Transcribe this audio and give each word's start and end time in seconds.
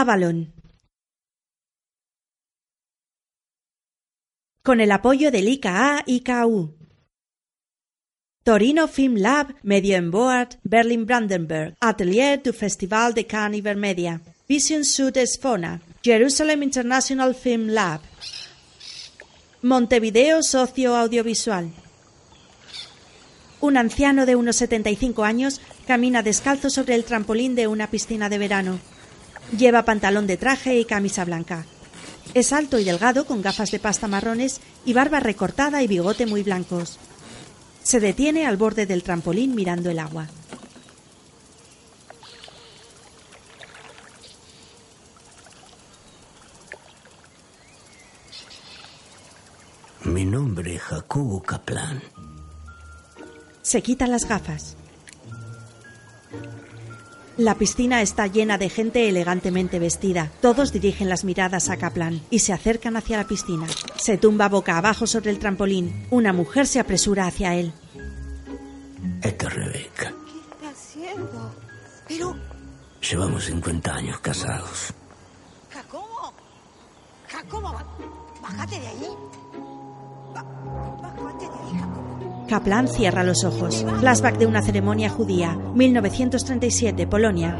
Avalon. 0.00 0.52
Con 4.62 4.80
el 4.80 4.92
apoyo 4.92 5.32
del 5.32 5.48
IKA 5.48 6.04
IKU. 6.06 6.76
Torino 8.44 8.86
Film 8.86 9.16
Lab, 9.16 9.56
Medio 9.64 9.96
en 9.96 10.12
Board, 10.12 10.60
Berlin 10.62 11.04
Brandenburg, 11.04 11.74
Atelier 11.80 12.40
du 12.40 12.52
Festival 12.52 13.12
de 13.12 13.26
Cannes 13.26 13.58
Ibermedia, 13.58 14.20
Vision 14.48 14.84
Sud 14.84 15.16
Esfona, 15.16 15.80
Jerusalem 16.04 16.62
International 16.62 17.34
Film 17.34 17.66
Lab, 17.66 18.00
Montevideo 19.62 20.44
Socio 20.44 20.94
Audiovisual. 20.94 21.72
Un 23.60 23.76
anciano 23.76 24.26
de 24.26 24.36
unos 24.36 24.54
75 24.56 25.24
años 25.24 25.60
camina 25.88 26.22
descalzo 26.22 26.70
sobre 26.70 26.94
el 26.94 27.02
trampolín 27.02 27.56
de 27.56 27.66
una 27.66 27.90
piscina 27.90 28.28
de 28.28 28.38
verano. 28.38 28.78
Lleva 29.56 29.84
pantalón 29.84 30.26
de 30.26 30.36
traje 30.36 30.78
y 30.78 30.84
camisa 30.84 31.24
blanca. 31.24 31.64
Es 32.34 32.52
alto 32.52 32.78
y 32.78 32.84
delgado 32.84 33.24
con 33.24 33.40
gafas 33.40 33.70
de 33.70 33.78
pasta 33.78 34.06
marrones 34.06 34.60
y 34.84 34.92
barba 34.92 35.20
recortada 35.20 35.82
y 35.82 35.86
bigote 35.86 36.26
muy 36.26 36.42
blancos. 36.42 36.98
Se 37.82 38.00
detiene 38.00 38.46
al 38.46 38.58
borde 38.58 38.84
del 38.84 39.02
trampolín 39.02 39.54
mirando 39.54 39.90
el 39.90 39.98
agua. 39.98 40.28
Mi 50.04 50.24
nombre 50.24 50.76
es 50.76 50.82
Jacobo 50.82 51.42
Kaplan. 51.42 52.02
Se 53.62 53.82
quita 53.82 54.06
las 54.06 54.26
gafas. 54.26 54.77
La 57.38 57.54
piscina 57.54 58.02
está 58.02 58.26
llena 58.26 58.58
de 58.58 58.68
gente 58.68 59.08
elegantemente 59.08 59.78
vestida. 59.78 60.28
Todos 60.40 60.72
dirigen 60.72 61.08
las 61.08 61.22
miradas 61.22 61.68
a 61.68 61.76
Kaplan 61.76 62.20
y 62.30 62.40
se 62.40 62.52
acercan 62.52 62.96
hacia 62.96 63.16
la 63.16 63.28
piscina. 63.28 63.64
Se 63.96 64.18
tumba 64.18 64.48
boca 64.48 64.76
abajo 64.76 65.06
sobre 65.06 65.30
el 65.30 65.38
trampolín. 65.38 66.08
Una 66.10 66.32
mujer 66.32 66.66
se 66.66 66.80
apresura 66.80 67.28
hacia 67.28 67.54
él. 67.54 67.72
Esta 69.22 69.46
es 69.46 69.54
Rebeca. 69.54 70.12
¿Qué 70.26 70.66
está 70.66 70.70
haciendo? 70.70 71.54
Pero, 72.08 72.36
Llevamos 73.08 73.44
50 73.44 73.94
años 73.94 74.18
casados. 74.18 74.92
Jacobo, 75.70 76.32
Jacobo, 77.28 77.72
bájate 78.42 78.80
de 78.80 78.86
ahí. 78.88 79.08
Bájate 80.34 81.44
de 81.44 81.54
ahí, 81.54 81.78
Jacobo. 81.78 81.97
Kaplan 82.48 82.88
cierra 82.88 83.22
los 83.22 83.44
ojos. 83.44 83.84
Flashback 84.00 84.38
de 84.38 84.46
una 84.46 84.62
ceremonia 84.62 85.10
judía. 85.10 85.54
1937, 85.74 87.06
Polonia. 87.06 87.56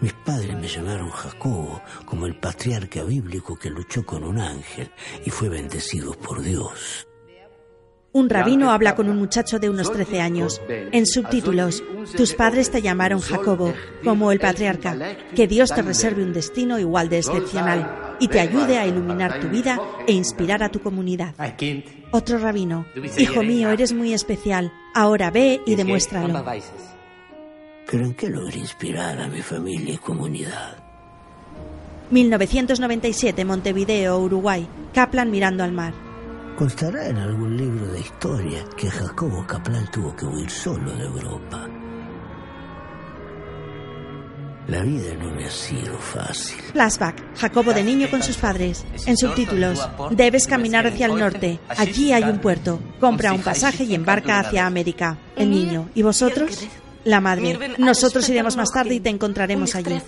Mis 0.00 0.12
padres 0.12 0.56
me 0.56 0.68
llamaron 0.68 1.10
Jacobo 1.10 1.82
como 2.04 2.26
el 2.26 2.36
patriarca 2.36 3.02
bíblico 3.02 3.58
que 3.58 3.68
luchó 3.68 4.06
con 4.06 4.22
un 4.22 4.38
ángel 4.38 4.92
y 5.24 5.30
fue 5.30 5.48
bendecido 5.48 6.12
por 6.12 6.40
Dios. 6.40 7.07
Un 8.10 8.30
rabino 8.30 8.70
habla 8.70 8.94
con 8.94 9.10
un 9.10 9.18
muchacho 9.18 9.58
de 9.58 9.68
unos 9.68 9.92
13 9.92 10.20
años. 10.20 10.62
En 10.68 11.06
subtítulos, 11.06 11.82
tus 12.16 12.34
padres 12.34 12.70
te 12.70 12.80
llamaron 12.80 13.20
Jacobo, 13.20 13.74
como 14.02 14.32
el 14.32 14.40
patriarca. 14.40 14.96
Que 15.34 15.46
Dios 15.46 15.74
te 15.74 15.82
reserve 15.82 16.22
un 16.22 16.32
destino 16.32 16.78
igual 16.78 17.10
de 17.10 17.18
excepcional 17.18 18.16
y 18.18 18.28
te 18.28 18.40
ayude 18.40 18.78
a 18.78 18.86
iluminar 18.86 19.40
tu 19.40 19.48
vida 19.48 19.78
e 20.06 20.12
inspirar 20.12 20.62
a 20.62 20.70
tu 20.70 20.80
comunidad. 20.80 21.34
Otro 22.10 22.38
rabino, 22.38 22.86
hijo 23.18 23.42
mío, 23.42 23.70
eres 23.70 23.92
muy 23.92 24.14
especial. 24.14 24.72
Ahora 24.94 25.30
ve 25.30 25.60
y 25.66 25.74
demuéstralo. 25.74 26.44
Pero 27.90 28.04
¿en 28.04 28.14
qué 28.14 28.28
logré 28.28 28.58
inspirar 28.58 29.20
a 29.20 29.28
mi 29.28 29.42
familia 29.42 29.94
y 29.94 29.98
comunidad? 29.98 30.76
1997, 32.10 33.44
Montevideo, 33.44 34.18
Uruguay. 34.18 34.66
Kaplan 34.94 35.30
mirando 35.30 35.62
al 35.62 35.72
mar. 35.72 36.07
Constará 36.58 37.06
en 37.06 37.16
algún 37.18 37.56
libro 37.56 37.86
de 37.86 38.00
historia 38.00 38.64
que 38.76 38.90
Jacobo 38.90 39.46
Kaplan 39.46 39.88
tuvo 39.92 40.16
que 40.16 40.24
huir 40.24 40.50
solo 40.50 40.90
de 40.92 41.04
Europa. 41.04 41.68
La 44.66 44.82
vida 44.82 45.14
no 45.20 45.30
me 45.30 45.44
ha 45.44 45.50
sido 45.52 45.96
fácil. 45.98 46.58
Flashback. 46.72 47.36
Jacobo 47.36 47.72
de 47.72 47.84
niño 47.84 48.10
con 48.10 48.24
sus 48.24 48.38
padres. 48.38 48.84
En 49.06 49.16
subtítulos. 49.16 49.88
Debes 50.10 50.48
caminar 50.48 50.88
hacia 50.88 51.06
el 51.06 51.16
norte. 51.16 51.60
Allí 51.68 52.12
hay 52.12 52.24
un 52.24 52.40
puerto. 52.40 52.80
Compra 52.98 53.32
un 53.32 53.42
pasaje 53.42 53.84
y 53.84 53.94
embarca 53.94 54.40
hacia 54.40 54.66
América. 54.66 55.16
El 55.36 55.50
niño. 55.50 55.88
¿Y 55.94 56.02
vosotros? 56.02 56.66
La 57.04 57.20
madre. 57.20 57.56
Nosotros 57.78 58.28
iremos 58.28 58.56
más 58.56 58.72
tarde 58.72 58.96
y 58.96 59.00
te 59.00 59.10
encontraremos 59.10 59.76
allí. 59.76 60.02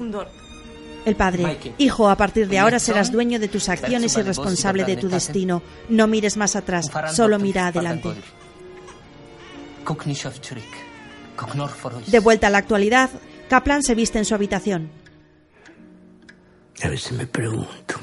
El 1.05 1.17
padre. 1.17 1.59
Hijo, 1.79 2.09
a 2.09 2.17
partir 2.17 2.49
de 2.49 2.59
ahora 2.59 2.79
serás 2.79 3.11
dueño 3.11 3.39
de 3.39 3.49
tus 3.49 3.69
acciones 3.69 4.17
y 4.17 4.23
responsable 4.23 4.85
de 4.85 4.97
tu 4.97 5.09
destino. 5.09 5.63
No 5.89 6.07
mires 6.07 6.37
más 6.37 6.57
atrás. 6.57 6.91
Solo 7.15 7.39
mira 7.39 7.69
adelante. 7.69 8.15
De 12.07 12.19
vuelta 12.19 12.47
a 12.47 12.51
la 12.51 12.59
actualidad, 12.59 13.11
Kaplan 13.49 13.83
se 13.83 13.95
viste 13.95 14.19
en 14.19 14.25
su 14.25 14.35
habitación. 14.35 14.91
A 16.83 16.89
veces 16.89 17.13
me 17.13 17.27
pregunto, 17.27 17.95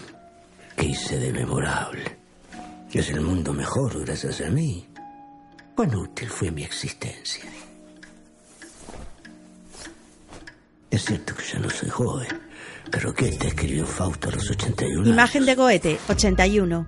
¿qué 0.75 0.85
hice 0.85 1.17
de 1.17 1.31
memorable? 1.31 2.17
¿Es 2.91 3.09
el 3.09 3.21
mundo 3.21 3.53
mejor 3.53 4.03
gracias 4.05 4.41
a 4.41 4.49
mí? 4.49 4.87
¿Cuán 5.75 5.95
útil 5.95 6.29
fue 6.29 6.51
mi 6.51 6.63
existencia? 6.63 7.43
Es 10.89 11.05
cierto 11.05 11.35
que 11.35 11.43
ya 11.43 11.59
no 11.59 11.69
soy 11.69 11.89
joven, 11.89 12.27
pero 12.91 13.13
Goethe 13.13 13.47
escribió 13.47 13.85
Fausto 13.85 14.29
a 14.29 14.31
los 14.33 14.49
81 14.49 15.07
Imagen 15.07 15.45
de 15.45 15.55
Goethe, 15.55 15.99
81. 16.09 16.87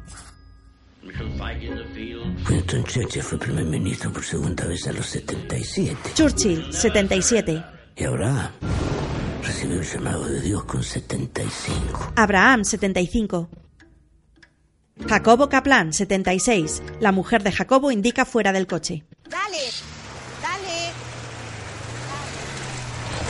Winston 2.49 2.83
Churchill 2.83 3.23
fue 3.23 3.37
primer 3.39 3.65
ministro 3.65 4.11
por 4.11 4.23
segunda 4.23 4.65
vez 4.65 4.87
a 4.87 4.93
los 4.93 5.05
77. 5.07 6.11
Churchill, 6.13 6.71
77. 6.71 7.63
Y 7.95 8.03
Abraham 8.03 8.49
recibió 9.43 9.79
el 9.79 9.85
llamado 9.85 10.25
de 10.25 10.41
Dios 10.41 10.63
con 10.65 10.83
75. 10.83 12.13
Abraham, 12.15 12.63
75. 12.63 13.49
Jacobo 15.07 15.49
Kaplan, 15.49 15.93
76. 15.93 16.83
La 16.99 17.11
mujer 17.11 17.41
de 17.43 17.51
Jacobo 17.51 17.91
indica 17.91 18.25
fuera 18.25 18.51
del 18.51 18.67
coche. 18.67 19.05
Dale, 19.29 19.57
dale. 20.41 20.91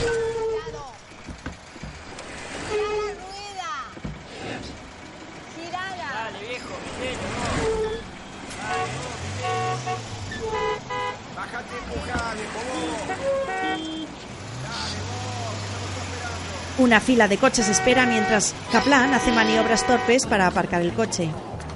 Cuidado. 0.02 0.92
Gira 2.70 2.90
la 2.90 3.14
rueda. 3.16 3.72
Girala. 5.56 6.10
Dale, 6.24 6.40
viejo, 6.48 6.76
Bájate, 11.36 11.76
empuja, 11.78 12.34
viejo 12.34 12.60
Una 16.90 17.00
fila 17.00 17.28
de 17.28 17.38
coches 17.38 17.70
espera 17.70 18.08
mientras 18.08 18.56
Kaplan 18.72 19.14
hace 19.14 19.32
maniobras 19.32 19.86
torpes 19.86 20.26
para 20.26 20.48
aparcar 20.48 20.82
el 20.82 20.92
coche. 20.92 21.30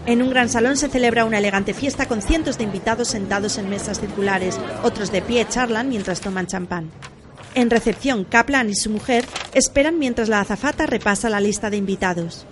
En 0.07 0.23
un 0.23 0.31
gran 0.31 0.49
salón 0.49 0.75
se 0.75 0.89
celebra 0.89 1.25
una 1.25 1.37
elegante 1.37 1.75
fiesta 1.75 2.07
con 2.07 2.23
cientos 2.23 2.57
de 2.57 2.63
invitados 2.63 3.09
sentados 3.09 3.59
en 3.59 3.69
mesas 3.69 3.99
circulares. 3.99 4.59
Otros 4.81 5.11
de 5.11 5.21
pie 5.21 5.47
charlan 5.47 5.87
mientras 5.87 6.19
toman 6.19 6.47
champán. 6.47 6.89
En 7.53 7.69
recepción, 7.69 8.23
Kaplan 8.23 8.71
y 8.71 8.75
su 8.75 8.89
mujer 8.89 9.23
esperan 9.53 9.99
mientras 9.99 10.29
la 10.29 10.39
azafata 10.39 10.87
repasa 10.87 11.29
la 11.29 11.39
lista 11.39 11.69
de 11.69 11.77
invitados. 11.77 12.47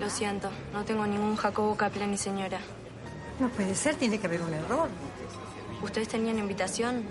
Lo 0.00 0.08
siento, 0.08 0.48
no 0.72 0.84
tengo 0.84 1.04
ningún 1.08 1.34
Jacobo 1.34 1.76
Kaplan 1.76 2.12
ni 2.12 2.18
señora. 2.18 2.60
No 3.40 3.48
puede 3.48 3.74
ser, 3.74 3.96
tiene 3.96 4.20
que 4.20 4.28
haber 4.28 4.42
un 4.42 4.54
error. 4.54 4.88
¿Ustedes 5.82 6.06
tenían 6.06 6.38
invitación? 6.38 7.02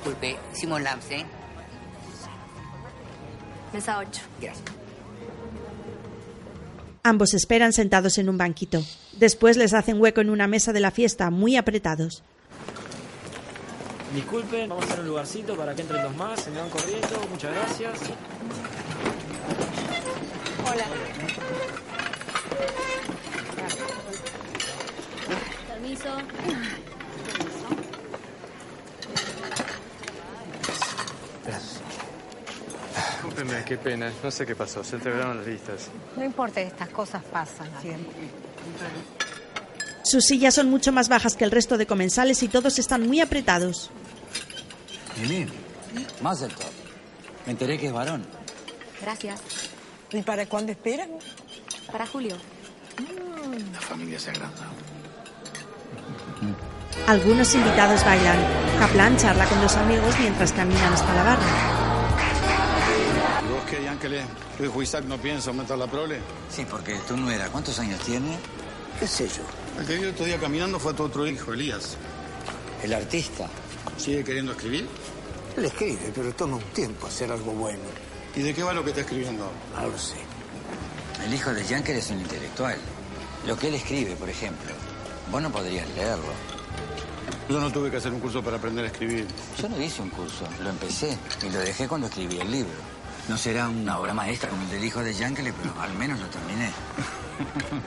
Disculpe, 0.00 0.38
Simón 0.54 0.82
Lamps, 0.82 1.10
¿eh? 1.10 1.26
Mesa 3.74 3.98
8. 3.98 4.22
Gracias. 4.40 4.64
Ambos 7.02 7.34
esperan 7.34 7.74
sentados 7.74 8.16
en 8.16 8.30
un 8.30 8.38
banquito. 8.38 8.82
Después 9.12 9.58
les 9.58 9.74
hacen 9.74 10.00
hueco 10.00 10.22
en 10.22 10.30
una 10.30 10.46
mesa 10.46 10.72
de 10.72 10.80
la 10.80 10.90
fiesta, 10.90 11.28
muy 11.28 11.56
apretados. 11.56 12.22
Disculpen, 14.14 14.70
vamos 14.70 14.84
a 14.84 14.88
hacer 14.88 15.00
un 15.00 15.08
lugarcito 15.08 15.54
para 15.54 15.74
que 15.74 15.82
entren 15.82 16.02
dos 16.02 16.16
más, 16.16 16.40
se 16.40 16.50
me 16.50 16.60
van 16.60 16.70
corriendo, 16.70 17.26
muchas 17.30 17.54
gracias. 17.54 18.00
Hola. 20.64 20.84
Permiso. 25.68 26.16
Discúlpeme, 33.30 33.64
qué 33.64 33.76
pena. 33.76 34.12
No 34.22 34.30
sé 34.30 34.44
qué 34.44 34.56
pasó. 34.56 34.82
Se 34.82 34.96
entregaron 34.96 35.38
las 35.38 35.46
listas. 35.46 35.88
No 36.16 36.24
importa, 36.24 36.60
estas 36.60 36.88
cosas 36.88 37.22
pasan 37.24 37.68
siempre. 37.80 38.28
Sus 40.02 40.24
sillas 40.24 40.54
son 40.54 40.68
mucho 40.70 40.92
más 40.92 41.08
bajas 41.08 41.36
que 41.36 41.44
el 41.44 41.50
resto 41.50 41.78
de 41.78 41.86
comensales 41.86 42.42
y 42.42 42.48
todos 42.48 42.78
están 42.78 43.06
muy 43.06 43.20
apretados. 43.20 43.90
Del 45.16 46.54
top. 46.54 46.72
Me 47.46 47.52
enteré 47.52 47.78
que 47.78 47.88
es 47.88 47.92
varón. 47.92 48.24
Gracias. 49.00 49.40
¿Y 50.12 50.22
para 50.22 50.46
cuándo 50.46 50.72
esperan? 50.72 51.10
Para 51.90 52.06
Julio. 52.06 52.36
La 53.72 53.80
familia 53.80 54.18
se 54.18 54.30
agranda. 54.30 54.68
Algunos 57.06 57.54
invitados 57.54 58.04
bailan. 58.04 58.38
Kaplan 58.78 59.16
charla 59.16 59.44
con 59.46 59.60
dos 59.60 59.76
amigos 59.76 60.14
mientras 60.20 60.52
caminan 60.52 60.92
hasta 60.92 61.14
la 61.14 61.22
barra. 61.22 61.89
¿Y 64.00 64.02
vos 64.02 64.08
qué, 64.08 64.18
Ángeles? 64.18 64.26
¿Tu 64.56 64.64
hijo 64.64 64.82
Isaac 64.82 65.04
no 65.04 65.18
piensa 65.18 65.50
aumentar 65.50 65.76
la 65.76 65.86
prole? 65.86 66.20
Sí, 66.50 66.66
porque 66.68 66.94
tu 67.06 67.16
nuera, 67.16 67.48
¿cuántos 67.48 67.78
años 67.78 68.00
tiene? 68.00 68.38
¿Qué 68.98 69.06
sé 69.06 69.28
yo? 69.28 69.42
El 69.78 69.86
que 69.86 69.96
vio 69.98 70.10
otro 70.10 70.24
día 70.24 70.38
caminando 70.38 70.78
fue 70.78 70.94
tu 70.94 71.04
otro 71.04 71.26
hijo, 71.26 71.52
Elías. 71.52 71.96
El 72.82 72.94
artista. 72.94 73.48
¿Sigue 73.96 74.24
queriendo 74.24 74.52
escribir? 74.52 74.88
Él 75.56 75.64
escribe, 75.64 76.12
pero 76.14 76.32
toma 76.34 76.56
un 76.56 76.62
tiempo 76.72 77.06
hacer 77.06 77.30
algo 77.30 77.52
bueno. 77.52 77.82
¿Y 78.34 78.40
de 78.42 78.54
qué 78.54 78.62
va 78.62 78.72
lo 78.72 78.82
que 78.82 78.90
está 78.90 79.02
escribiendo? 79.02 79.50
No 79.74 79.88
lo 79.88 79.98
sé. 79.98 80.16
El 81.24 81.34
hijo 81.34 81.52
de 81.52 81.64
Yanker 81.64 81.96
es 81.96 82.10
un 82.10 82.20
intelectual. 82.20 82.78
Lo 83.46 83.56
que 83.56 83.68
él 83.68 83.74
escribe, 83.74 84.16
por 84.16 84.28
ejemplo, 84.28 84.72
vos 85.30 85.42
no 85.42 85.50
podrías 85.50 85.88
leerlo. 85.90 86.32
Yo 87.48 87.60
no 87.60 87.70
tuve 87.70 87.90
que 87.90 87.96
hacer 87.96 88.12
un 88.12 88.20
curso 88.20 88.42
para 88.42 88.56
aprender 88.56 88.84
a 88.84 88.88
escribir. 88.88 89.26
Yo 89.60 89.68
no 89.68 89.80
hice 89.80 90.00
un 90.00 90.10
curso, 90.10 90.46
lo 90.62 90.70
empecé 90.70 91.18
y 91.42 91.50
lo 91.50 91.58
dejé 91.58 91.88
cuando 91.88 92.06
escribí 92.06 92.38
el 92.38 92.50
libro. 92.50 92.99
No 93.30 93.38
será 93.38 93.68
una 93.68 93.96
obra 93.96 94.12
maestra 94.12 94.50
como 94.50 94.62
el 94.62 94.70
del 94.70 94.84
hijo 94.84 95.04
de 95.04 95.14
Yankele, 95.14 95.52
pero 95.52 95.80
al 95.80 95.94
menos 95.94 96.18
lo 96.18 96.26
terminé. 96.26 96.68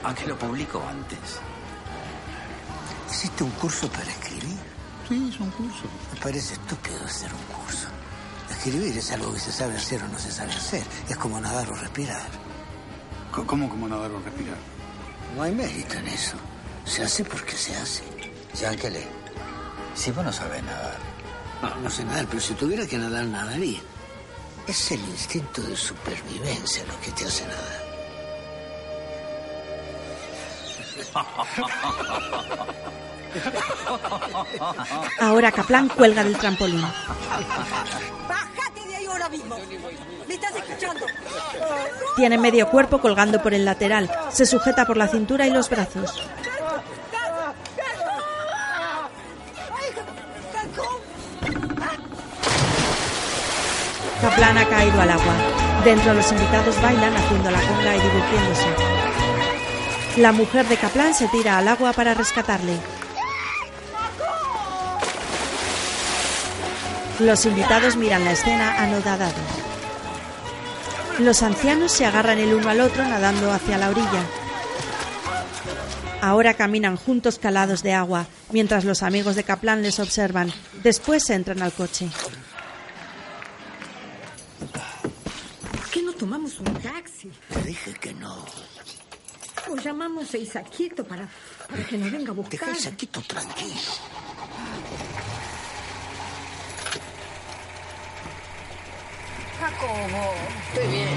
Aunque 0.02 0.26
lo 0.26 0.38
publico 0.38 0.82
antes. 0.88 1.18
¿Hiciste 3.10 3.44
un 3.44 3.50
curso 3.50 3.86
para 3.88 4.10
escribir? 4.10 4.56
Sí, 5.06 5.28
es 5.30 5.38
un 5.38 5.50
curso. 5.50 5.82
Me 6.14 6.18
parece 6.18 6.54
estúpido 6.54 6.96
hacer 7.04 7.30
un 7.34 7.42
curso. 7.62 7.88
Escribir 8.50 8.96
es 8.96 9.12
algo 9.12 9.34
que 9.34 9.38
se 9.38 9.52
sabe 9.52 9.76
hacer 9.76 10.02
o 10.02 10.08
no 10.08 10.18
se 10.18 10.32
sabe 10.32 10.50
hacer. 10.50 10.82
Es 11.10 11.16
como 11.18 11.38
nadar 11.38 11.70
o 11.70 11.74
respirar. 11.74 12.30
¿Cómo 13.30 13.68
como 13.68 13.86
nadar 13.86 14.12
o 14.12 14.20
respirar? 14.20 14.56
No 15.36 15.42
hay 15.42 15.52
mérito 15.54 15.92
en 15.92 16.08
eso. 16.08 16.38
Se 16.86 17.02
hace 17.02 17.22
porque 17.22 17.52
se 17.52 17.76
hace. 17.76 18.02
Yankele, 18.58 19.06
si 19.94 20.10
vos 20.10 20.24
no 20.24 20.32
sabés 20.32 20.64
nadar, 20.64 20.96
No, 21.60 21.74
no 21.82 21.90
sé 21.90 22.02
nadar, 22.02 22.26
pero 22.28 22.40
si 22.40 22.54
tuviera 22.54 22.86
que 22.86 22.96
nadar, 22.96 23.26
nadaría. 23.26 23.80
Es 24.66 24.90
el 24.92 25.00
instinto 25.00 25.60
de 25.62 25.76
supervivencia 25.76 26.84
lo 26.84 26.98
que 27.00 27.10
te 27.12 27.26
hace 27.26 27.44
nadar. 27.46 27.84
Ahora 35.20 35.52
Kaplan 35.52 35.88
cuelga 35.88 36.24
del 36.24 36.36
trampolín. 36.38 36.80
¡Bájate 38.28 38.88
de 38.88 38.96
ahí 38.96 39.06
ahora 39.06 39.28
mismo! 39.28 39.56
¿Me 40.26 40.34
estás 40.34 40.56
escuchando? 40.56 41.06
Tiene 42.16 42.38
medio 42.38 42.68
cuerpo 42.70 43.00
colgando 43.00 43.42
por 43.42 43.52
el 43.54 43.64
lateral. 43.64 44.10
Se 44.30 44.46
sujeta 44.46 44.86
por 44.86 44.96
la 44.96 45.08
cintura 45.08 45.46
y 45.46 45.50
los 45.50 45.68
brazos. 45.68 46.22
Kaplan 54.24 54.56
ha 54.56 54.66
caído 54.66 55.00
al 55.02 55.10
agua. 55.10 55.34
Dentro 55.84 56.14
los 56.14 56.32
invitados 56.32 56.80
bailan 56.80 57.14
haciendo 57.14 57.50
la 57.50 57.60
conga 57.60 57.94
y 57.94 58.00
divirtiéndose. 58.00 58.66
La 60.16 60.32
mujer 60.32 60.66
de 60.66 60.78
Kaplan 60.78 61.12
se 61.12 61.28
tira 61.28 61.58
al 61.58 61.68
agua 61.68 61.92
para 61.92 62.14
rescatarle. 62.14 62.78
Los 67.20 67.44
invitados 67.44 67.96
miran 67.96 68.24
la 68.24 68.32
escena 68.32 68.82
anodados. 68.82 69.32
Los 71.18 71.42
ancianos 71.42 71.92
se 71.92 72.06
agarran 72.06 72.38
el 72.38 72.54
uno 72.54 72.70
al 72.70 72.80
otro 72.80 73.04
nadando 73.04 73.52
hacia 73.52 73.76
la 73.76 73.90
orilla. 73.90 74.24
Ahora 76.22 76.54
caminan 76.54 76.96
juntos 76.96 77.38
calados 77.38 77.82
de 77.82 77.92
agua, 77.92 78.26
mientras 78.50 78.86
los 78.86 79.02
amigos 79.02 79.36
de 79.36 79.44
Kaplan 79.44 79.82
les 79.82 80.00
observan. 80.00 80.50
Después 80.82 81.28
entran 81.28 81.60
al 81.60 81.72
coche. 81.72 82.08
¿Por 85.72 85.90
qué 85.90 86.02
no 86.02 86.12
tomamos 86.14 86.58
Te 87.52 87.62
dije 87.62 87.94
que 87.94 88.12
no. 88.14 88.44
O 89.70 89.76
llamamos 89.76 90.34
a 90.34 90.38
Isaquito 90.38 91.04
para, 91.04 91.28
para 91.68 91.84
que 91.84 91.96
nos 91.96 92.12
venga 92.12 92.30
a 92.30 92.34
buscar. 92.34 92.60
Deja 92.60 92.70
el 92.70 92.76
saquito 92.76 93.22
tranquilo. 93.22 93.80
Jacobo, 99.60 100.34
estoy 100.68 100.88
bien. 100.88 101.08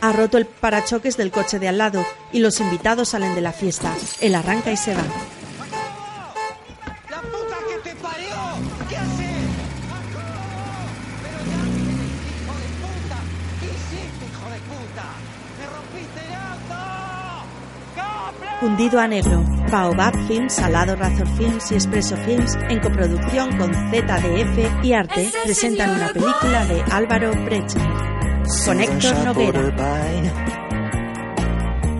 Ha 0.00 0.12
roto 0.12 0.38
el 0.38 0.46
parachoques 0.46 1.16
del 1.16 1.30
coche 1.30 1.58
de 1.58 1.68
al 1.68 1.78
lado 1.78 2.04
y 2.32 2.40
los 2.40 2.60
invitados 2.60 3.10
salen 3.10 3.34
de 3.34 3.40
la 3.40 3.52
fiesta. 3.52 3.94
Él 4.20 4.34
arranca 4.34 4.70
y 4.72 4.76
se 4.76 4.94
va. 4.94 5.02
Fundido 18.66 18.98
a 18.98 19.06
negro. 19.06 19.44
Baobab 19.70 20.12
Films, 20.26 20.54
Salado 20.54 20.96
Razor 20.96 21.28
Films 21.36 21.70
y 21.70 21.76
Expreso 21.76 22.16
Films, 22.16 22.58
en 22.68 22.80
coproducción 22.80 23.56
con 23.58 23.72
ZDF 23.72 24.84
y 24.84 24.92
Arte, 24.92 25.30
presentan 25.44 25.90
una 25.90 26.08
película 26.08 26.66
de 26.66 26.82
Álvaro 26.90 27.30
Brecht. 27.44 27.78
Con 28.64 28.80
Héctor 28.80 29.24
Noguera, 29.24 29.60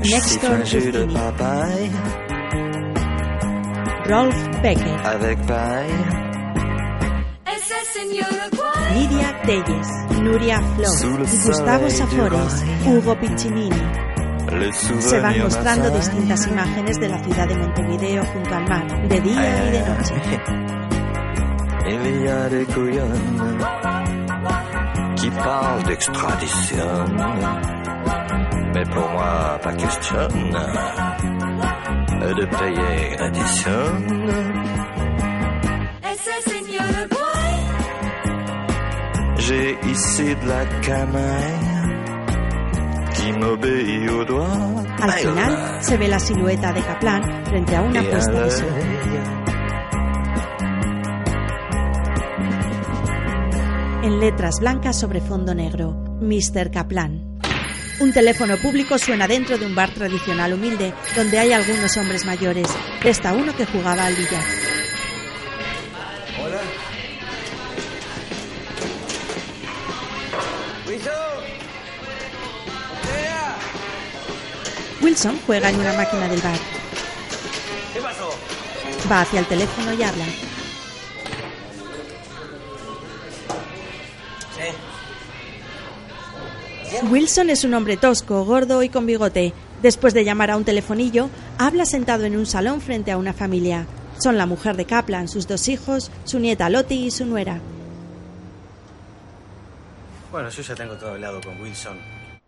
Néstor 0.01 0.59
Rufini, 0.59 1.13
Rolf 4.07 4.35
Becker, 4.61 5.01
Lidia 8.93 9.43
Telles, 9.43 9.89
Nuria 10.21 10.61
Flor, 10.75 11.21
Gustavo 11.21 11.89
Safores, 11.91 12.65
Hugo 12.85 13.17
Piccinini. 13.21 14.26
Se 14.49 15.21
van 15.21 15.39
mostrando 15.41 15.91
distintas 15.91 16.47
imágenes 16.47 17.01
de 17.01 17.09
la 17.09 17.19
ciudad 17.23 17.49
de 17.49 17.57
Montevideo 17.57 18.25
junto 18.25 18.55
al 18.55 18.69
mar, 18.69 19.09
de 19.09 19.21
día 19.21 19.69
y 19.69 19.71
de 19.73 19.81
noche. 19.81 20.15
Il 21.89 22.25
y 22.25 22.29
a 22.29 22.49
des 22.49 22.67
couillonnes 22.67 23.59
qui 25.17 25.31
parlent 25.31 25.83
d'extradition. 25.85 27.05
Mais 28.75 28.85
pour 28.85 29.09
moi, 29.11 29.59
pas 29.63 29.73
question 29.75 30.29
de 32.35 32.45
payer 32.45 33.17
l'addition. 33.19 33.83
J'ai 39.39 39.79
ici 39.89 40.35
de 40.35 40.49
la 40.49 40.65
canaille 40.83 41.76
Al 45.01 45.13
final 45.13 45.85
se 45.85 45.97
ve 45.97 46.09
la 46.09 46.21
silueta 46.21 46.73
de 46.73 46.83
Kaplan 46.83 47.45
frente 47.45 47.77
a 47.77 47.83
una 47.83 48.03
puesta 48.03 48.45
de 48.45 48.51
sol. 48.51 48.69
En 54.03 54.21
letras 54.21 54.61
blancas 54.61 54.99
sobre 54.99 55.21
fondo 55.21 55.55
negro, 55.55 55.93
Mr. 56.21 56.71
Kaplan. 56.71 57.39
Un 57.99 58.13
teléfono 58.13 58.57
público 58.59 58.99
suena 58.99 59.27
dentro 59.27 59.59
de 59.59 59.67
un 59.67 59.75
bar 59.75 59.91
tradicional 59.91 60.53
humilde 60.53 60.93
donde 61.17 61.39
hay 61.39 61.53
algunos 61.53 61.97
hombres 61.97 62.25
mayores. 62.27 62.69
Está 63.05 63.33
uno 63.33 63.57
que 63.57 63.67
jugaba 63.67 64.07
al 64.07 64.15
billar. 64.15 64.66
Wilson 75.07 75.39
juega 75.47 75.71
en 75.71 75.79
una 75.79 75.93
máquina 75.93 76.29
del 76.29 76.41
bar. 76.41 76.59
¿Qué 77.95 78.01
pasó? 78.01 78.29
Va 79.09 79.21
hacia 79.21 79.39
el 79.39 79.47
teléfono 79.47 79.95
y 79.95 80.03
habla. 80.03 80.25
Wilson 87.09 87.51
es 87.51 87.63
un 87.63 87.75
hombre 87.75 87.97
tosco, 87.97 88.45
gordo 88.45 88.83
y 88.83 88.89
con 88.89 89.07
bigote. 89.07 89.53
Después 89.81 90.13
de 90.13 90.25
llamar 90.25 90.51
a 90.51 90.57
un 90.57 90.65
telefonillo, 90.65 91.31
habla 91.57 91.87
sentado 91.87 92.25
en 92.25 92.37
un 92.37 92.45
salón 92.45 92.81
frente 92.81 93.13
a 93.13 93.17
una 93.17 93.33
familia. 93.33 93.87
Son 94.19 94.37
la 94.37 94.47
mujer 94.47 94.77
de 94.77 94.87
Kaplan, 94.87 95.29
sus 95.29 95.47
dos 95.47 95.69
hijos, 95.69 96.11
su 96.25 96.41
nieta 96.41 96.69
Lottie 96.69 97.07
y 97.07 97.11
su 97.13 97.27
nuera. 97.27 97.61
Bueno, 100.33 100.49
yo 100.49 100.63
ya 100.63 100.75
tengo 100.75 100.97
todo 100.97 101.11
hablado 101.11 101.41
con 101.43 101.61
Wilson. 101.63 101.97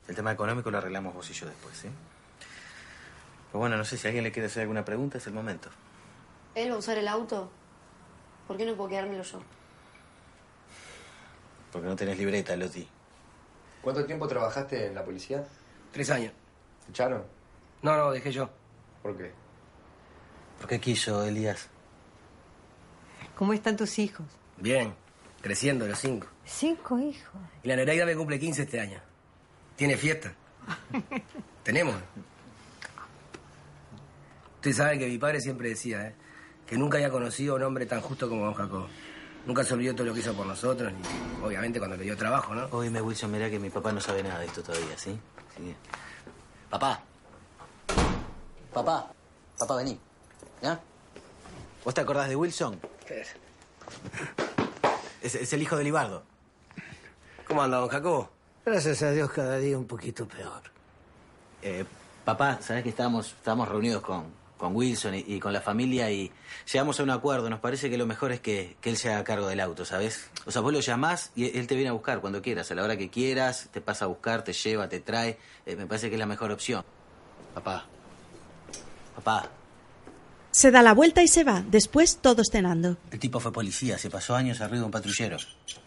El 0.09 0.17
tema 0.17 0.33
económico 0.33 0.73
lo 0.73 0.79
arreglamos 0.79 1.15
vos 1.15 1.31
y 1.31 1.35
yo 1.35 1.47
después, 1.47 1.77
¿sí? 1.81 1.89
Pero 3.49 3.61
bueno, 3.61 3.77
no 3.77 3.85
sé 3.85 3.97
si 3.97 4.07
alguien 4.07 4.25
le 4.25 4.33
quiere 4.33 4.47
hacer 4.47 4.63
alguna 4.63 4.85
pregunta, 4.85 5.19
es 5.19 5.27
el 5.27 5.33
momento. 5.33 5.71
¿Él 6.55 6.71
va 6.71 6.75
a 6.75 6.79
usar 6.79 6.99
el 6.99 7.09
auto? 7.09 7.51
¿Por 8.47 8.57
qué 8.57 8.65
no 8.65 8.75
puedo 8.75 8.91
quedármelo 8.91 9.23
yo? 9.23 9.41
Porque 11.73 11.89
no 11.89 11.97
tenés 11.97 12.19
libreta, 12.19 12.57
Loti. 12.57 12.89
¿Cuánto 13.83 14.05
tiempo 14.05 14.27
trabajaste 14.27 14.87
en 14.87 14.95
la 14.95 15.05
policía? 15.05 15.47
Tres 15.93 16.11
años. 16.11 16.33
¿Te 16.85 16.91
echaron? 16.91 17.25
No, 17.83 17.97
no, 17.97 18.11
dejé 18.11 18.33
yo. 18.33 18.51
¿Por 19.03 19.17
qué? 19.17 19.33
¿Por 20.59 20.69
qué 20.69 20.81
quiso, 20.81 21.25
Elías? 21.25 21.69
¿Cómo 23.37 23.53
están 23.53 23.77
tus 23.77 23.99
hijos? 23.99 24.27
Bien, 24.57 24.95
creciendo 25.41 25.87
los 25.87 25.99
cinco. 25.99 26.27
Cinco 26.45 26.99
hijos. 26.99 27.41
Y 27.63 27.69
la 27.69 27.77
Nereida 27.77 28.05
me 28.05 28.17
cumple 28.17 28.41
15 28.41 28.63
este 28.63 28.81
año. 28.81 29.01
Tiene 29.77 29.97
fiesta. 29.97 30.33
Tenemos. 31.63 31.95
Usted 34.59 34.73
sabe 34.73 34.99
que 34.99 35.07
mi 35.07 35.19
padre 35.19 35.41
siempre 35.41 35.69
decía, 35.69 36.09
¿eh? 36.09 36.15
que 36.67 36.77
nunca 36.77 36.99
había 36.99 37.11
conocido 37.11 37.55
a 37.55 37.57
un 37.59 37.63
hombre 37.63 37.87
tan 37.87 38.01
justo 38.01 38.29
como 38.29 38.45
don 38.45 38.55
Jacob. 38.55 38.89
Nunca 39.47 39.63
se 39.63 39.75
olvidó 39.75 39.95
todo 39.95 40.09
lo 40.09 40.15
que 40.15 40.19
hizo 40.19 40.35
por 40.35 40.47
nosotros, 40.47 40.93
ni 40.93 41.47
obviamente 41.47 41.79
cuando 41.79 41.97
le 41.97 42.03
dio 42.03 42.17
trabajo, 42.17 42.57
¿no? 42.57 42.67
Oíme, 42.73 43.01
Wilson, 43.01 43.31
mirá 43.31 43.49
que 43.49 43.61
mi 43.61 43.71
papá 43.71 43.93
no 43.93 44.01
sabe 44.01 44.21
nada 44.21 44.41
de 44.41 44.47
esto 44.47 44.61
todavía, 44.61 44.99
¿sí? 44.99 45.17
Sí. 45.57 45.77
Papá. 46.69 47.01
Papá. 48.75 49.13
Papá, 49.57 49.77
vení. 49.77 49.99
¿Ya? 50.61 50.81
¿Vos 51.85 51.95
te 51.95 52.01
acordás 52.01 52.29
de 52.29 52.35
Wilson? 52.35 52.81
¿Qué 53.07 53.21
es? 53.21 53.37
Es, 55.23 55.35
es 55.37 55.53
el 55.53 55.63
hijo 55.63 55.77
de 55.77 55.85
Libardo. 55.85 56.25
¿Cómo 57.47 57.63
anda, 57.63 57.79
don 57.79 57.89
Jacobo? 57.89 58.29
Gracias 58.67 59.03
a 59.03 59.13
Dios 59.13 59.31
cada 59.31 59.57
día 59.59 59.79
un 59.79 59.87
poquito 59.87 60.27
peor. 60.27 60.63
Eh, 61.63 61.85
papá, 62.25 62.59
sabés 62.61 62.83
que 62.83 62.91
estábamos, 62.91 63.29
estábamos 63.29 63.69
reunidos 63.69 64.03
con, 64.03 64.38
con 64.59 64.77
Wilson 64.77 65.15
y, 65.15 65.25
y 65.27 65.41
con 65.41 65.53
la 65.53 65.61
familia 65.63 66.11
y 66.11 66.31
llegamos 66.71 67.01
a 67.01 67.03
un 67.03 67.11
acuerdo. 67.11 67.49
Nos 67.49 67.61
parece 67.61 67.89
que 67.89 67.97
lo 67.97 68.07
mejor 68.07 68.33
es 68.33 68.41
que, 68.41 68.77
que 68.81 68.91
él 68.91 68.97
se 68.97 69.11
haga 69.11 69.25
cargo 69.25 69.47
del 69.47 69.61
auto, 69.61 69.85
¿sabes? 69.85 70.29
O 70.45 70.51
sea, 70.51 70.61
vos 70.61 70.73
lo 70.73 70.81
llamás 70.81 71.31
y 71.35 71.57
él 71.59 71.67
te 71.67 71.75
viene 71.75 71.91
a 71.91 71.93
buscar 71.93 72.21
cuando 72.21 72.43
quieras, 72.43 72.71
a 72.71 72.75
la 72.75 72.83
hora 72.83 72.97
que 72.97 73.09
quieras, 73.09 73.69
te 73.71 73.81
pasa 73.81 74.05
a 74.05 74.09
buscar, 74.09 74.45
te 74.45 74.53
lleva, 74.53 74.89
te 74.89 75.01
trae. 75.01 75.39
Eh, 75.65 75.77
me 75.77 75.87
parece 75.87 76.09
que 76.09 76.17
es 76.17 76.19
la 76.19 76.27
mejor 76.27 76.51
opción. 76.51 76.85
Papá. 77.55 77.87
Papá. 79.15 79.49
Se 80.51 80.71
da 80.71 80.83
la 80.83 80.93
vuelta 80.93 81.23
y 81.23 81.29
se 81.29 81.45
va, 81.45 81.63
después 81.67 82.19
todos 82.21 82.49
cenando. 82.51 82.97
El 83.11 83.19
tipo 83.19 83.39
fue 83.39 83.53
policía, 83.53 83.99
se 83.99 84.11
pasó 84.11 84.35
años 84.35 84.61
arriba 84.61 84.81
de 84.81 84.85
un 84.87 84.91
patrullero. 84.91 85.37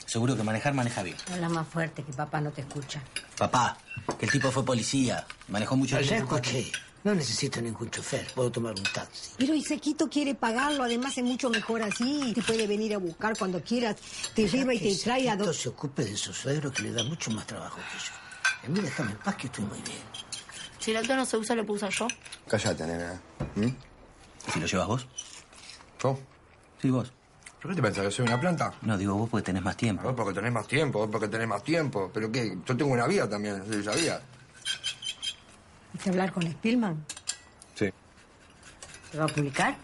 Seguro 0.06 0.38
que 0.38 0.44
manejar 0.44 0.74
maneja 0.74 1.04
bien. 1.04 1.18
Habla 1.32 1.50
más 1.50 1.68
fuerte 1.68 2.04
que 2.04 2.14
papá 2.14 2.40
no 2.40 2.52
te 2.52 2.62
escucha. 2.62 3.02
Papá, 3.38 3.78
que 4.20 4.26
el 4.26 4.32
tipo 4.32 4.52
fue 4.52 4.64
policía, 4.64 5.26
manejó 5.48 5.76
mucho 5.76 6.00
Ya 6.00 6.08
tiempo. 6.08 6.40
No 7.04 7.16
necesito 7.16 7.60
ningún 7.62 7.90
chofer. 7.90 8.28
Puedo 8.36 8.52
tomar 8.52 8.74
un 8.78 8.84
taxi. 8.84 9.32
Pero 9.38 9.56
Isequito 9.56 10.08
quiere 10.08 10.36
pagarlo, 10.36 10.84
además 10.84 11.18
es 11.18 11.24
mucho 11.24 11.50
mejor 11.50 11.82
así. 11.82 12.32
Te 12.36 12.44
puede 12.44 12.68
venir 12.68 12.94
a 12.94 13.00
buscar 13.00 13.36
cuando 13.38 13.62
quieras, 13.64 13.96
te 14.36 14.48
lleva 14.48 14.74
y 14.74 14.80
te 14.80 14.96
trae 14.96 15.30
a 15.30 15.36
donde... 15.36 15.54
se 15.54 15.70
ocupe 15.70 16.06
de 16.06 16.16
su 16.16 16.32
suegro 16.32 16.72
que 16.72 16.84
le 16.84 16.92
da 16.92 17.04
mucho 17.04 17.32
más 17.32 17.48
trabajo 17.48 17.78
que 17.78 17.98
yo. 17.98 18.68
A 18.68 18.70
mí 18.70 18.80
déjame 18.82 19.12
en 19.12 19.18
paz 19.18 19.36
que 19.36 19.48
estoy 19.48 19.66
muy 19.66 19.82
bien. 19.82 19.98
Si 20.80 20.92
el 20.92 20.98
auto 20.98 21.16
no 21.16 21.26
se 21.26 21.38
usa, 21.38 21.56
lo 21.56 21.66
puedo 21.66 21.78
usar 21.78 21.90
yo. 21.90 22.08
Cállate, 22.48 22.86
nena. 22.86 23.22
¿Mm? 23.56 23.68
¿Si 24.54 24.60
lo 24.60 24.66
llevas 24.68 24.88
vos? 24.88 25.08
¿Yo? 26.04 26.20
Sí, 26.82 26.90
vos. 26.90 27.12
¿Por 27.62 27.72
qué 27.72 27.76
te 27.76 27.82
pensás 27.84 28.06
que 28.06 28.12
soy 28.12 28.26
una 28.26 28.40
planta? 28.40 28.74
No, 28.82 28.98
digo 28.98 29.16
vos 29.16 29.30
porque 29.30 29.46
tenés 29.46 29.62
más 29.62 29.78
tiempo. 29.78 30.04
Vos 30.04 30.14
porque 30.16 30.34
tenés 30.34 30.52
más 30.52 30.68
tiempo, 30.68 31.00
vos 31.00 31.10
porque 31.12 31.28
tenés 31.28 31.48
más 31.48 31.64
tiempo. 31.64 32.10
¿Pero 32.12 32.32
qué? 32.32 32.58
Yo 32.66 32.78
tengo 32.78 32.92
una 32.92 33.06
vida 33.06 33.30
también, 33.30 33.64
¿sí 33.72 33.84
sabía? 33.84 34.20
¿Viste 35.94 36.10
hablar 36.10 36.32
con 36.32 36.44
Spielman? 36.44 37.06
Sí. 37.76 37.90
¿Se 39.12 39.18
va 39.18 39.26
a 39.26 39.28
publicar? 39.28 39.76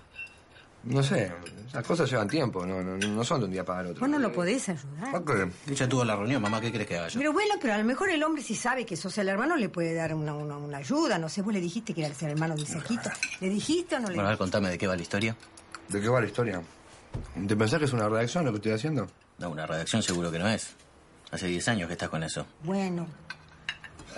No 0.84 1.04
sé, 1.04 1.32
esas 1.68 1.86
cosas 1.86 2.10
llevan 2.10 2.30
tiempo, 2.30 2.66
no, 2.66 2.82
no, 2.82 2.96
no 2.98 3.24
son 3.24 3.42
de 3.42 3.46
un 3.48 3.52
día 3.52 3.66
para 3.66 3.82
el 3.82 3.88
otro. 3.88 4.00
Vos 4.00 4.10
no 4.10 4.20
lo 4.20 4.32
podés 4.32 4.70
ayudar. 4.70 5.12
¿Por 5.12 5.26
qué? 5.26 5.74
Ya 5.74 5.90
tuvo 5.90 6.06
la 6.06 6.16
reunión, 6.16 6.42
mamá, 6.42 6.62
¿qué 6.62 6.72
crees 6.72 6.88
que 6.88 6.98
haga 6.98 7.10
yo? 7.10 7.20
Pero 7.20 7.34
bueno, 7.34 7.56
pero 7.60 7.74
a 7.74 7.78
lo 7.78 7.84
mejor 7.84 8.10
el 8.10 8.24
hombre 8.24 8.42
si 8.42 8.56
sabe 8.56 8.86
que 8.86 8.96
sos 8.96 9.18
el 9.18 9.28
hermano 9.28 9.58
le 9.58 9.68
puede 9.68 9.94
dar 9.94 10.14
una, 10.14 10.34
una, 10.34 10.56
una 10.56 10.78
ayuda. 10.78 11.20
No 11.20 11.28
sé, 11.28 11.42
vos 11.42 11.52
le 11.52 11.60
dijiste 11.60 11.94
que 11.94 12.06
era 12.06 12.14
el 12.18 12.28
hermano 12.32 12.56
de 12.56 12.62
Isequito. 12.62 13.10
¿Le 13.42 13.50
dijiste 13.50 13.96
o 13.96 14.00
no 14.00 14.08
le 14.08 14.16
Bueno, 14.16 14.28
a 14.28 14.32
ver, 14.32 14.38
contame 14.38 14.70
de 14.70 14.78
qué 14.78 14.88
va 14.88 14.96
la 14.96 15.02
historia. 15.02 15.36
¿De 15.90 16.00
qué 16.00 16.08
va 16.08 16.22
la 16.22 16.28
historia? 16.28 16.62
¿Te 17.48 17.56
pensás 17.58 17.80
que 17.80 17.86
es 17.86 17.94
una 17.94 18.08
redacción 18.08 18.46
lo 18.46 18.52
que 18.52 18.58
estoy 18.58 18.72
haciendo? 18.72 19.08
No, 19.40 19.50
una 19.50 19.66
redacción 19.68 20.02
seguro 20.02 20.32
que 20.32 20.40
no 20.40 20.48
es. 20.48 20.74
Hace 21.32 21.48
10 21.48 21.68
años 21.68 21.88
que 21.88 21.94
estás 21.94 22.08
con 22.10 22.24
eso. 22.24 22.46
Bueno, 22.64 23.08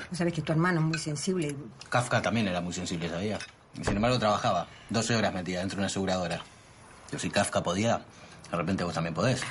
vos 0.10 0.18
sabés 0.18 0.34
que 0.34 0.42
tu 0.42 0.52
hermano 0.52 0.80
es 0.80 0.86
muy 0.86 0.98
sensible. 0.98 1.56
Kafka 1.90 2.22
también 2.22 2.48
era 2.48 2.62
muy 2.62 2.74
sensible, 2.74 3.10
¿sabía? 3.10 3.40
Y 3.80 3.84
sin 3.84 3.96
embargo 3.96 4.20
trabajaba 4.20 4.68
12 4.90 5.16
horas 5.16 5.34
metida 5.34 5.60
dentro 5.60 5.78
de 5.78 5.82
una 5.82 5.88
aseguradora. 5.88 6.42
Yo 7.12 7.20
si 7.20 7.30
Kafka 7.30 7.64
podía, 7.64 8.02
de 8.52 8.58
repente 8.58 8.84
vos 8.84 8.94
también 8.94 9.14
podés. 9.14 9.42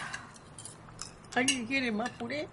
¿Alguien 1.34 1.66
quiere 1.66 1.92
más 1.92 2.10
puré? 2.10 2.48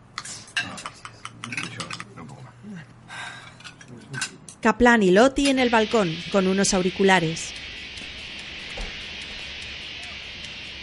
Kaplan 4.62 5.04
y 5.04 5.12
Loti 5.12 5.50
en 5.50 5.60
el 5.60 5.70
balcón, 5.70 6.16
con 6.32 6.48
unos 6.48 6.74
auriculares. 6.74 7.54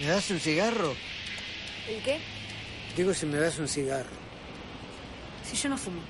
¿Me 0.01 0.07
das 0.07 0.31
un 0.31 0.39
cigarro? 0.39 0.95
¿El 1.89 2.03
qué? 2.03 2.19
Digo 2.97 3.13
si 3.15 3.27
me 3.27 3.39
das 3.39 3.59
un 3.59 3.69
cigarro. 3.69 4.11
Si 5.45 5.57
yo 5.57 5.69
no 5.69 5.77
fumo. 5.77 6.01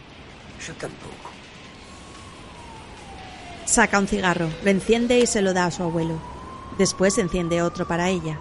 Yo 0.66 0.74
tampoco. 0.74 1.30
Saca 3.64 3.98
un 3.98 4.06
cigarro, 4.06 4.48
lo 4.62 4.70
enciende 4.70 5.18
y 5.18 5.26
se 5.26 5.42
lo 5.42 5.52
da 5.52 5.66
a 5.66 5.70
su 5.70 5.82
abuelo. 5.82 6.20
Después 6.78 7.18
enciende 7.18 7.62
otro 7.62 7.86
para 7.86 8.08
ella. 8.08 8.38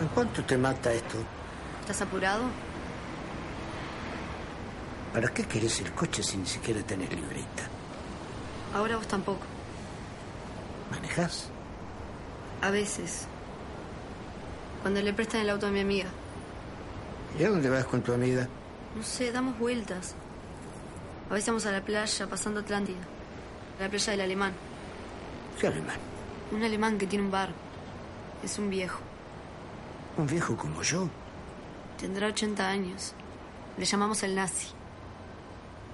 ¿En 0.00 0.08
cuánto 0.14 0.44
te 0.44 0.56
mata 0.56 0.92
esto? 0.92 1.16
¿Estás 1.80 2.02
apurado? 2.02 2.42
¿Para 5.12 5.28
qué 5.28 5.44
querés 5.44 5.80
el 5.80 5.92
coche 5.92 6.22
si 6.22 6.36
ni 6.36 6.46
siquiera 6.46 6.80
tenés 6.82 7.10
libreta? 7.10 7.64
Ahora 8.74 8.96
vos 8.96 9.08
tampoco. 9.08 9.59
¿Manejás? 10.90 11.48
A 12.62 12.70
veces. 12.70 13.26
Cuando 14.82 15.00
le 15.00 15.12
prestan 15.12 15.42
el 15.42 15.50
auto 15.50 15.66
a 15.66 15.70
mi 15.70 15.80
amiga. 15.80 16.08
¿Y 17.38 17.44
a 17.44 17.50
dónde 17.50 17.70
vas 17.70 17.84
con 17.84 18.02
tu 18.02 18.12
amiga? 18.12 18.48
No 18.96 19.02
sé, 19.02 19.30
damos 19.30 19.58
vueltas. 19.58 20.14
A 21.30 21.34
veces 21.34 21.48
vamos 21.48 21.66
a 21.66 21.70
la 21.70 21.80
playa, 21.80 22.26
pasando 22.26 22.60
Atlántida. 22.60 22.98
A 23.78 23.84
la 23.84 23.88
playa 23.88 24.10
del 24.12 24.20
alemán. 24.22 24.52
¿Qué 25.60 25.68
alemán? 25.68 25.96
Un 26.50 26.62
alemán 26.64 26.98
que 26.98 27.06
tiene 27.06 27.24
un 27.24 27.30
bar. 27.30 27.50
Es 28.42 28.58
un 28.58 28.68
viejo. 28.68 28.98
¿Un 30.16 30.26
viejo 30.26 30.56
como 30.56 30.82
yo? 30.82 31.08
Tendrá 31.98 32.26
80 32.28 32.66
años. 32.68 33.14
Le 33.78 33.84
llamamos 33.84 34.22
el 34.22 34.34
nazi. 34.34 34.68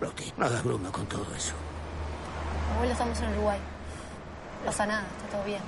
Loti, 0.01 0.33
no 0.37 0.47
hagas 0.47 0.65
broma 0.65 0.91
con 0.91 1.07
todo 1.07 1.27
eso. 1.37 1.55
Abuelo, 2.75 2.93
estamos 2.93 3.21
en 3.21 3.33
Uruguay. 3.33 3.59
No 4.67 4.73
pasa 4.73 4.85
nada, 4.85 5.05
está 5.17 5.37
todo 5.37 5.45
bien. 5.45 5.61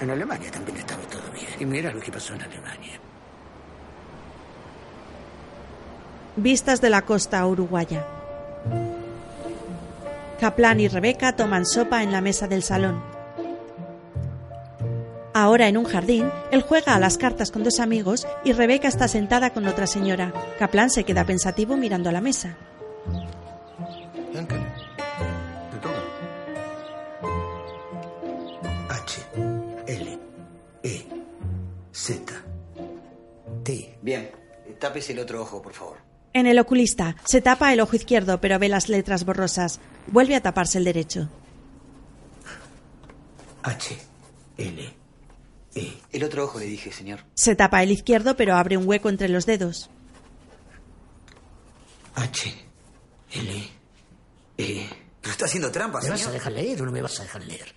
En 0.00 0.08
Alemania 0.08 0.48
también 0.52 0.78
estaba 0.78 1.02
todo 1.10 1.22
bien. 1.34 1.48
Y 1.58 1.64
mira 1.64 1.92
lo 1.92 2.00
que 2.00 2.12
pasó 2.12 2.34
en 2.34 2.42
Alemania. 2.42 3.00
Vistas 6.36 6.80
de 6.80 6.88
la 6.88 7.02
costa 7.02 7.44
uruguaya. 7.44 8.06
Kaplan 10.38 10.78
y 10.78 10.86
Rebeca 10.86 11.34
toman 11.34 11.66
sopa 11.66 12.04
en 12.04 12.12
la 12.12 12.20
mesa 12.20 12.46
del 12.46 12.62
salón. 12.62 13.02
Ahora 15.34 15.66
en 15.66 15.76
un 15.76 15.84
jardín, 15.84 16.30
él 16.52 16.62
juega 16.62 16.94
a 16.94 17.00
las 17.00 17.18
cartas 17.18 17.50
con 17.50 17.64
dos 17.64 17.80
amigos 17.80 18.28
y 18.44 18.52
Rebeca 18.52 18.86
está 18.86 19.08
sentada 19.08 19.50
con 19.50 19.66
otra 19.66 19.88
señora. 19.88 20.32
Kaplan 20.60 20.90
se 20.90 21.02
queda 21.02 21.24
pensativo 21.24 21.76
mirando 21.76 22.08
a 22.08 22.12
la 22.12 22.20
mesa. 22.20 22.56
Tápese 34.82 35.12
el 35.12 35.20
otro 35.20 35.40
ojo, 35.40 35.62
por 35.62 35.72
favor. 35.72 35.98
En 36.32 36.46
el 36.46 36.58
oculista, 36.58 37.14
se 37.24 37.40
tapa 37.40 37.72
el 37.72 37.80
ojo 37.80 37.94
izquierdo 37.94 38.40
pero 38.40 38.58
ve 38.58 38.68
las 38.68 38.88
letras 38.88 39.24
borrosas. 39.24 39.80
Vuelve 40.08 40.34
a 40.34 40.42
taparse 40.42 40.78
el 40.78 40.84
derecho. 40.84 41.28
H, 43.62 43.96
L, 44.56 44.94
E. 45.74 45.92
El 46.10 46.24
otro 46.24 46.44
ojo 46.44 46.58
le 46.58 46.66
dije, 46.66 46.90
señor. 46.90 47.20
Se 47.34 47.54
tapa 47.54 47.82
el 47.82 47.92
izquierdo 47.92 48.36
pero 48.36 48.56
abre 48.56 48.76
un 48.76 48.88
hueco 48.88 49.08
entre 49.08 49.28
los 49.28 49.46
dedos. 49.46 49.88
H, 52.16 52.52
L, 53.34 53.68
E. 54.58 54.88
Pero 55.20 55.32
está 55.32 55.44
haciendo 55.44 55.70
trampa, 55.70 56.00
¿Me 56.00 56.10
vas 56.10 56.26
a 56.26 56.32
dejar 56.32 56.52
leer 56.52 56.82
o 56.82 56.86
no 56.86 56.90
me 56.90 57.02
vas 57.02 57.20
a 57.20 57.22
dejar 57.22 57.44
leer? 57.44 57.72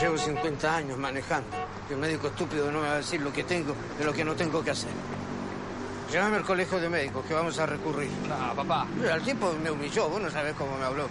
Llevo 0.00 0.16
50 0.16 0.76
años 0.76 0.96
manejando. 0.96 1.56
Que 1.88 1.94
un 1.94 2.00
médico 2.00 2.28
estúpido 2.28 2.70
no 2.70 2.80
me 2.80 2.86
va 2.86 2.94
a 2.94 2.96
decir 2.98 3.20
lo 3.20 3.32
que 3.32 3.42
tengo 3.42 3.74
de 3.98 4.04
lo 4.04 4.12
que 4.12 4.24
no 4.24 4.36
tengo 4.36 4.62
que 4.62 4.70
hacer. 4.70 4.90
Llévame 6.14 6.36
al 6.36 6.44
colegio 6.44 6.78
de 6.78 6.88
médicos, 6.88 7.26
que 7.26 7.34
vamos 7.34 7.58
a 7.58 7.66
recurrir. 7.66 8.08
No, 8.28 8.54
papá. 8.54 8.86
Mira, 8.96 9.16
el 9.16 9.22
tipo 9.22 9.52
me 9.60 9.68
humilló, 9.68 10.08
vos 10.08 10.22
no 10.22 10.30
sabés 10.30 10.54
cómo 10.54 10.76
me 10.78 10.84
habló. 10.84 11.08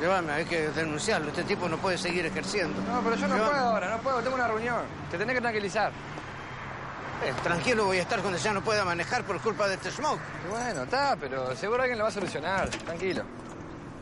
Llévame, 0.00 0.30
hay 0.30 0.44
que 0.44 0.68
denunciarlo. 0.68 1.30
Este 1.30 1.42
tipo 1.42 1.68
no 1.68 1.76
puede 1.78 1.98
seguir 1.98 2.24
ejerciendo. 2.24 2.80
No, 2.82 3.00
pero 3.02 3.16
yo 3.16 3.26
no 3.26 3.34
Llévame. 3.34 3.50
puedo 3.50 3.64
ahora, 3.68 3.96
no 3.96 3.98
puedo. 4.00 4.20
Tengo 4.20 4.36
una 4.36 4.46
reunión. 4.46 4.82
Te 5.10 5.18
tenés 5.18 5.34
que 5.34 5.40
tranquilizar. 5.40 5.90
Eh, 5.90 7.32
tranquilo 7.42 7.86
voy 7.86 7.98
a 7.98 8.02
estar 8.02 8.20
cuando 8.20 8.38
ya 8.38 8.52
no 8.52 8.62
pueda 8.62 8.84
manejar 8.84 9.24
por 9.24 9.40
culpa 9.40 9.66
de 9.66 9.74
este 9.74 9.90
smoke. 9.90 10.20
Bueno, 10.48 10.84
está, 10.84 11.16
pero 11.18 11.56
seguro 11.56 11.82
alguien 11.82 11.98
lo 11.98 12.04
va 12.04 12.10
a 12.10 12.12
solucionar. 12.12 12.68
Tranquilo. 12.68 13.24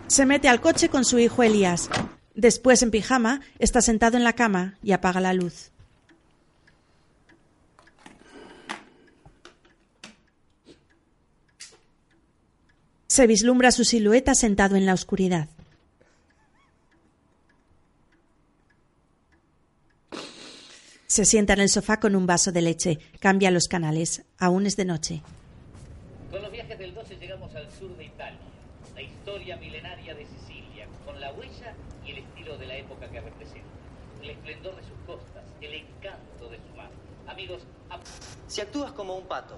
Se 0.07 0.27
mete 0.27 0.51
al 0.51 0.61
coche 0.61 0.91
con 0.91 1.07
su 1.07 1.19
hijo 1.19 1.43
Elías. 1.45 1.89
Después, 2.35 2.83
en 2.83 2.91
pijama, 2.91 3.41
está 3.59 3.81
sentado 3.81 4.19
en 4.19 4.25
la 4.25 4.35
cama 4.35 4.75
y 4.83 4.93
apaga 4.93 5.19
la 5.23 5.33
luz. 5.33 5.71
Se 13.17 13.27
vislumbra 13.27 13.71
su 13.73 13.85
silueta 13.87 14.35
sentado 14.35 14.77
en 14.77 14.85
la 14.85 14.93
oscuridad. 14.93 15.49
Se 21.07 21.25
sienta 21.25 21.53
en 21.55 21.61
el 21.61 21.69
sofá 21.69 21.99
con 22.01 22.17
un 22.17 22.27
vaso 22.27 22.53
de 22.53 22.63
leche. 22.63 22.99
Cambia 23.21 23.51
los 23.51 23.69
canales. 23.69 24.25
Aún 24.39 24.67
es 24.67 24.77
de 24.77 24.85
noche. 24.85 25.23
Con 26.31 26.43
los 26.43 26.51
viajes 26.51 26.79
del 26.79 26.95
12 26.95 27.17
llegamos 27.17 27.55
al 27.55 27.71
sur 27.73 27.97
de 27.97 28.05
Italia, 28.05 28.39
la 28.95 29.03
historia 29.03 29.57
milenaria 29.57 30.15
de 30.15 30.27
Sicilia, 30.27 30.87
con 31.05 31.21
la 31.21 31.33
huella 31.33 31.75
y 32.05 32.11
el 32.11 32.19
estilo 32.19 32.59
de 32.59 32.67
la 32.67 32.77
época 32.77 33.09
que 33.11 33.21
representa, 33.21 33.69
el 34.23 34.31
esplendor 34.31 34.77
de 34.77 34.83
sus 34.83 34.99
costas, 35.07 35.45
el 35.61 35.73
encanto 35.75 36.51
de 36.51 36.57
su 36.59 36.77
mar. 36.77 36.91
Amigos, 37.29 37.63
a- 37.89 37.99
Si 38.49 38.61
actúas 38.61 38.93
como 38.93 39.17
un 39.17 39.27
pato, 39.27 39.57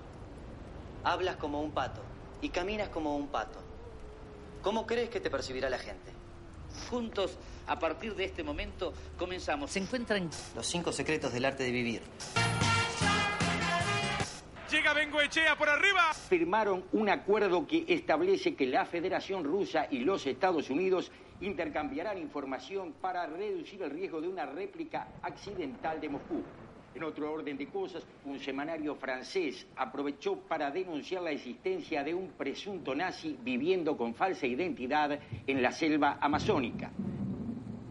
hablas 1.03 1.37
como 1.37 1.61
un 1.62 1.71
pato 1.73 2.03
y 2.40 2.49
caminas 2.50 2.88
como 2.88 3.16
un 3.16 3.28
pato, 3.28 3.59
¿cómo 4.62 4.87
crees 4.87 5.11
que 5.11 5.21
te 5.21 5.30
percibirá 5.30 5.68
la 5.68 5.78
gente? 5.78 6.18
juntos, 6.90 7.38
a 7.66 7.78
partir 7.78 8.14
de 8.14 8.25
este 8.25 8.42
momento, 8.42 8.92
comenzamos. 9.18 9.71
Se 9.71 9.78
encuentran 9.78 10.30
Los 10.54 10.66
cinco 10.66 10.92
secretos 10.92 11.33
del 11.33 11.45
arte 11.45 11.64
de 11.64 11.71
vivir. 11.71 12.02
Llega 14.71 14.92
Bengoechea 14.92 15.57
por 15.57 15.68
arriba. 15.68 16.12
firmaron 16.28 16.85
un 16.92 17.09
acuerdo 17.09 17.66
que 17.66 17.85
establece 17.88 18.54
que 18.54 18.66
la 18.66 18.85
Federación 18.85 19.45
Rusa 19.45 19.87
y 19.90 20.00
los 20.00 20.26
Estados 20.26 20.68
Unidos 20.68 21.11
intercambiarán 21.40 22.18
información 22.18 22.92
para 23.00 23.26
reducir 23.26 23.83
el 23.83 23.90
riesgo 23.90 24.21
de 24.21 24.28
una 24.28 24.45
réplica 24.45 25.09
accidental 25.23 26.00
de 26.00 26.09
Moscú. 26.11 26.42
En 26.95 27.04
otro 27.04 27.33
orden 27.33 27.57
de 27.57 27.66
cosas, 27.68 28.04
un 28.25 28.40
semanario 28.40 28.97
francés 28.97 29.66
aprovechó 29.76 30.37
para 30.37 30.71
denunciar 30.71 31.23
la 31.23 31.30
existencia 31.30 32.02
de 32.02 32.14
un 32.14 32.28
presunto 32.33 32.95
nazi 32.95 33.37
viviendo 33.42 33.97
con 33.97 34.14
falsa 34.14 34.47
identidad 34.47 35.18
en 35.47 35.62
la 35.62 35.71
selva 35.71 36.18
amazónica. 36.21 36.90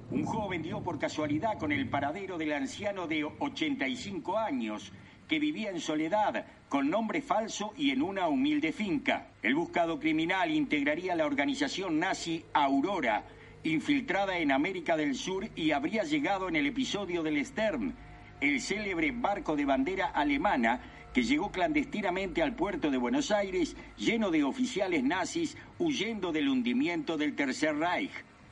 Un 0.09 0.25
joven 0.25 0.61
dio 0.61 0.81
por 0.81 0.97
casualidad 0.97 1.59
con 1.59 1.71
el 1.71 1.89
paradero 1.89 2.37
del 2.37 2.53
anciano 2.53 3.07
de 3.07 3.23
85 3.23 4.37
años 4.37 4.91
que 5.27 5.39
vivía 5.39 5.69
en 5.69 5.79
soledad, 5.79 6.45
con 6.69 6.89
nombre 6.89 7.21
falso 7.21 7.73
y 7.77 7.91
en 7.91 8.01
una 8.01 8.27
humilde 8.27 8.71
finca. 8.71 9.27
El 9.41 9.55
buscado 9.55 9.99
criminal 9.99 10.51
integraría 10.51 11.15
la 11.15 11.25
organización 11.25 11.99
nazi 11.99 12.43
Aurora, 12.53 13.25
infiltrada 13.63 14.37
en 14.37 14.51
América 14.51 14.95
del 14.95 15.15
Sur 15.15 15.47
y 15.55 15.71
habría 15.71 16.03
llegado 16.03 16.47
en 16.47 16.55
el 16.55 16.67
episodio 16.67 17.23
del 17.23 17.45
Stern, 17.45 17.93
el 18.41 18.61
célebre 18.61 19.11
barco 19.11 19.55
de 19.55 19.65
bandera 19.65 20.07
alemana 20.07 20.79
que 21.13 21.23
llegó 21.23 21.51
clandestinamente 21.51 22.43
al 22.43 22.53
puerto 22.53 22.91
de 22.91 22.97
Buenos 22.97 23.31
Aires 23.31 23.75
lleno 23.97 24.29
de 24.29 24.43
oficiales 24.43 25.03
nazis 25.03 25.57
huyendo 25.79 26.31
del 26.31 26.47
hundimiento 26.47 27.17
del 27.17 27.35
Tercer 27.35 27.75
Reich. 27.75 28.11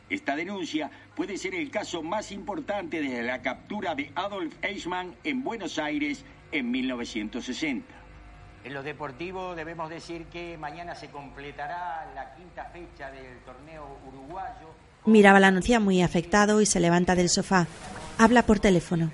Esta 0.10 0.36
denuncia 0.36 0.89
puede 1.15 1.38
ser 1.38 1.56
el 1.56 1.69
caso 1.69 2.04
más 2.04 2.32
importante 2.32 3.02
desde 3.02 3.24
la 3.24 3.41
captura 3.41 3.95
de 3.95 4.12
Adolf 4.15 4.54
Eichmann 4.62 5.15
en 5.24 5.43
Buenos 5.43 5.80
Aires 5.80 6.24
en 6.52 6.71
1960. 6.71 7.86
En 8.63 8.74
lo 8.74 8.82
deportivo 8.82 9.54
debemos 9.54 9.89
decir 9.89 10.26
que 10.26 10.58
mañana 10.58 10.95
se 10.95 11.10
completará 11.10 12.12
la 12.15 12.34
quinta 12.34 12.65
fecha 12.65 13.12
del 13.12 13.38
torneo 13.45 14.00
uruguayo. 14.08 14.74
Mira 15.06 15.30
a 15.30 15.34
Valencia 15.34 15.80
muy 15.80 16.02
afectado 16.02 16.62
y 16.62 16.65
se 16.65 16.80
levanta 16.80 17.13
del 17.13 17.30
sofá. 17.30 17.67
Habla 18.17 18.43
por 18.43 18.60
teléfono. 18.60 19.12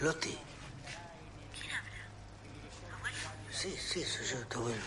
Loti. 0.00 0.36
¿Quién 1.58 1.72
habla? 1.72 3.12
Sí, 3.52 3.76
sí, 3.76 4.04
soy 4.04 4.26
yo, 4.26 4.46
tu 4.48 4.58
abuelo. 4.60 4.82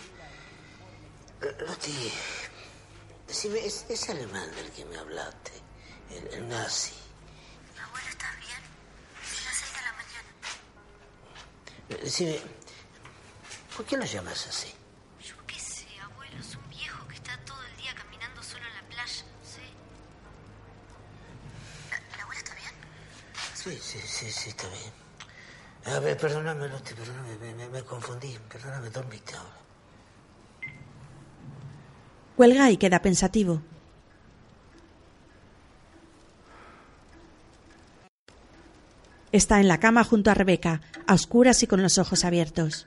Eh, 1.42 1.56
Loti, 1.66 2.12
decime, 3.26 3.64
¿es, 3.64 3.86
es 3.88 4.08
alemán 4.10 4.50
del 4.54 4.70
que 4.72 4.84
me 4.84 4.96
hablaste? 4.96 5.52
El, 6.10 6.26
el 6.34 6.48
nazi. 6.48 6.94
Abuelo, 7.82 8.08
¿estás 8.08 8.36
bien? 8.38 8.58
Son 9.34 9.44
las 9.44 9.56
seis 9.56 9.72
de 9.74 9.82
la 9.82 9.92
mañana. 9.92 10.28
Eh, 11.90 12.00
Decime, 12.04 12.40
¿por 13.76 13.86
qué 13.86 13.96
lo 13.96 14.04
llamas 14.04 14.46
así? 14.46 14.74
Sí, 23.68 23.76
sí, 23.80 23.98
sí, 24.06 24.30
sí, 24.30 24.48
está 24.50 24.64
bien. 24.68 25.94
A 25.96 26.00
ver, 26.00 26.16
perdóname, 26.16 26.68
perdóname, 26.68 27.36
me, 27.40 27.54
me- 27.54 27.68
me 27.68 27.82
confundí. 27.82 28.36
Perdóname, 28.50 28.88
dormiste 28.90 29.34
ahora. 29.36 29.56
Cuelga 32.36 32.70
y 32.70 32.76
queda 32.78 33.02
pensativo. 33.02 33.60
Está 39.32 39.60
en 39.60 39.68
la 39.68 39.78
cama 39.78 40.04
junto 40.04 40.30
a 40.30 40.34
Rebeca, 40.34 40.80
a 41.06 41.14
oscuras 41.14 41.62
y 41.62 41.66
con 41.66 41.82
los 41.82 41.98
ojos 41.98 42.24
abiertos. 42.24 42.86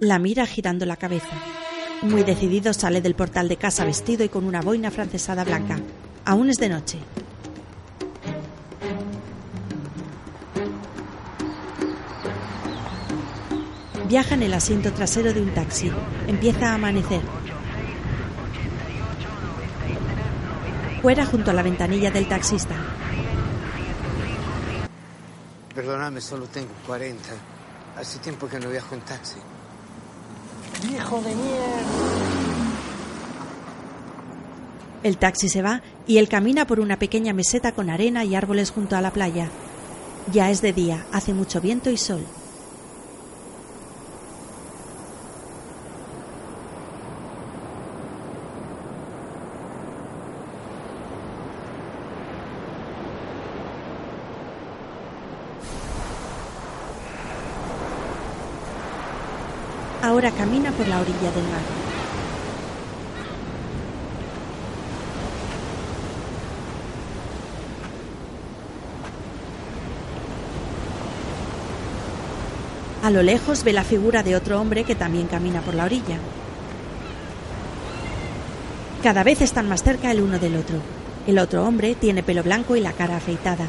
La 0.00 0.18
mira 0.18 0.46
girando 0.46 0.84
la 0.86 0.96
cabeza. 0.96 1.30
Muy 2.02 2.22
decidido 2.22 2.72
sale 2.72 3.00
del 3.00 3.14
portal 3.14 3.48
de 3.48 3.56
casa 3.56 3.84
vestido 3.84 4.24
y 4.24 4.28
con 4.28 4.44
una 4.44 4.60
boina 4.62 4.90
francesada 4.90 5.44
blanca. 5.44 5.78
Aún 6.24 6.50
es 6.50 6.58
de 6.58 6.68
noche. 6.68 6.98
Viaja 14.08 14.34
en 14.36 14.42
el 14.42 14.54
asiento 14.54 14.90
trasero 14.90 15.34
de 15.34 15.42
un 15.42 15.52
taxi. 15.52 15.92
Empieza 16.26 16.70
a 16.70 16.74
amanecer. 16.76 17.20
Fuera 21.02 21.26
junto 21.26 21.50
a 21.50 21.54
la 21.54 21.62
ventanilla 21.62 22.10
del 22.10 22.26
taxista. 22.26 22.74
Perdóname, 25.74 26.22
solo 26.22 26.46
tengo 26.46 26.70
40. 26.86 27.22
Hace 27.98 28.18
tiempo 28.20 28.48
que 28.48 28.58
no 28.58 28.70
viajo 28.70 28.94
en 28.94 29.02
taxi. 29.02 29.36
¡Viejo 30.88 31.20
de 31.20 31.34
mierda! 31.34 32.28
El 35.02 35.18
taxi 35.18 35.50
se 35.50 35.60
va 35.60 35.82
y 36.06 36.16
él 36.16 36.30
camina 36.30 36.66
por 36.66 36.80
una 36.80 36.98
pequeña 36.98 37.34
meseta 37.34 37.72
con 37.72 37.90
arena 37.90 38.24
y 38.24 38.34
árboles 38.34 38.70
junto 38.70 38.96
a 38.96 39.02
la 39.02 39.12
playa. 39.12 39.50
Ya 40.32 40.50
es 40.50 40.62
de 40.62 40.72
día, 40.72 41.06
hace 41.12 41.34
mucho 41.34 41.60
viento 41.60 41.90
y 41.90 41.98
sol. 41.98 42.24
Camina 60.36 60.70
por 60.70 60.86
la 60.86 61.00
orilla 61.00 61.32
del 61.32 61.42
mar. 61.44 61.60
A 73.02 73.10
lo 73.10 73.22
lejos 73.22 73.64
ve 73.64 73.72
la 73.72 73.82
figura 73.82 74.22
de 74.22 74.36
otro 74.36 74.60
hombre 74.60 74.84
que 74.84 74.94
también 74.94 75.26
camina 75.26 75.60
por 75.60 75.74
la 75.74 75.86
orilla. 75.86 76.18
Cada 79.02 79.24
vez 79.24 79.40
están 79.40 79.68
más 79.68 79.82
cerca 79.82 80.10
el 80.12 80.20
uno 80.20 80.38
del 80.38 80.56
otro. 80.56 80.76
El 81.26 81.38
otro 81.38 81.64
hombre 81.64 81.94
tiene 81.94 82.22
pelo 82.22 82.42
blanco 82.42 82.76
y 82.76 82.80
la 82.80 82.92
cara 82.92 83.16
afeitada. 83.16 83.66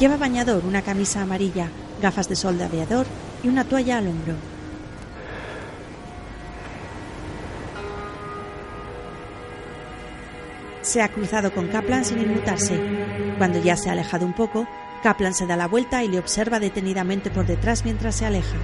Lleva 0.00 0.16
bañador, 0.16 0.64
una 0.64 0.82
camisa 0.82 1.22
amarilla, 1.22 1.68
gafas 2.00 2.28
de 2.28 2.34
sol 2.34 2.58
de 2.58 2.64
aviador 2.64 3.06
y 3.44 3.48
una 3.48 3.64
toalla 3.64 3.98
al 3.98 4.08
hombro. 4.08 4.47
Se 10.98 11.04
ha 11.04 11.12
cruzado 11.12 11.54
con 11.54 11.68
Kaplan 11.68 12.04
sin 12.04 12.20
inmutarse. 12.20 12.76
Cuando 13.38 13.62
ya 13.62 13.76
se 13.76 13.88
ha 13.88 13.92
alejado 13.92 14.26
un 14.26 14.32
poco, 14.32 14.66
Kaplan 15.00 15.32
se 15.32 15.46
da 15.46 15.56
la 15.56 15.68
vuelta 15.68 16.02
y 16.02 16.08
le 16.08 16.18
observa 16.18 16.58
detenidamente 16.58 17.30
por 17.30 17.46
detrás 17.46 17.84
mientras 17.84 18.16
se 18.16 18.26
aleja. 18.26 18.56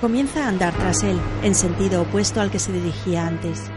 Comienza 0.00 0.46
a 0.46 0.48
andar 0.48 0.74
tras 0.74 1.04
él, 1.04 1.20
en 1.44 1.54
sentido 1.54 2.02
opuesto 2.02 2.40
al 2.40 2.50
que 2.50 2.58
se 2.58 2.72
dirigía 2.72 3.24
antes. 3.24 3.70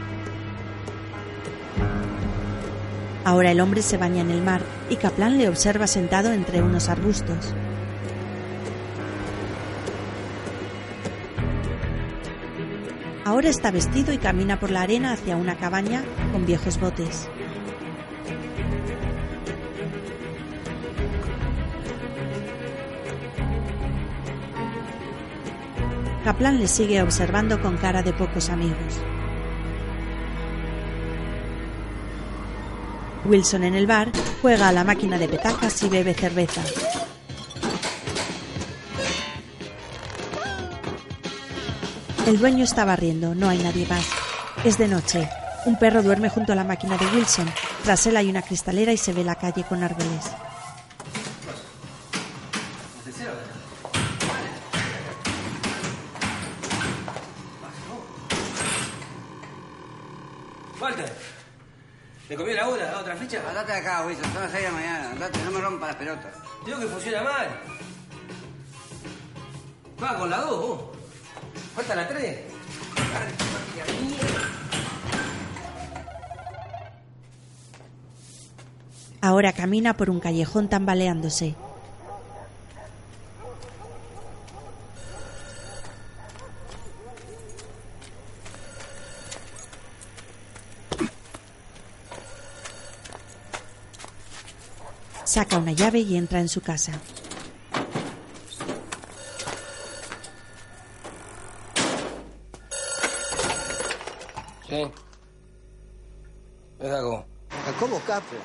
Ahora 3.26 3.52
el 3.52 3.62
hombre 3.62 3.84
se 3.84 3.98
baña 3.98 4.22
en 4.22 4.32
el 4.32 4.42
mar 4.42 4.64
y 4.90 4.96
Kaplan 4.96 5.38
le 5.38 5.48
observa 5.48 5.86
sentado 5.86 6.34
entre 6.34 6.64
unos 6.64 6.90
arbustos. 6.90 7.54
Ahora 13.24 13.50
está 13.50 13.70
vestido 13.70 14.12
y 14.14 14.18
camina 14.18 14.60
por 14.60 14.72
la 14.72 14.82
arena 14.82 15.14
hacia 15.14 15.38
una 15.38 15.56
cabaña 15.56 16.04
con 16.32 16.46
viejos 16.46 16.80
botes. 16.80 17.30
Kaplan 26.24 26.60
le 26.60 26.68
sigue 26.68 27.02
observando 27.02 27.62
con 27.62 27.78
cara 27.78 28.02
de 28.02 28.14
pocos 28.14 28.50
amigos. 28.50 29.02
Wilson 33.26 33.64
en 33.64 33.76
el 33.76 33.86
bar 33.86 34.12
juega 34.42 34.68
a 34.68 34.72
la 34.72 34.84
máquina 34.84 35.20
de 35.20 35.28
petacas 35.28 35.84
y 35.84 35.90
bebe 35.90 36.14
cerveza. 36.14 36.62
El 42.32 42.40
dueño 42.40 42.64
está 42.64 42.86
barriendo, 42.86 43.36
no 43.36 43.50
hay 43.50 43.58
nadie 43.58 43.86
más. 43.88 44.08
Es 44.64 44.78
de 44.78 44.88
noche. 44.88 45.30
Un 45.66 45.78
perro 45.78 46.02
duerme 46.02 46.30
junto 46.30 46.54
a 46.54 46.56
la 46.56 46.64
máquina 46.64 46.98
de 46.98 47.06
Wilson. 47.08 47.46
Tras 47.84 48.08
él 48.08 48.16
hay 48.16 48.30
una 48.30 48.42
cristalera 48.42 48.94
y 48.94 48.98
se 48.98 49.12
ve 49.12 49.26
la 49.26 49.36
calle 49.36 49.66
con 49.66 49.84
árboles. 49.84 50.32
Walter, 60.80 61.14
¿me 62.30 62.38
comió 62.38 62.54
la 62.54 62.70
hora? 62.70 62.98
¿Otra 62.98 63.16
ficha? 63.18 63.42
Andate 63.46 63.74
de 63.74 63.78
acá, 63.80 64.06
Wilson. 64.08 64.32
Son 64.32 64.42
las 64.42 64.52
6 64.52 64.64
de 64.64 64.70
la 64.70 64.78
mañana. 64.78 65.12
Andate, 65.12 65.40
no 65.44 65.52
me 65.52 65.60
rompas 65.60 65.90
las 65.90 65.98
pelotas. 65.98 66.32
Digo 66.66 66.80
que 66.80 66.88
funciona 66.88 67.24
mal. 67.24 67.48
Va 70.02 70.18
con 70.18 70.30
la 70.30 70.38
2, 70.38 70.62
vos. 70.62 71.01
Falta 71.76 71.96
la 71.96 72.08
3. 72.08 72.40
Ahora 79.22 79.54
camina 79.54 79.96
por 79.96 80.10
un 80.10 80.20
callejón 80.20 80.68
tambaleándose. 80.68 81.56
Saca 95.24 95.58
una 95.60 95.72
llave 95.72 96.00
y 96.00 96.18
entra 96.18 96.42
en 96.42 96.50
su 96.50 96.60
casa. 96.62 96.92
Sí. 104.68 104.92
Es 106.80 106.90
Dago. 106.90 107.26
Kaplan. 108.02 108.42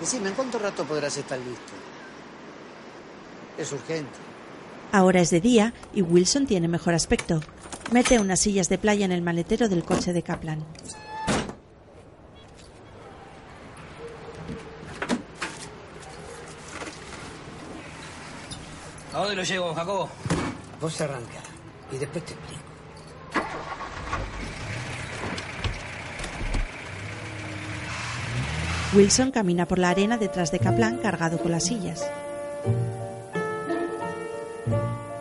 Decime, 0.00 0.28
¿en 0.28 0.34
cuánto 0.34 0.58
rato 0.58 0.84
podrás 0.84 1.16
estar 1.16 1.38
listo? 1.38 1.72
Es 3.56 3.72
urgente. 3.72 4.18
Ahora 4.92 5.20
es 5.20 5.30
de 5.30 5.40
día 5.40 5.74
y 5.92 6.02
Wilson 6.02 6.46
tiene 6.46 6.68
mejor 6.68 6.94
aspecto. 6.94 7.40
Mete 7.90 8.18
unas 8.18 8.40
sillas 8.40 8.68
de 8.68 8.78
playa 8.78 9.04
en 9.04 9.12
el 9.12 9.22
maletero 9.22 9.68
del 9.68 9.84
coche 9.84 10.12
de 10.12 10.22
Kaplan. 10.22 10.64
¿A 19.12 19.18
dónde 19.18 19.36
lo 19.36 19.42
llevo, 19.42 19.74
Jacobo? 19.74 20.08
Vos 20.80 21.00
arranca 21.00 21.40
y 21.90 21.98
después 21.98 22.24
te 22.24 22.34
explico. 22.34 22.67
Wilson 28.94 29.32
camina 29.32 29.66
por 29.66 29.78
la 29.78 29.90
arena 29.90 30.16
detrás 30.16 30.50
de 30.50 30.58
Kaplan 30.58 30.96
cargado 30.96 31.38
con 31.38 31.52
las 31.52 31.64
sillas. 31.64 32.08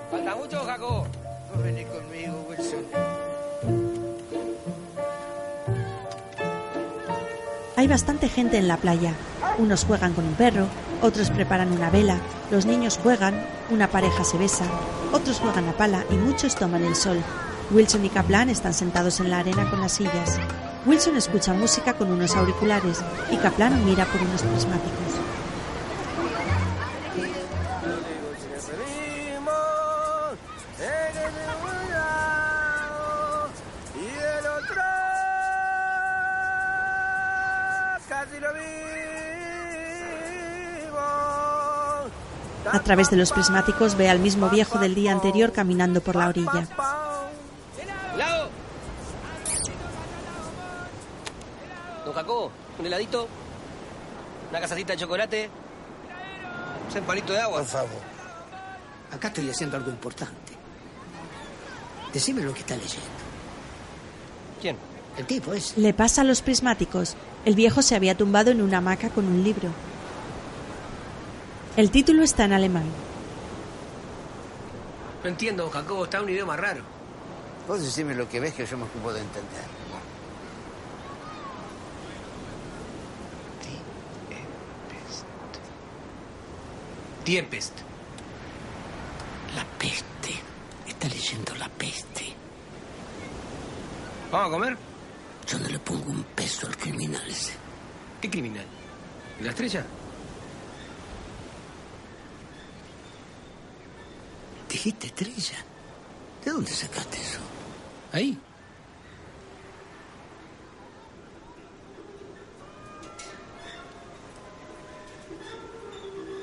¿Falta 0.10 0.36
mucho, 0.38 0.64
conmigo, 0.64 2.48
Wilson. 2.50 2.86
Hay 7.76 7.88
bastante 7.88 8.30
gente 8.30 8.58
en 8.58 8.70
la 8.70 8.78
playa. 8.78 9.14
Unos 9.58 9.84
juegan 9.84 10.14
con 10.14 10.26
un 10.26 10.36
perro, 10.36 10.68
otros 11.02 11.30
preparan 11.30 11.72
una 11.74 11.90
vela, 11.90 12.20
los 12.52 12.66
niños 12.66 12.98
juegan, 12.98 13.46
una 13.70 13.90
pareja 13.90 14.24
se 14.24 14.38
besa, 14.38 14.66
otros 15.12 15.40
juegan 15.40 15.68
a 15.68 15.74
pala 15.74 16.06
y 16.10 16.16
muchos 16.16 16.56
toman 16.56 16.84
el 16.84 16.96
sol. 16.96 17.22
Wilson 17.72 18.06
y 18.06 18.10
Kaplan 18.10 18.50
están 18.50 18.74
sentados 18.74 19.20
en 19.20 19.30
la 19.30 19.40
arena 19.40 19.70
con 19.70 19.82
las 19.82 19.92
sillas. 19.92 20.40
Wilson 20.88 21.18
escucha 21.18 21.54
música 21.54 21.94
con 21.96 22.10
unos 22.10 22.34
auriculares 22.38 23.04
y 23.30 23.36
Kaplan 23.36 23.84
mira 23.84 24.06
por 24.06 24.22
unos 24.22 24.42
prismáticos. 24.42 24.98
A 42.72 42.80
través 42.80 43.10
de 43.10 43.18
los 43.18 43.34
prismáticos 43.34 43.98
ve 43.98 44.10
al 44.10 44.20
mismo 44.20 44.50
viejo 44.50 44.80
del 44.80 44.96
día 44.96 45.12
anterior 45.12 45.52
caminando 45.52 46.00
por 46.00 46.16
la 46.16 46.30
orilla. 46.30 46.66
Don 52.08 52.16
Jacobo, 52.16 52.52
un 52.80 52.86
heladito, 52.86 53.28
una 54.50 54.62
casacita 54.62 54.94
de 54.94 55.00
chocolate, 55.00 55.50
un 56.96 57.04
palito 57.04 57.34
de 57.34 57.42
agua. 57.42 57.58
Por 57.58 57.68
favor. 57.68 58.00
Acá 59.12 59.28
estoy 59.28 59.50
haciendo 59.50 59.76
algo 59.76 59.90
importante. 59.90 60.54
Decime 62.14 62.44
lo 62.44 62.54
que 62.54 62.62
está 62.62 62.78
leyendo. 62.78 63.10
¿Quién? 64.62 64.78
El 65.18 65.26
tipo 65.26 65.54
es. 65.54 65.78
Le 65.78 65.94
pasa 65.94 66.24
los 66.24 66.42
prismáticos. 66.42 67.18
El 67.44 67.56
viejo 67.56 67.82
se 67.82 67.94
había 67.94 68.16
tumbado 68.16 68.52
en 68.52 68.62
una 68.62 68.78
hamaca 68.78 69.10
con 69.10 69.28
un 69.28 69.44
libro. 69.44 69.70
El 71.76 71.92
título 71.92 72.24
está 72.24 72.46
en 72.46 72.54
alemán. 72.54 72.86
No 75.26 75.30
entiendo, 75.30 75.64
don 75.64 75.74
Jacobo, 75.74 76.06
está 76.06 76.20
en 76.20 76.24
un 76.24 76.30
idioma 76.30 76.56
raro. 76.56 76.84
Vos 77.68 77.82
decime 77.82 78.16
lo 78.16 78.30
que 78.30 78.40
ves 78.40 78.54
que 78.54 78.66
yo 78.66 78.78
me 78.78 78.86
ocupo 78.86 79.12
de 79.12 79.20
entender. 79.20 79.77
Tiempest. 87.28 87.74
La 89.54 89.66
peste. 89.78 90.32
Está 90.88 91.10
leyendo 91.10 91.54
la 91.56 91.68
peste. 91.68 92.34
¿Vamos 94.32 94.48
a 94.48 94.52
comer? 94.52 94.78
Yo 95.46 95.60
no 95.60 95.68
le 95.68 95.78
pongo 95.80 96.10
un 96.10 96.24
peso 96.24 96.68
al 96.68 96.78
criminal 96.78 97.22
ese. 97.28 97.52
¿Qué 98.22 98.30
criminal? 98.30 98.66
¿La 99.42 99.50
estrella? 99.50 99.86
¿Dijiste 104.70 105.08
estrella? 105.08 105.58
¿De 106.46 106.52
dónde 106.52 106.72
sacaste 106.72 107.18
eso? 107.18 107.40
Ahí. 108.14 108.40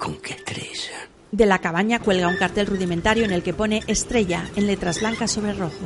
¿Con 0.04 0.18
qué 0.18 0.34
estrella? 0.34 1.08
De 1.32 1.46
la 1.46 1.60
cabaña 1.60 1.98
cuelga 1.98 2.28
un 2.28 2.36
cartel 2.36 2.66
rudimentario 2.66 3.24
en 3.24 3.30
el 3.30 3.42
que 3.42 3.54
pone 3.54 3.82
estrella 3.86 4.44
en 4.54 4.66
letras 4.66 5.00
blancas 5.00 5.30
sobre 5.30 5.54
rojo. 5.54 5.80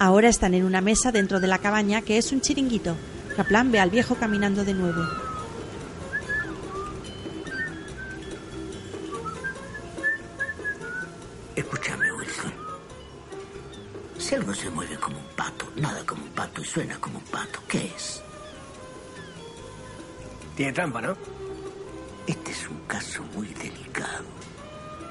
Ahora 0.00 0.28
están 0.28 0.54
en 0.54 0.64
una 0.64 0.80
mesa 0.80 1.12
dentro 1.12 1.38
de 1.38 1.46
la 1.46 1.58
cabaña 1.58 2.02
que 2.02 2.18
es 2.18 2.32
un 2.32 2.40
chiringuito. 2.40 2.96
Kaplan 3.36 3.70
ve 3.70 3.78
al 3.78 3.90
viejo 3.90 4.16
caminando 4.16 4.64
de 4.64 4.74
nuevo. 4.74 5.00
Escúchame, 11.54 12.12
Wilson. 12.14 12.52
Si 14.18 14.34
algo 14.34 14.52
se 14.54 14.70
mueve 14.70 14.96
como 14.96 15.18
un 15.18 15.36
pato, 15.36 15.70
nada 15.76 16.04
como 16.04 16.24
un 16.24 16.30
pato 16.30 16.62
y 16.62 16.64
suena 16.64 16.98
como 16.98 17.18
un 17.18 17.24
pato, 17.26 17.60
¿qué 17.68 17.92
es? 17.96 18.20
Tiene 20.56 20.72
trampa, 20.72 21.00
¿no? 21.00 21.39
Caso 22.90 23.22
muy 23.34 23.46
delicado. 23.54 24.24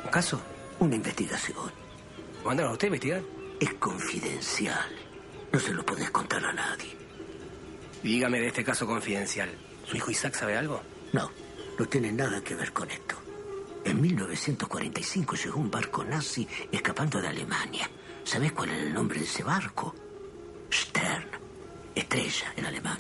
¿Un 0.04 0.12
caso? 0.12 0.42
Una 0.80 0.96
investigación. 0.96 1.72
¿Mandaron 2.44 2.72
a 2.72 2.74
usted 2.74 2.88
a 2.88 2.90
investigar? 2.90 3.22
Es 3.58 3.74
confidencial. 3.76 4.90
No 5.54 5.60
se 5.62 5.74
lo 5.74 5.86
podés 5.86 6.12
contar 6.12 6.44
a 6.44 6.52
nadie. 6.52 6.94
Dígame 8.04 8.42
de 8.42 8.48
este 8.48 8.66
caso 8.66 8.86
confidencial. 8.86 9.50
¿Su 9.86 9.96
hijo 9.96 10.12
Isaac 10.12 10.36
sabe 10.36 10.58
algo? 10.58 10.82
No, 11.14 11.32
no 11.80 11.86
tiene 11.86 12.12
nada 12.12 12.44
que 12.44 12.54
ver 12.54 12.74
con 12.74 12.92
esto. 12.92 13.16
En 13.86 14.02
1945 14.02 15.38
llegó 15.38 15.60
un 15.62 15.72
barco 15.72 16.04
nazi 16.04 16.46
escapando 16.74 17.22
de 17.22 17.30
Alemania. 17.30 17.90
¿Sabés 18.26 18.52
cuál 18.52 18.72
era 18.72 18.84
el 18.84 18.94
nombre 18.94 19.20
de 19.20 19.26
ese 19.26 19.42
barco? 19.42 19.96
Stern. 20.70 21.30
Estrella 21.96 22.54
en 22.58 22.66
alemán. 22.66 22.98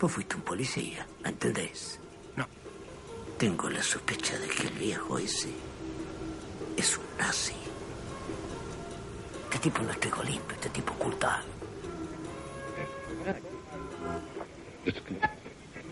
Vos 0.00 0.10
fuiste 0.10 0.36
un 0.36 0.42
policía, 0.42 1.06
¿me 1.22 1.28
entendés? 1.28 2.00
Tengo 3.38 3.68
la 3.68 3.82
sospecha 3.82 4.38
de 4.38 4.48
que 4.48 4.68
el 4.68 4.74
viejo 4.74 5.18
ese 5.18 5.50
es 6.76 6.96
un 6.96 7.04
nazi. 7.18 7.54
Este 9.44 9.58
tipo 9.58 9.82
no 9.82 9.90
es 9.90 10.00
trigo 10.00 10.22
limpio, 10.22 10.54
este 10.54 10.68
tipo 10.70 10.92
ocultado. 10.92 11.44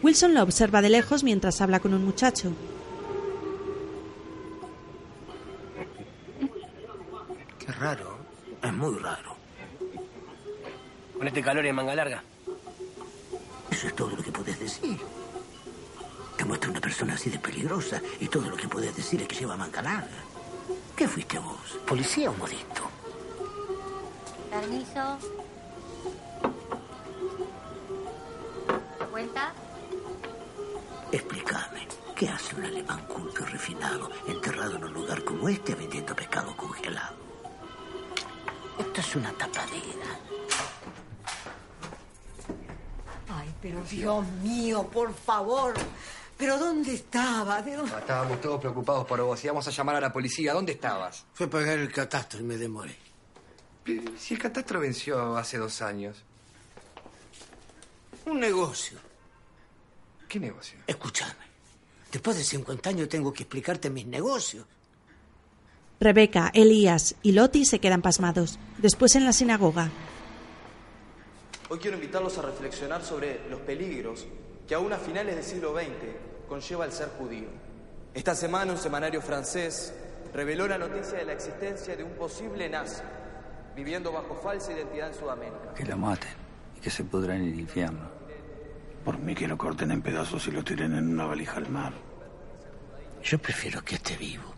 Wilson 0.03 0.35
lo 0.35 0.43
observa 0.43 0.83
de 0.83 0.91
lejos 0.91 1.23
mientras 1.23 1.61
habla 1.61 1.81
con 1.81 1.95
un 1.95 2.05
muchacho. 2.05 2.53
Qué 7.59 7.73
raro. 7.73 8.19
Es 8.63 8.73
muy 8.73 8.99
raro. 8.99 9.37
Con 11.17 11.27
este 11.29 11.43
calor 11.43 11.65
en 11.67 11.75
manga 11.75 11.95
larga. 11.95 12.23
Eso 13.71 13.87
es 13.87 13.97
todo 13.97 14.11
lo 14.11 14.23
que 14.23 14.33
podés 14.33 14.59
decir. 14.59 14.99
Te 16.43 16.49
muestra 16.49 16.71
una 16.71 16.81
persona 16.81 17.15
así 17.15 17.31
de 17.31 17.39
peligrosa 17.39 18.03
y 18.19 18.27
todo 18.27 18.51
lo 18.51 18.57
que 18.57 18.67
podés 18.67 18.97
decir 18.97 19.23
es 19.23 19.29
que 19.29 19.37
lleva 19.37 19.57
manga 19.57 19.81
larga. 19.81 20.09
¿Qué 20.97 21.07
fuiste 21.07 21.39
vos? 21.39 21.79
¿Policía 21.87 22.33
o 22.33 22.35
modisto? 22.35 22.83
Permiso. 24.51 25.19
¿Cuenta? 29.09 29.53
Explícame, 31.13 31.87
¿qué 32.17 32.29
hace 32.29 32.57
un 32.57 32.65
alemán 32.65 33.07
culto 33.07 33.43
y 33.43 33.45
refinado 33.45 34.11
enterrado 34.27 34.75
en 34.79 34.85
un 34.87 34.95
lugar 34.95 35.23
como 35.23 35.49
este 35.49 35.77
vendiendo 35.77 36.17
pescado 36.17 36.57
congelado? 36.57 37.15
Esto 38.81 39.01
es 39.01 39.15
una 39.15 39.31
tapadera. 39.31 40.19
Ay, 43.29 43.55
pero 43.63 43.81
Dios 43.85 44.27
mío, 44.43 44.83
por 44.93 45.15
favor. 45.15 45.75
¿Pero 46.43 46.59
dónde 46.59 46.95
estaba? 46.95 47.63
¿De 47.63 47.77
dónde? 47.77 47.97
Estábamos 47.97 48.41
todos 48.41 48.59
preocupados 48.59 49.07
por 49.07 49.23
vos. 49.23 49.45
Íbamos 49.45 49.69
a 49.69 49.71
llamar 49.71 49.95
a 49.95 50.01
la 50.01 50.13
policía. 50.13 50.53
¿Dónde 50.53 50.73
estabas? 50.73 51.25
Fue 51.35 51.47
a 51.47 51.51
pagar 51.51 51.79
el 51.79 51.93
catastro 51.93 52.41
y 52.41 52.43
me 52.43 52.57
demoré. 52.57 52.97
Si 54.19 54.35
el 54.35 54.41
catastro 54.41 54.81
venció 54.81 55.37
hace 55.37 55.57
dos 55.59 55.81
años. 55.83 56.17
Un 58.27 58.41
negocio. 58.41 58.99
¿Qué 60.29 60.41
negocio? 60.41 60.81
Escúchame. 60.85 61.45
Después 62.11 62.37
de 62.37 62.43
50 62.43 62.91
años 62.91 63.09
tengo 63.09 63.33
que 63.33 63.45
explicarte 63.45 63.89
mis 63.89 64.09
negocios. 64.09 64.67
Rebeca, 66.01 66.51
Elías 66.53 67.15
y 67.23 67.31
Loti 67.31 67.65
se 67.65 67.79
quedan 67.79 68.03
pasmados. 68.03 68.59
Después 68.79 69.15
en 69.15 69.27
la 69.27 69.33
sinagoga. 69.33 69.93
Hoy 71.69 71.79
quiero 71.79 71.99
invitarlos 71.99 72.37
a 72.39 72.43
reflexionar 72.43 73.05
sobre 73.05 73.49
los 73.49 73.61
peligros 73.61 74.27
que 74.67 74.75
aún 74.75 74.93
a 74.93 74.99
finales 74.99 75.37
del 75.37 75.45
siglo 75.45 75.73
XX 75.73 76.32
conlleva 76.49 76.85
el 76.85 76.93
ser 76.93 77.09
judío. 77.19 77.49
Esta 78.15 78.35
semana 78.35 78.73
un 78.73 78.79
semanario 78.79 79.23
francés 79.23 79.95
reveló 80.35 80.69
la 80.69 80.79
noticia 80.79 81.19
de 81.19 81.25
la 81.25 81.33
existencia 81.33 81.97
de 81.97 82.05
un 82.05 82.13
posible 82.13 82.69
nazi 82.69 83.03
viviendo 83.75 84.13
bajo 84.13 84.35
falsa 84.35 84.73
identidad 84.73 85.09
en 85.09 85.15
Sudamérica. 85.15 85.75
Que 85.75 85.85
lo 85.85 85.97
maten 85.97 86.31
y 86.77 86.81
que 86.81 86.91
se 86.91 87.05
pudra 87.05 87.35
en 87.37 87.43
el 87.43 87.59
infierno. 87.59 88.11
Por 89.05 89.19
mí 89.19 89.35
que 89.35 89.49
lo 89.49 89.59
corten 89.59 89.91
en 89.91 90.03
pedazos 90.03 90.47
y 90.47 90.51
lo 90.51 90.63
tiren 90.63 90.95
en 90.95 91.09
una 91.09 91.27
valija 91.27 91.57
al 91.57 91.69
mar. 91.69 91.93
Yo 93.23 93.39
prefiero 93.39 93.83
que 93.85 93.97
esté 93.97 94.17
vivo. 94.17 94.55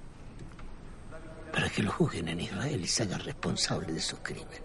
Para 1.52 1.68
que 1.70 1.82
lo 1.82 1.92
juzguen 1.92 2.28
en 2.28 2.40
Israel 2.40 2.80
y 2.80 2.86
se 2.86 3.04
hagan 3.04 3.20
responsable 3.20 3.92
de 3.92 4.00
sus 4.00 4.18
crímenes. 4.20 4.62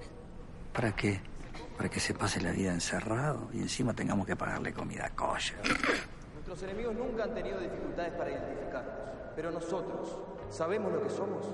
¿Para 0.74 0.96
qué? 0.96 1.22
Para 1.78 1.90
que 1.90 2.00
se 2.00 2.14
pase 2.14 2.42
la 2.42 2.52
vida 2.52 2.74
encerrado 2.74 3.50
y 3.54 3.60
encima 3.60 3.94
tengamos 3.94 4.26
que 4.26 4.36
pagarle 4.36 4.74
comida 4.74 5.10
kosher. 5.12 5.58
Nuestros 6.50 6.72
enemigos 6.72 6.96
nunca 6.96 7.26
han 7.26 7.36
tenido 7.36 7.60
dificultades 7.60 8.12
para 8.14 8.32
identificarnos, 8.32 8.94
pero 9.36 9.52
nosotros, 9.52 10.18
¿sabemos 10.50 10.92
lo 10.92 11.04
que 11.04 11.10
somos? 11.12 11.46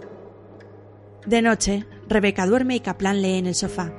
De 1.26 1.42
noche, 1.42 1.86
Rebeca 2.08 2.46
duerme 2.46 2.78
y 2.78 2.80
Kaplan 2.80 3.22
lee 3.22 3.40
en 3.40 3.48
el 3.48 3.56
sofá. 3.56 3.92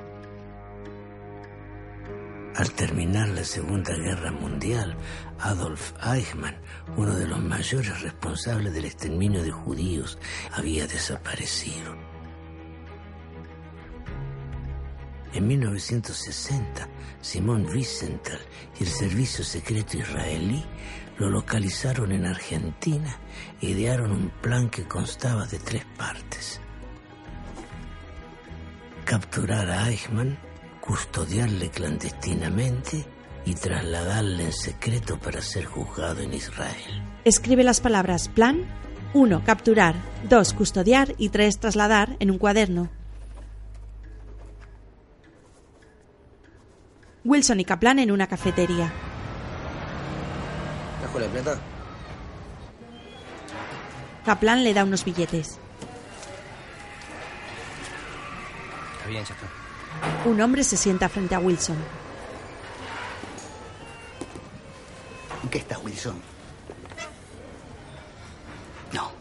Al 2.55 2.71
terminar 2.71 3.29
la 3.29 3.43
Segunda 3.43 3.93
Guerra 3.95 4.31
Mundial, 4.31 4.97
Adolf 5.37 5.93
Eichmann, 6.03 6.55
uno 6.97 7.15
de 7.15 7.27
los 7.27 7.43
mayores 7.43 8.01
responsables 8.01 8.73
del 8.73 8.85
exterminio 8.85 9.43
de 9.43 9.51
judíos, 9.51 10.17
había 10.51 10.87
desaparecido. 10.87 12.06
En 15.37 15.45
1960, 15.45 16.87
Simon 17.21 17.67
Wiesenthal 17.67 18.39
y 18.79 18.83
el 18.85 18.89
servicio 18.89 19.43
secreto 19.43 19.95
israelí 19.95 20.65
lo 21.19 21.29
localizaron 21.29 22.11
en 22.11 22.25
Argentina 22.25 23.15
e 23.61 23.67
idearon 23.67 24.13
un 24.13 24.31
plan 24.41 24.67
que 24.67 24.87
constaba 24.87 25.45
de 25.45 25.59
tres 25.59 25.85
partes. 25.95 26.59
Capturar 29.05 29.69
a 29.69 29.91
Eichmann, 29.91 30.39
custodiarle 30.81 31.69
clandestinamente 31.69 33.05
y 33.45 33.53
trasladarle 33.53 34.45
en 34.45 34.53
secreto 34.53 35.19
para 35.19 35.43
ser 35.43 35.65
juzgado 35.65 36.21
en 36.21 36.33
Israel. 36.33 37.03
Escribe 37.25 37.63
las 37.63 37.79
palabras 37.79 38.27
plan 38.27 38.65
1. 39.13 39.43
Capturar 39.45 39.93
2. 40.27 40.53
Custodiar 40.53 41.13
y 41.19 41.29
3. 41.29 41.59
Trasladar 41.59 42.15
en 42.19 42.31
un 42.31 42.39
cuaderno. 42.39 42.89
Wilson 47.27 47.59
y 47.59 47.65
Kaplan 47.65 47.99
en 47.99 48.09
una 48.09 48.25
cafetería. 48.25 48.89
¿Cajo 51.01 51.19
la 51.19 51.27
plata? 51.27 51.59
Kaplan 54.25 54.63
le 54.63 54.73
da 54.73 54.85
unos 54.85 55.03
billetes. 55.03 55.59
Está 58.95 59.09
bien, 59.09 59.23
está. 59.23 59.35
Un 60.25 60.39
hombre 60.39 60.63
se 60.63 60.77
sienta 60.77 61.09
frente 61.09 61.35
a 61.35 61.39
Wilson. 61.39 61.75
¿En 65.43 65.49
qué 65.49 65.57
estás, 65.57 65.83
Wilson? 65.83 66.21
No, 68.93 69.11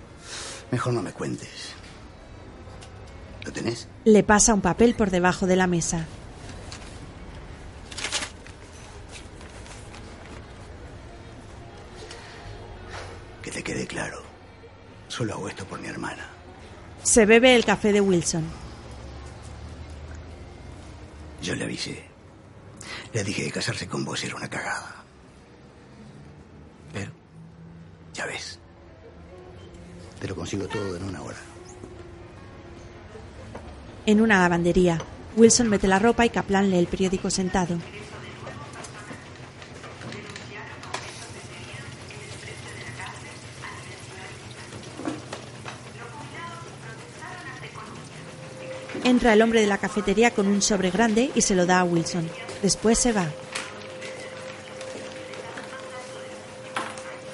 mejor 0.71 0.93
no 0.93 1.03
me 1.03 1.11
cuentes. 1.11 1.73
¿Lo 3.45 3.53
tenés? 3.53 3.89
Le 4.05 4.23
pasa 4.23 4.55
un 4.55 4.61
papel 4.61 4.95
por 4.95 5.11
debajo 5.11 5.49
de 5.49 5.57
la 5.57 5.67
mesa. 5.67 6.07
Que 13.47 13.53
te 13.53 13.63
quede 13.63 13.87
claro. 13.87 14.21
Solo 15.07 15.35
hago 15.35 15.49
esto 15.49 15.65
por 15.67 15.79
mi 15.79 15.87
hermana. 15.87 16.27
Se 17.05 17.27
bebe 17.27 17.55
el 17.55 17.65
café 17.65 17.93
de 17.93 18.01
Wilson. 18.01 18.43
Yo 21.41 21.55
le 21.55 21.63
avisé. 21.63 22.03
Le 23.13 23.23
dije 23.23 23.45
que 23.45 23.53
casarse 23.53 23.87
con 23.87 24.05
vos 24.05 24.25
era 24.25 24.35
una 24.35 24.51
cagada. 24.51 24.97
Pero, 26.93 27.13
ya 28.15 28.27
ves. 28.27 28.59
Te 30.19 30.27
lo 30.27 30.35
consigo 30.35 30.67
todo 30.67 30.97
en 30.97 31.05
una 31.05 31.23
hora. 31.23 31.39
En 34.07 34.21
una 34.23 34.41
lavandería, 34.41 34.99
Wilson 35.37 35.69
mete 35.69 35.87
la 35.87 36.01
ropa 36.01 36.27
y 36.27 36.31
Kaplan 36.31 36.69
lee 36.69 36.79
el 36.79 36.89
periódico 36.89 37.31
sentado. 37.31 37.79
Entra 49.27 49.35
el 49.35 49.43
hombre 49.43 49.61
de 49.61 49.67
la 49.67 49.79
cafetería 49.79 50.31
con 50.31 50.47
un 50.47 50.63
sobre 50.63 50.93
grande 50.93 51.33
y 51.35 51.41
se 51.41 51.57
lo 51.57 51.67
da 51.67 51.81
a 51.81 51.85
Wilson. 51.85 52.31
Después 52.63 52.97
se 52.97 53.11
va. 53.11 53.27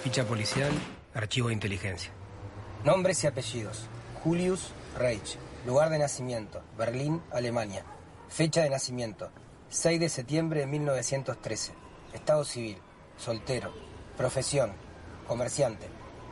Ficha 0.03 0.25
policial, 0.25 0.73
archivo 1.13 1.49
de 1.49 1.53
inteligencia. 1.53 2.11
Nombres 2.83 3.23
y 3.23 3.27
apellidos. 3.27 3.91
Julius 4.25 4.71
Reich. 4.99 5.37
Lugar 5.67 5.91
de 5.91 5.99
nacimiento. 5.99 6.63
Berlín, 6.79 7.21
Alemania. 7.31 7.85
Fecha 8.31 8.63
de 8.63 8.71
nacimiento. 8.71 9.31
6 9.69 10.01
de 10.01 10.09
septiembre 10.09 10.61
de 10.61 10.69
1913. 10.69 11.75
Estado 12.15 12.47
civil. 12.47 12.79
Soltero. 13.19 13.71
Profesión. 14.17 14.73
Comerciante. 15.29 15.89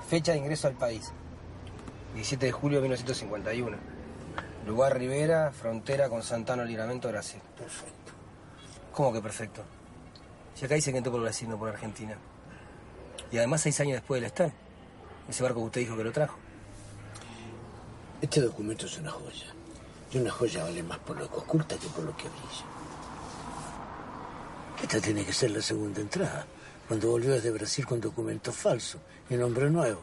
Fecha 0.09 0.33
de 0.33 0.38
ingreso 0.38 0.68
al 0.68 0.79
país. 0.79 1.12
17 2.14 2.46
de 2.46 2.53
julio 2.53 2.79
de 2.79 2.83
1951. 2.85 3.89
Lugar 4.66 4.99
Rivera, 4.99 5.51
frontera 5.53 6.09
con 6.09 6.23
Santana, 6.23 6.64
Libramento, 6.64 7.09
Brasil. 7.09 7.40
Perfecto. 7.57 8.12
¿Cómo 8.92 9.12
que 9.12 9.20
perfecto? 9.20 9.62
Si 10.55 10.64
acá 10.64 10.75
dice 10.75 10.92
que 10.92 10.99
entró 10.99 11.12
por 11.12 11.23
Brasil, 11.23 11.49
no 11.49 11.59
por 11.59 11.70
Argentina. 11.70 12.16
Y 13.33 13.38
además 13.38 13.62
seis 13.62 13.81
años 13.81 13.94
después 13.94 14.20
del 14.20 14.27
estar. 14.27 14.53
Ese 15.29 15.42
barco 15.42 15.61
que 15.61 15.66
usted 15.66 15.81
dijo 15.81 15.96
que 15.96 16.05
lo 16.05 16.12
trajo. 16.12 16.37
Este 18.20 18.40
documento 18.40 18.87
es 18.87 18.99
una 18.99 19.11
joya. 19.11 19.46
Y 20.12 20.18
una 20.18 20.31
joya 20.31 20.64
vale 20.64 20.83
más 20.83 20.99
por 20.99 21.18
lo 21.18 21.29
que 21.31 21.37
oculta 21.37 21.77
que 21.77 21.87
por 21.88 22.05
lo 22.05 22.16
que 22.16 22.29
brilla. 22.29 22.64
Esta 24.83 25.01
tiene 25.01 25.25
que 25.25 25.33
ser 25.33 25.53
la 25.53 25.62
segunda 25.62 26.01
entrada. 26.01 26.46
Cuando 26.88 27.11
volvió 27.11 27.33
desde 27.33 27.51
Brasil 27.51 27.87
con 27.87 28.01
documento 28.01 28.53
falso 28.53 28.99
y 29.31 29.35
nombre 29.35 29.70
nuevo. 29.70 30.03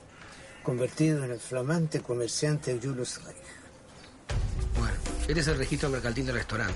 Convertido 0.63 1.23
en 1.23 1.31
el 1.31 1.39
flamante 1.39 2.01
comerciante 2.01 2.79
Julius 2.81 3.23
Reich. 3.23 3.56
Este 5.27 5.41
es 5.41 5.47
el 5.49 5.57
registro 5.57 5.89
mercantil 5.89 6.25
del 6.25 6.35
restaurante. 6.35 6.75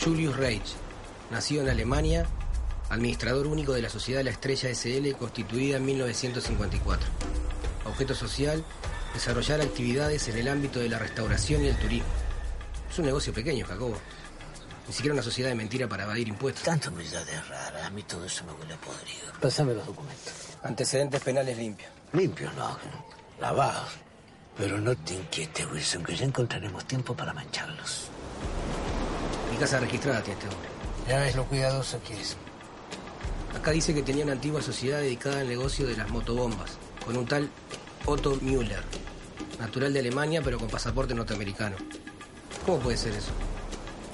Julius 0.00 0.36
Reich, 0.36 0.74
nacido 1.32 1.62
en 1.62 1.68
Alemania, 1.68 2.24
administrador 2.90 3.48
único 3.48 3.72
de 3.72 3.82
la 3.82 3.88
Sociedad 3.88 4.22
La 4.22 4.30
Estrella 4.30 4.72
SL, 4.72 5.16
constituida 5.18 5.78
en 5.78 5.84
1954. 5.86 7.08
Objeto 7.86 8.14
social, 8.14 8.64
desarrollar 9.14 9.60
actividades 9.60 10.28
en 10.28 10.38
el 10.38 10.46
ámbito 10.46 10.78
de 10.78 10.90
la 10.90 11.00
restauración 11.00 11.64
y 11.64 11.68
el 11.68 11.76
turismo. 11.76 12.08
Es 12.88 12.98
un 13.00 13.06
negocio 13.06 13.32
pequeño, 13.32 13.66
Jacobo. 13.66 13.96
Ni 14.86 14.92
siquiera 14.92 15.14
una 15.14 15.22
sociedad 15.24 15.48
de 15.48 15.56
mentira 15.56 15.88
para 15.88 16.04
evadir 16.04 16.28
impuestos. 16.28 16.62
Tanto 16.62 16.90
humildades 16.90 17.48
raras. 17.48 17.84
A 17.84 17.90
mí 17.90 18.04
todo 18.04 18.24
eso 18.24 18.44
me 18.44 18.52
huele 18.52 18.74
a 18.74 18.76
podrido. 18.76 19.32
Pásame 19.40 19.74
los 19.74 19.86
documentos. 19.86 20.32
Antecedentes 20.62 21.20
penales 21.20 21.58
limpios. 21.58 21.90
Limpios, 22.12 22.54
no. 22.54 22.78
Lavados. 23.40 23.88
Pero 24.56 24.78
no 24.78 24.94
te 24.96 25.14
inquietes, 25.14 25.66
Wilson, 25.70 26.04
que 26.04 26.14
ya 26.14 26.24
encontraremos 26.24 26.84
tiempo 26.84 27.14
para 27.14 27.32
mancharlos. 27.32 28.08
Mi 29.50 29.56
casa 29.56 29.80
registrada 29.80 30.22
tiene 30.22 30.40
este 30.40 30.54
hombre. 30.54 30.68
Ya 31.08 31.20
ves 31.20 31.36
lo 31.36 31.44
cuidadoso 31.46 32.00
que 32.06 32.20
es. 32.20 32.36
Acá 33.56 33.70
dice 33.70 33.94
que 33.94 34.02
tenía 34.02 34.24
una 34.24 34.32
antigua 34.32 34.62
sociedad 34.62 35.00
dedicada 35.00 35.40
al 35.40 35.48
negocio 35.48 35.86
de 35.86 35.96
las 35.96 36.10
motobombas, 36.10 36.78
con 37.04 37.16
un 37.16 37.26
tal 37.26 37.48
Otto 38.06 38.38
Müller, 38.40 38.82
natural 39.58 39.92
de 39.92 40.00
Alemania 40.00 40.42
pero 40.42 40.58
con 40.58 40.68
pasaporte 40.68 41.14
norteamericano. 41.14 41.76
¿Cómo 42.64 42.78
puede 42.78 42.96
ser 42.96 43.12
eso? 43.12 43.32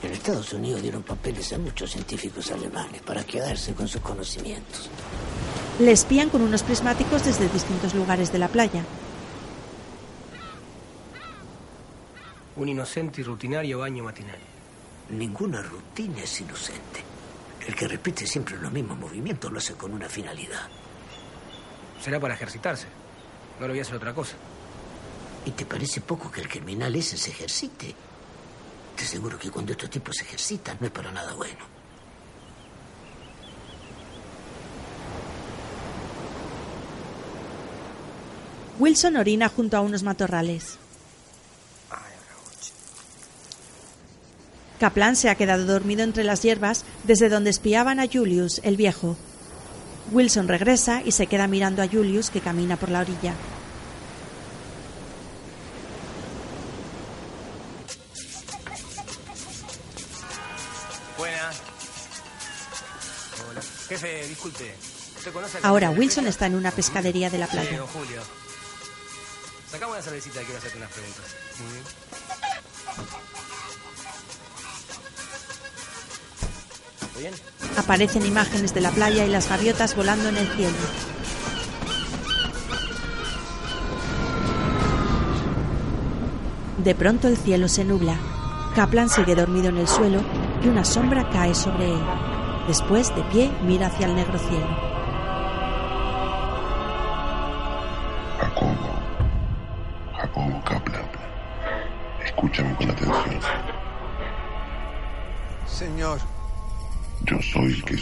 En 0.03 0.13
Estados 0.13 0.53
Unidos 0.53 0.83
dieron 0.83 1.03
papeles 1.03 1.53
a 1.53 1.59
muchos 1.59 1.91
científicos 1.91 2.51
alemanes 2.51 3.03
para 3.03 3.25
quedarse 3.25 3.75
con 3.75 3.89
sus 3.89 4.01
conocimientos. 4.01 4.89
Le 5.81 5.93
espían 5.93 6.31
con 6.31 6.43
unos 6.43 6.63
prismáticos 6.63 7.25
desde 7.25 7.49
distintos 7.49 7.95
lugares 7.95 8.33
de 8.33 8.39
la 8.39 8.49
playa. 8.49 8.85
Un 12.59 12.69
inocente 12.69 13.21
y 13.21 13.25
rutinario 13.25 13.79
baño 13.79 14.03
matinal. 14.03 14.41
Ninguna 15.11 15.63
rutina 15.63 16.25
es 16.25 16.41
inocente. 16.41 17.05
El 17.65 17.73
que 17.77 17.87
repite 17.87 18.27
siempre 18.27 18.57
los 18.59 18.73
mismos 18.73 18.99
movimientos 18.99 19.53
lo 19.53 19.59
hace 19.59 19.75
con 19.75 19.95
una 19.95 20.09
finalidad. 20.09 20.69
Será 22.03 22.19
para 22.19 22.35
ejercitarse. 22.35 22.89
No 23.61 23.69
lo 23.69 23.73
voy 23.73 23.79
a 23.79 23.83
hacer 23.83 23.95
otra 23.95 24.13
cosa. 24.13 24.35
¿Y 25.47 25.53
te 25.53 25.67
parece 25.67 26.01
poco 26.01 26.33
que 26.33 26.41
el 26.41 26.49
criminal 26.49 26.97
ese 26.97 27.17
se 27.17 27.31
ejercite? 27.31 27.95
Te 28.97 29.05
aseguro 29.05 29.39
que 29.39 29.53
cuando 29.53 29.71
estos 29.71 29.89
tipos 29.89 30.17
se 30.17 30.25
ejercitan 30.25 30.79
no 30.81 30.87
es 30.87 30.93
para 30.93 31.13
nada 31.13 31.35
bueno. 31.35 31.65
Wilson 38.81 39.17
orina 39.17 39.49
junto 39.49 39.77
a 39.77 39.81
unos 39.81 40.03
matorrales. 40.03 40.79
Kaplan 44.79 45.17
se 45.17 45.29
ha 45.31 45.35
quedado 45.35 45.65
dormido 45.67 46.03
entre 46.05 46.25
las 46.25 46.43
hierbas 46.43 46.85
desde 47.05 47.29
donde 47.29 47.51
espiaban 47.51 48.01
a 48.01 48.07
Julius, 48.07 48.61
el 48.65 48.77
viejo. 48.77 49.17
Wilson 50.13 50.49
regresa 50.49 51.03
y 51.05 51.13
se 51.13 51.27
queda 51.27 51.47
mirando 51.49 51.83
a 51.83 51.89
Julius 51.89 52.31
que 52.31 52.41
camina 52.41 52.77
por 52.77 52.89
la 52.91 53.01
orilla. 53.01 53.35
Buenas. 61.17 61.61
Hola. 63.51 63.61
Jefe, 63.89 64.27
disculpe. 64.29 64.75
¿Usted 65.17 65.33
conoce 65.33 65.59
Ahora 65.63 65.91
Wilson 65.91 66.27
está 66.27 66.47
en 66.47 66.55
una 66.55 66.71
pescadería 66.71 67.29
de 67.31 67.39
la 67.39 67.47
Sí, 67.47 67.53
playa. 67.53 67.79
don 67.79 67.87
Julio. 67.89 68.23
Sacamos 69.71 69.95
una 69.97 70.03
cervecita 70.03 70.41
y 70.41 70.45
quiero 70.45 70.59
hacerte 70.59 70.79
unas 70.79 70.91
preguntas. 70.93 71.25
Muy 71.61 71.73
bien. 71.73 71.85
Aparecen 77.77 78.27
imágenes 78.27 78.75
de 78.75 78.81
la 78.81 78.91
playa 78.91 79.25
y 79.25 79.31
las 79.31 79.49
gaviotas 79.49 79.97
volando 79.97 80.29
en 80.29 80.37
el 80.37 80.47
cielo. 80.49 80.77
De 86.85 86.95
pronto 86.95 87.29
el 87.29 87.37
cielo 87.37 87.69
se 87.69 87.85
nubla. 87.85 88.19
Kaplan 88.75 89.09
sigue 89.09 89.35
dormido 89.35 89.69
en 89.69 89.79
el 89.79 89.89
suelo 89.89 90.23
y 90.63 90.69
una 90.69 90.85
sombra 90.85 91.29
cae 91.31 91.55
sobre 91.55 91.93
él. 91.93 92.01
Después, 92.67 93.15
de 93.15 93.23
pie, 93.25 93.51
mira 93.63 93.89
hacia 93.89 94.07
el 94.07 94.15
negro 94.15 94.39
cielo. 94.39 94.88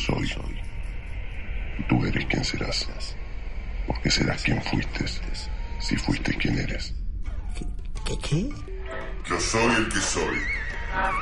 Soy 0.07 0.67
tú 1.89 2.05
eres 2.05 2.25
quien 2.27 2.45
serás. 2.45 2.89
Porque 3.87 4.11
serás 4.11 4.43
quien 4.43 4.63
fuiste. 4.63 5.05
Si 5.79 5.97
fuiste 5.97 6.35
quien 6.37 6.59
eres. 6.59 6.95
¿Qué 8.05 8.19
qué? 8.19 8.49
Yo 9.29 9.41
soy 9.41 9.75
el 9.75 9.89
que 9.89 10.01
soy. 10.01 10.39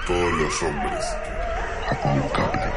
Todos 0.06 0.32
los 0.32 0.62
hombres. 0.62 1.04
Jacobo 1.88 2.32
Kaplan. 2.32 2.72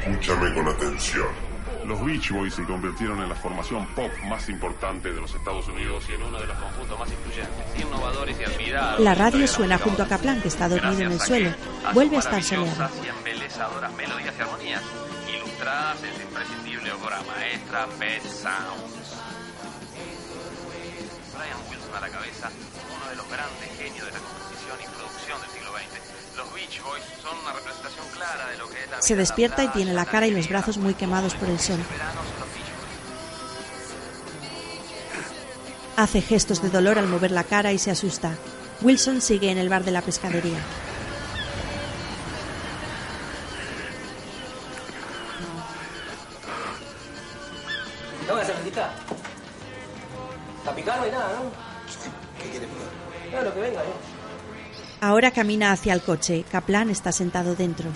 Escúchame 0.00 0.54
con 0.54 0.68
atención. 0.68 1.48
Los 1.86 2.04
Beach 2.04 2.30
Boys 2.30 2.52
se 2.52 2.64
convirtieron 2.64 3.22
en 3.22 3.30
la 3.30 3.34
formación 3.34 3.86
pop 3.94 4.10
más 4.28 4.46
importante 4.50 5.10
de 5.10 5.20
los 5.22 5.34
Estados 5.34 5.68
Unidos 5.68 6.04
y 6.10 6.14
en 6.14 6.22
uno 6.22 6.38
de 6.38 6.46
los 6.46 6.56
conjuntos 6.58 6.98
más 6.98 7.08
influyentes, 7.10 7.80
innovadores 7.80 8.36
y 8.38 8.44
admirados. 8.44 9.00
La 9.00 9.14
radio 9.14 9.48
suena 9.48 9.78
junto 9.78 10.02
a 10.02 10.06
Kaplan, 10.06 10.42
que 10.42 10.48
está 10.48 10.68
dormido 10.68 11.02
en 11.02 11.12
el 11.12 11.20
suelo. 11.20 11.50
Vuelve 11.94 12.16
a 12.16 12.18
estar 12.18 12.42
soleado. 12.42 12.90
Melodías 13.96 14.34
y 14.38 14.42
armonías, 14.42 14.82
en 15.60 16.14
su 16.14 16.22
imprescindible 16.22 16.92
obra 16.92 17.20
maestra 17.22 17.88
Pet 17.98 18.22
Sounds. 18.22 19.10
Brian 21.34 21.58
Wilson 21.68 21.96
a 21.96 22.00
la 22.00 22.08
cabeza, 22.08 22.48
uno 22.96 23.10
de 23.10 23.16
los 23.16 23.28
grandes 23.28 23.68
genios 23.76 24.06
de 24.06 24.12
la 24.12 24.18
composición 24.18 24.78
y 24.78 24.86
producción 24.86 25.40
del 25.40 25.50
siglo 25.50 25.72
XX. 25.72 26.36
Los 26.36 26.54
Beach 26.54 26.82
Boys 26.84 27.02
son 27.20 27.38
una 27.38 27.52
representación 27.52 28.06
clara 28.14 28.48
de 28.50 28.58
lo 28.58 28.70
que 28.70 28.84
es 28.84 28.90
la 28.90 29.02
Se 29.02 29.16
despierta 29.16 29.64
y 29.64 29.68
tiene 29.68 29.94
la 29.94 30.04
cara 30.04 30.28
y 30.28 30.30
los 30.30 30.48
brazos 30.48 30.78
muy 30.78 30.94
quemados 30.94 31.34
por 31.34 31.48
el 31.48 31.58
sol. 31.58 31.80
Hace 35.96 36.20
gestos 36.20 36.62
de 36.62 36.70
dolor 36.70 37.00
al 37.00 37.08
mover 37.08 37.32
la 37.32 37.42
cara 37.42 37.72
y 37.72 37.78
se 37.78 37.90
asusta. 37.90 38.36
Wilson 38.80 39.20
sigue 39.20 39.50
en 39.50 39.58
el 39.58 39.68
bar 39.68 39.82
de 39.82 39.90
la 39.90 40.02
pescadería. 40.02 40.58
Para 50.88 50.96
picar 50.96 50.98
no 50.98 51.04
hay 51.04 51.10
nada, 51.10 51.44
¿no? 51.44 51.50
¿Qué 52.42 52.50
quieres 52.50 52.68
Claro, 53.30 53.54
que 53.54 53.60
venga, 53.60 53.80
¿eh? 53.82 53.92
Ahora 55.00 55.30
camina 55.30 55.72
hacia 55.72 55.92
el 55.92 56.02
coche. 56.02 56.44
Kaplan 56.50 56.88
está 56.88 57.12
sentado 57.12 57.54
dentro. 57.54 57.90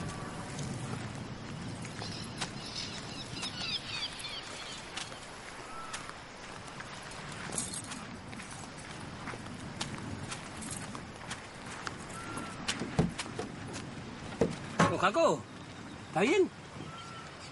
¿está 16.09 16.21
bien? 16.21 16.51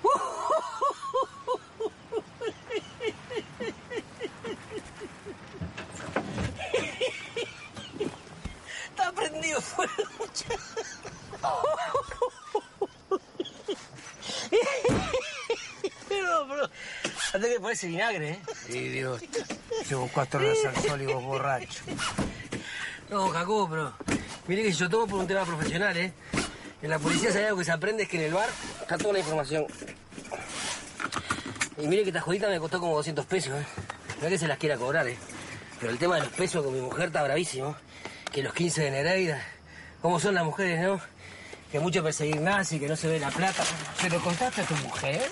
Está 0.03 0.39
prendido 9.41 9.61
fuego. 9.61 9.93
pero, 16.09 16.47
pero. 16.49 16.70
Antes 17.32 17.51
que 17.51 17.61
ponerse 17.61 17.86
vinagre, 17.86 18.30
¿eh? 18.30 18.41
Sí, 18.66 18.88
Dios. 18.88 19.22
Se 19.86 19.95
buscaste 19.95 20.36
al 20.36 20.82
sol 20.82 21.03
y 21.03 21.07
vos 21.07 21.22
borracho. 21.22 21.82
No, 23.09 23.28
Jacobo, 23.28 23.70
pero. 23.70 23.95
Mire 24.47 24.62
que 24.62 24.72
yo 24.72 24.88
tomo 24.88 25.07
por 25.07 25.20
un 25.20 25.26
tema 25.26 25.45
profesional, 25.45 25.97
¿eh? 25.97 26.12
En 26.82 26.91
la 26.91 26.99
policía, 26.99 27.30
¿sabes 27.30 27.47
algo 27.47 27.59
que 27.59 27.64
se 27.64 27.72
aprende? 27.72 28.03
Es 28.05 28.09
que 28.09 28.16
en 28.16 28.24
el 28.24 28.34
bar 28.34 28.49
está 28.80 28.99
toda 28.99 29.12
la 29.14 29.20
información. 29.20 29.66
Y 31.78 31.86
mire 31.86 32.03
que 32.03 32.11
esta 32.11 32.20
jodita 32.20 32.49
me 32.49 32.59
costó 32.59 32.80
como 32.80 32.97
200 32.97 33.24
pesos, 33.26 33.55
¿eh? 33.55 33.64
No 34.20 34.26
es 34.26 34.32
que 34.32 34.38
se 34.38 34.49
las 34.49 34.59
quiera 34.59 34.76
cobrar, 34.76 35.07
¿eh? 35.09 35.16
Pero 35.78 35.93
el 35.93 35.99
tema 35.99 36.16
de 36.16 36.22
los 36.22 36.32
pesos 36.32 36.64
con 36.64 36.74
mi 36.74 36.80
mujer 36.80 37.07
está 37.07 37.22
bravísimo. 37.22 37.76
Que 38.33 38.43
los 38.43 38.55
15 38.55 38.83
de 38.83 38.91
Nereida... 38.91 39.43
¿Cómo 40.03 40.18
son 40.18 40.35
las 40.35 40.45
mujeres, 40.45 40.81
no? 40.81 40.99
Que 41.70 41.78
mucho 41.78 42.03
perseguir 42.03 42.41
nazi, 42.41 42.81
que 42.81 42.89
no 42.89 42.97
se 42.97 43.07
ve 43.07 43.20
la 43.20 43.31
plata. 43.31 43.62
¿Se 44.01 44.09
lo 44.09 44.18
contaste 44.22 44.62
a 44.62 44.64
tu 44.64 44.74
mujer? 44.76 45.31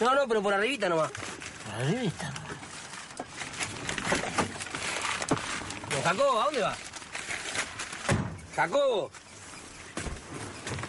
No, 0.00 0.14
no, 0.14 0.28
pero 0.28 0.40
por 0.40 0.54
arribita 0.54 0.88
nomás. 0.88 1.10
Por 1.10 1.74
arribita 1.74 2.30
nomás. 2.30 2.50
Don 5.90 6.02
Jacobo, 6.02 6.40
¿a 6.40 6.44
dónde 6.44 6.60
va? 6.60 6.76
Jacobo. 8.54 9.10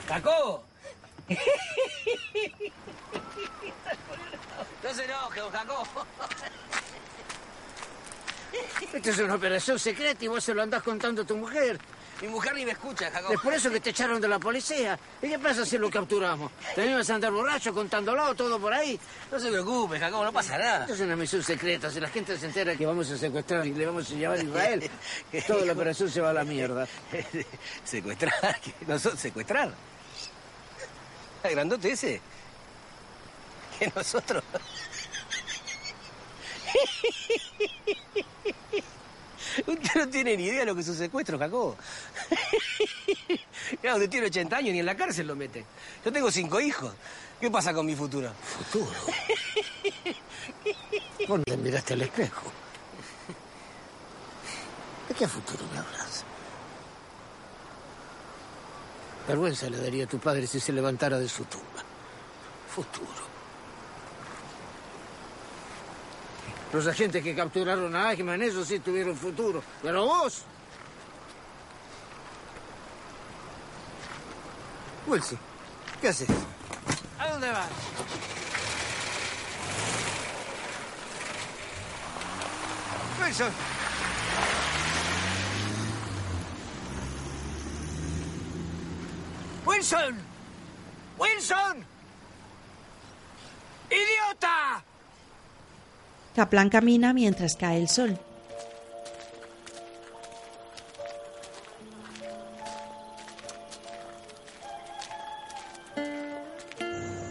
Jacobo. 0.07 0.63
No 4.83 4.91
se 4.95 5.05
enoje, 5.05 5.39
don 5.39 5.51
Jacobo. 5.51 5.85
Esta 8.93 9.09
es 9.09 9.19
una 9.19 9.35
operación 9.35 9.79
secreta 9.79 10.25
y 10.25 10.27
vos 10.27 10.43
se 10.43 10.53
lo 10.53 10.61
andás 10.61 10.83
contando 10.83 11.21
a 11.21 11.25
tu 11.25 11.37
mujer. 11.37 11.79
Mi 12.21 12.27
mujer 12.27 12.53
ni 12.53 12.65
me 12.65 12.71
escucha, 12.71 13.09
Jacobo. 13.09 13.33
Es 13.33 13.41
por 13.41 13.53
eso 13.53 13.71
que 13.71 13.79
te 13.79 13.89
echaron 13.89 14.21
de 14.21 14.27
la 14.27 14.37
policía. 14.37 14.99
¿Y 15.23 15.29
qué 15.29 15.39
pasa 15.39 15.65
si 15.65 15.77
lo 15.79 15.89
capturamos? 15.89 16.51
¿Te 16.75 16.85
ibas 16.85 17.09
a 17.09 17.15
andar 17.15 17.31
borracho 17.31 17.73
contándolo 17.73 18.35
todo 18.35 18.59
por 18.59 18.71
ahí? 18.71 18.99
No 19.31 19.39
se 19.39 19.49
preocupe, 19.49 19.99
Jacobo, 19.99 20.25
no 20.25 20.31
pasa 20.31 20.57
nada. 20.57 20.81
Esto 20.81 20.93
es 20.93 20.99
una 20.99 21.15
misión 21.15 21.41
secreta. 21.41 21.89
Si 21.89 21.99
la 21.99 22.09
gente 22.09 22.37
se 22.37 22.45
entera 22.45 22.75
que 22.75 22.85
vamos 22.85 23.09
a 23.09 23.17
secuestrar 23.17 23.65
y 23.65 23.73
le 23.73 23.87
vamos 23.87 24.11
a 24.11 24.13
llevar 24.13 24.37
a 24.37 24.43
Israel, 24.43 24.91
toda 25.47 25.65
la 25.65 25.73
operación 25.73 26.11
se 26.11 26.21
va 26.21 26.29
a 26.29 26.33
la 26.33 26.43
mierda. 26.43 26.87
¿Secuestrar? 27.83 28.59
¿Qué? 28.61 28.73
¿Nosotros 28.85 29.19
secuestrar? 29.19 29.73
¿El 31.43 31.51
grandote 31.51 31.91
ese? 31.91 32.21
¿Que 33.79 33.91
nosotros? 33.95 34.43
Usted 39.57 39.95
no 39.95 40.09
tiene 40.09 40.37
ni 40.37 40.45
idea 40.45 40.61
de 40.61 40.65
lo 40.67 40.75
que 40.75 40.81
es 40.81 40.87
un 40.87 40.95
secuestro, 40.95 41.37
Jacobo. 41.37 41.75
Claro, 43.79 43.97
usted 43.97 44.09
tiene 44.09 44.27
80 44.27 44.57
años, 44.57 44.73
ni 44.73 44.79
en 44.79 44.85
la 44.85 44.95
cárcel 44.95 45.27
lo 45.27 45.35
mete. 45.35 45.65
Yo 46.03 46.11
tengo 46.11 46.29
cinco 46.29 46.59
hijos. 46.59 46.93
¿Qué 47.39 47.49
pasa 47.49 47.73
con 47.73 47.85
mi 47.85 47.95
futuro? 47.95 48.31
¿Futuro? 48.43 48.91
Vos 51.27 51.41
te 51.45 51.57
miraste 51.57 51.93
al 51.93 52.01
espejo. 52.01 52.51
¿De 55.07 55.15
qué 55.15 55.27
futuro 55.27 55.63
me 55.71 55.79
hablas? 55.79 56.25
Vergüenza 59.27 59.69
le 59.69 59.77
daría 59.77 60.03
a 60.03 60.07
tu 60.07 60.19
padre 60.19 60.45
si 60.47 60.59
se 60.59 60.73
levantara 60.73 61.17
de 61.17 61.29
su 61.29 61.45
tumba. 61.45 61.83
Futuro. 62.75 63.30
Los 66.73 66.87
agentes 66.87 67.21
que 67.21 67.35
capturaron 67.35 67.95
a 67.95 68.11
Eichmann, 68.11 68.41
eso 68.41 68.63
sí 68.63 68.79
tuvieron 68.79 69.15
futuro. 69.15 69.61
Pero 69.81 70.05
vos... 70.05 70.43
Wilson, 75.07 75.39
¿qué 75.99 76.07
haces? 76.07 76.29
¿A 77.19 77.29
dónde 77.29 77.49
vas? 77.49 77.67
Wilson. 83.21 83.51
¡Wilson! 89.65 90.17
¡Wilson! 91.17 91.85
¡Idiota! 93.89 94.83
Kaplan 96.35 96.69
camina 96.69 97.13
mientras 97.13 97.55
cae 97.55 97.77
el 97.77 97.89
sol. 97.89 98.17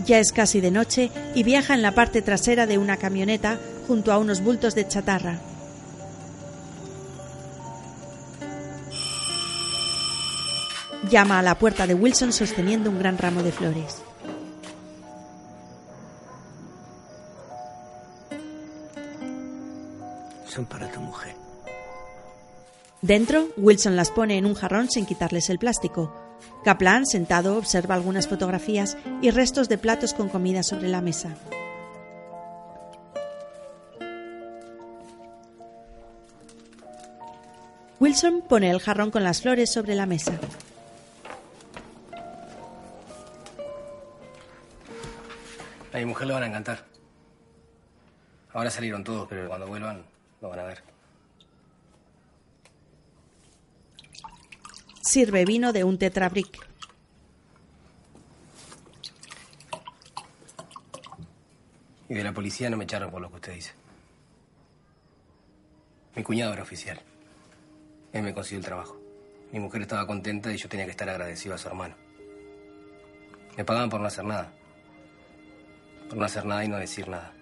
Ya 0.07 0.18
es 0.18 0.32
casi 0.32 0.61
de 0.61 0.70
noche 0.70 1.11
y 1.34 1.44
viaja 1.44 1.74
en 1.74 1.82
la 1.82 1.92
parte 1.92 2.20
trasera 2.20 2.66
de 2.66 2.78
una 2.78 2.96
camioneta 2.96 3.59
junto 3.86 4.12
a 4.12 4.18
unos 4.18 4.42
bultos 4.42 4.74
de 4.74 4.86
chatarra. 4.88 5.38
Llama 11.09 11.38
a 11.38 11.42
la 11.42 11.59
puerta 11.59 11.86
de 11.86 11.94
Wilson 11.94 12.32
sosteniendo 12.32 12.90
un 12.90 12.98
gran 12.98 13.18
ramo 13.18 13.42
de 13.42 13.53
flores. 13.53 14.03
Son 20.61 20.66
para 20.66 20.92
tu 20.92 21.00
mujer. 21.00 21.34
Dentro, 23.00 23.48
Wilson 23.56 23.96
las 23.96 24.11
pone 24.11 24.36
en 24.36 24.44
un 24.44 24.52
jarrón 24.52 24.90
sin 24.90 25.06
quitarles 25.06 25.48
el 25.48 25.58
plástico. 25.58 26.14
Kaplan, 26.64 27.06
sentado, 27.06 27.56
observa 27.56 27.94
algunas 27.94 28.28
fotografías 28.28 28.98
y 29.22 29.30
restos 29.30 29.70
de 29.70 29.78
platos 29.78 30.12
con 30.12 30.28
comida 30.28 30.62
sobre 30.62 30.88
la 30.88 31.00
mesa. 31.00 31.34
Wilson 37.98 38.42
pone 38.46 38.70
el 38.70 38.80
jarrón 38.80 39.11
con 39.11 39.24
las 39.24 39.40
flores 39.40 39.72
sobre 39.72 39.94
la 39.94 40.04
mesa. 40.04 40.38
A 45.94 45.96
mi 45.96 46.04
mujer 46.04 46.26
le 46.26 46.34
van 46.34 46.42
a 46.42 46.46
encantar. 46.48 46.84
Ahora 48.52 48.68
salieron 48.68 49.02
todos, 49.02 49.26
pero 49.26 49.48
cuando 49.48 49.66
vuelvan 49.66 50.04
lo 50.41 50.49
van 50.49 50.59
a 50.61 50.64
ver. 50.64 50.82
Sirve 55.03 55.45
vino 55.45 55.72
de 55.72 55.84
un 55.84 55.99
tetrabric. 55.99 56.68
Y 62.09 62.14
de 62.14 62.24
la 62.24 62.32
policía 62.32 62.68
no 62.70 62.76
me 62.76 62.84
echaron 62.84 63.11
por 63.11 63.20
lo 63.20 63.28
que 63.28 63.36
usted 63.36 63.55
dice. 63.55 63.72
Mi 66.16 66.22
cuñado 66.22 66.53
era 66.53 66.62
oficial. 66.62 67.01
Él 68.12 68.22
me 68.22 68.34
consiguió 68.34 68.59
el 68.59 68.64
trabajo. 68.64 69.01
Mi 69.53 69.61
mujer 69.61 69.82
estaba 69.82 70.07
contenta 70.07 70.53
y 70.53 70.57
yo 70.57 70.68
tenía 70.68 70.84
que 70.84 70.91
estar 70.91 71.09
agradecido 71.09 71.55
a 71.55 71.59
su 71.59 71.68
hermano. 71.68 71.95
Me 73.57 73.64
pagaban 73.64 73.91
por 73.91 74.01
no 74.01 74.07
hacer 74.07 74.24
nada. 74.24 74.53
Por 76.09 76.18
no 76.18 76.24
hacer 76.24 76.45
nada 76.45 76.64
y 76.64 76.68
no 76.68 76.78
decir 76.78 77.09
nada. 77.09 77.32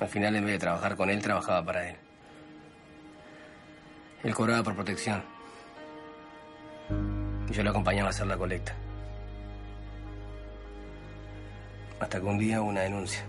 Al 0.00 0.08
final, 0.08 0.36
en 0.36 0.44
vez 0.44 0.54
de 0.54 0.58
trabajar 0.58 0.94
con 0.96 1.08
él, 1.08 1.22
trabajaba 1.22 1.64
para 1.64 1.88
él. 1.88 1.96
Él 4.22 4.34
cobraba 4.34 4.62
por 4.62 4.74
protección. 4.74 5.22
Y 7.48 7.52
yo 7.52 7.62
lo 7.62 7.70
acompañaba 7.70 8.08
a 8.08 8.10
hacer 8.10 8.26
la 8.26 8.36
colecta. 8.36 8.74
Hasta 11.98 12.20
que 12.20 12.26
un 12.26 12.38
día 12.38 12.60
hubo 12.60 12.68
una 12.68 12.82
denuncia. 12.82 13.24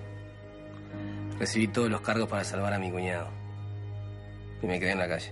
Recibí 1.39 1.68
todos 1.68 1.89
los 1.89 2.01
cargos 2.01 2.28
para 2.28 2.43
salvar 2.43 2.74
a 2.74 2.80
mi 2.80 2.91
cuñado. 2.91 3.30
Y 4.61 4.68
me 4.68 4.80
quedé 4.80 4.91
en 4.91 4.99
la 4.99 5.07
calle. 5.07 5.32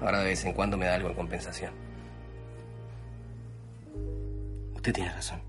Ahora 0.00 0.20
de 0.20 0.26
vez 0.26 0.44
en 0.44 0.52
cuando 0.52 0.76
me 0.76 0.86
da 0.86 0.94
algo 0.94 1.08
en 1.08 1.14
compensación. 1.14 1.87
Usted 4.78 4.92
tiene 4.92 5.12
razón. 5.12 5.42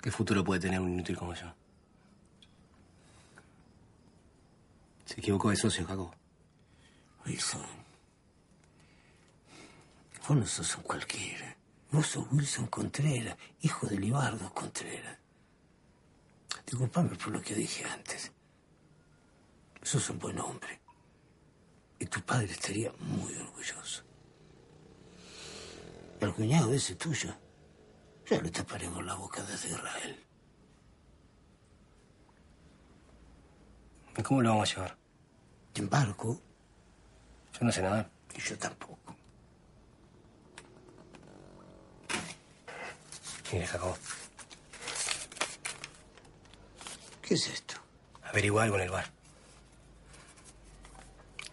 ¿Qué 0.00 0.10
futuro 0.10 0.42
puede 0.42 0.58
tener 0.58 0.80
un 0.80 0.94
inútil 0.94 1.14
como 1.14 1.34
yo? 1.34 1.54
Se 5.04 5.20
equivocó 5.20 5.50
de 5.50 5.56
socio, 5.56 5.86
Jacobo. 5.86 6.14
Wilson. 7.26 7.66
Vos 10.26 10.38
no 10.38 10.46
sos 10.46 10.74
un 10.78 10.84
cualquiera. 10.84 11.54
Vos 11.92 12.06
sos 12.06 12.26
Wilson 12.32 12.68
Contreras, 12.68 13.36
hijo 13.60 13.86
de 13.86 13.98
Libardo 13.98 14.54
Contreras. 14.54 15.18
Disculpame 16.64 17.14
por 17.16 17.28
lo 17.28 17.42
que 17.42 17.54
dije 17.54 17.84
antes. 17.84 18.32
Sos 19.82 20.08
un 20.08 20.18
buen 20.18 20.38
hombre. 20.38 20.80
Y 21.98 22.06
tu 22.06 22.22
padre 22.22 22.46
estaría 22.46 22.90
muy 23.00 23.34
orgulloso. 23.34 24.09
El 26.20 26.34
cuñado 26.34 26.72
ese 26.72 26.94
tuyo, 26.96 27.34
ya 28.28 28.40
le 28.40 28.50
taparemos 28.50 29.04
la 29.04 29.14
boca 29.14 29.42
desde 29.42 29.70
Israel. 29.70 30.26
¿Y 34.16 34.22
cómo 34.22 34.42
lo 34.42 34.50
vamos 34.50 34.70
a 34.70 34.74
llevar? 34.74 34.96
¿En 35.74 35.88
barco? 35.88 36.40
Yo 37.54 37.64
no 37.64 37.72
sé 37.72 37.80
nadar. 37.82 38.10
Y 38.36 38.40
yo 38.40 38.58
tampoco. 38.58 39.16
Mire, 43.52 43.66
Jacob, 43.66 43.96
¿Qué 47.22 47.34
es 47.34 47.46
esto? 47.48 47.74
averigua 48.24 48.64
algo 48.64 48.76
en 48.76 48.82
el 48.82 48.90
bar. 48.90 49.06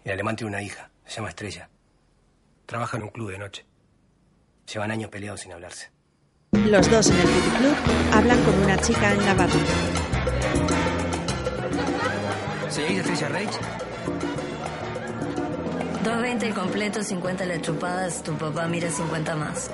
El 0.04 0.12
alemán 0.12 0.36
tiene 0.36 0.50
una 0.50 0.62
hija, 0.62 0.90
se 1.06 1.16
llama 1.18 1.30
Estrella. 1.30 1.70
Trabaja 2.66 2.98
en 2.98 3.04
un 3.04 3.10
club 3.10 3.32
de 3.32 3.38
noche. 3.38 3.67
Llevan 4.72 4.92
años 4.92 5.10
peleados 5.10 5.42
sin 5.42 5.54
hablarse. 5.54 5.90
Los 6.52 6.90
dos 6.92 7.10
en 7.10 7.18
el 7.20 7.26
Beauty 7.28 7.50
Club 7.58 7.76
hablan 8.14 8.44
con 8.44 8.54
una 8.64 8.78
chica 8.78 9.14
en 9.14 9.26
la 9.26 9.34
barra. 9.34 9.54
¿Señorita 12.70 13.00
Estrella 13.02 13.30
Reich? 13.30 13.52
2.20 16.04 16.44
el 16.44 16.54
completo, 16.54 17.04
50 17.04 17.46
las 17.46 17.62
chupadas, 17.62 18.24
tu 18.24 18.34
papá 18.38 18.68
mira 18.68 18.90
50 18.90 19.36
más. 19.36 19.72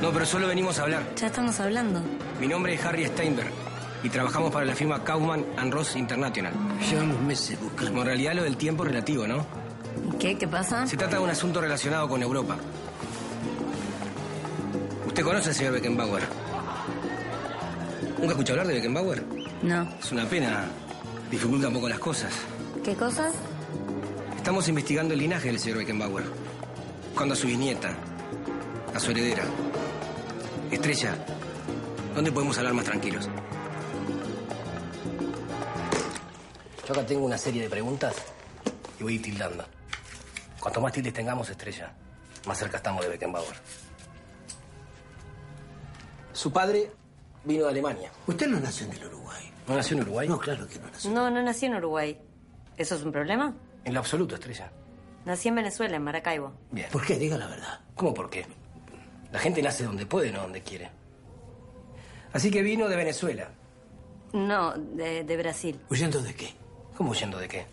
No, 0.00 0.12
pero 0.12 0.24
solo 0.24 0.46
venimos 0.46 0.78
a 0.78 0.82
hablar. 0.84 1.02
Ya 1.16 1.26
estamos 1.26 1.60
hablando. 1.60 2.00
Mi 2.40 2.46
nombre 2.48 2.74
es 2.74 2.84
Harry 2.84 3.04
Steinberg 3.06 3.50
y 4.02 4.08
trabajamos 4.08 4.50
para 4.52 4.64
la 4.64 4.74
firma 4.74 5.04
Kaufman 5.04 5.44
and 5.58 5.72
Ross 5.72 5.96
International. 5.96 6.52
Llevan 6.88 7.10
unos 7.10 7.22
meses 7.22 7.60
buscando. 7.60 8.00
En 8.00 8.06
realidad 8.06 8.34
lo 8.34 8.44
del 8.44 8.56
tiempo 8.56 8.84
es 8.84 8.90
relativo, 8.90 9.26
¿no? 9.26 9.44
¿Qué? 10.18 10.38
¿Qué 10.38 10.48
pasa? 10.48 10.86
Se 10.86 10.96
trata 10.96 11.16
de 11.16 11.22
un 11.22 11.30
asunto 11.30 11.60
relacionado 11.60 12.08
con 12.08 12.22
Europa. 12.22 12.56
¿Usted 15.18 15.30
conoce 15.30 15.48
al 15.48 15.54
señor 15.56 15.72
Beckenbauer? 15.72 16.22
¿Nunca 18.18 18.28
escuchó 18.28 18.52
hablar 18.52 18.68
de 18.68 18.74
Beckenbauer? 18.74 19.24
No. 19.62 19.92
Es 19.98 20.12
una 20.12 20.24
pena. 20.26 20.66
Dificulta 21.28 21.66
un 21.66 21.74
poco 21.74 21.88
las 21.88 21.98
cosas. 21.98 22.32
¿Qué 22.84 22.94
cosas? 22.94 23.34
Estamos 24.36 24.68
investigando 24.68 25.14
el 25.14 25.18
linaje 25.18 25.48
del 25.48 25.58
señor 25.58 25.78
Beckenbauer. 25.78 26.22
Buscando 27.08 27.34
a 27.34 27.36
su 27.36 27.48
bisnieta, 27.48 27.96
a 28.94 29.00
su 29.00 29.10
heredera. 29.10 29.42
Estrella, 30.70 31.16
¿dónde 32.14 32.30
podemos 32.30 32.56
hablar 32.58 32.74
más 32.74 32.84
tranquilos? 32.84 33.28
Yo 36.86 36.92
acá 36.92 37.04
tengo 37.04 37.26
una 37.26 37.38
serie 37.38 37.62
de 37.62 37.68
preguntas 37.68 38.14
y 39.00 39.02
voy 39.02 39.14
a 39.14 39.16
ir 39.16 39.22
tildando. 39.22 39.66
Cuanto 40.60 40.80
más 40.80 40.92
tildes 40.92 41.12
tengamos, 41.12 41.50
Estrella, 41.50 41.92
más 42.46 42.56
cerca 42.56 42.76
estamos 42.76 43.02
de 43.02 43.08
Beckenbauer. 43.08 43.56
Su 46.38 46.52
padre 46.52 46.92
vino 47.42 47.64
de 47.64 47.70
Alemania. 47.70 48.12
Usted 48.28 48.46
no 48.46 48.60
nació 48.60 48.86
en 48.86 48.92
el 48.92 49.06
Uruguay. 49.06 49.52
¿No 49.66 49.74
nació 49.74 49.96
en 49.96 50.02
Uruguay? 50.04 50.28
No, 50.28 50.38
claro 50.38 50.68
que 50.68 50.78
no 50.78 50.86
nació. 50.86 51.10
No, 51.10 51.28
no 51.32 51.42
nací 51.42 51.66
en 51.66 51.74
Uruguay. 51.74 52.16
¿Eso 52.76 52.94
es 52.94 53.02
un 53.02 53.10
problema? 53.10 53.56
En 53.84 53.92
lo 53.92 53.98
absoluto, 53.98 54.36
Estrella. 54.36 54.70
Nací 55.24 55.48
en 55.48 55.56
Venezuela, 55.56 55.96
en 55.96 56.04
Maracaibo. 56.04 56.52
Bien. 56.70 56.86
¿Por 56.92 57.04
qué? 57.04 57.18
Diga 57.18 57.36
la 57.36 57.48
verdad. 57.48 57.80
¿Cómo 57.96 58.14
por 58.14 58.30
qué? 58.30 58.46
La 59.32 59.40
gente 59.40 59.60
nace 59.60 59.82
donde 59.82 60.06
puede, 60.06 60.30
no 60.30 60.42
donde 60.42 60.62
quiere. 60.62 60.92
Así 62.32 62.52
que 62.52 62.62
vino 62.62 62.88
de 62.88 62.94
Venezuela. 62.94 63.50
No, 64.32 64.74
de, 64.74 65.24
de 65.24 65.36
Brasil. 65.38 65.80
¿Huyendo 65.90 66.22
de 66.22 66.36
qué? 66.36 66.54
¿Cómo 66.96 67.10
huyendo 67.10 67.38
de 67.40 67.48
qué? 67.48 67.66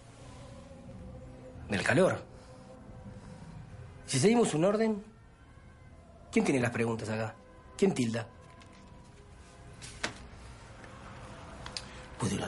Del 1.69 1.83
calor. 1.83 2.19
Si 4.07 4.17
seguimos 4.17 4.55
un 4.55 4.65
orden, 4.65 5.03
¿quién 6.31 6.43
tiene 6.43 6.61
las 6.61 6.71
preguntas 6.71 7.07
acá? 7.09 7.35
¿Quién 7.77 7.93
tilda? 7.93 8.27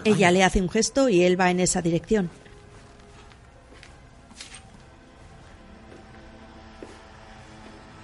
Ella 0.03 0.27
baño? 0.27 0.31
le 0.31 0.43
hace 0.43 0.61
un 0.61 0.69
gesto 0.69 1.09
y 1.09 1.23
él 1.23 1.39
va 1.39 1.51
en 1.51 1.59
esa 1.59 1.81
dirección. 1.81 2.29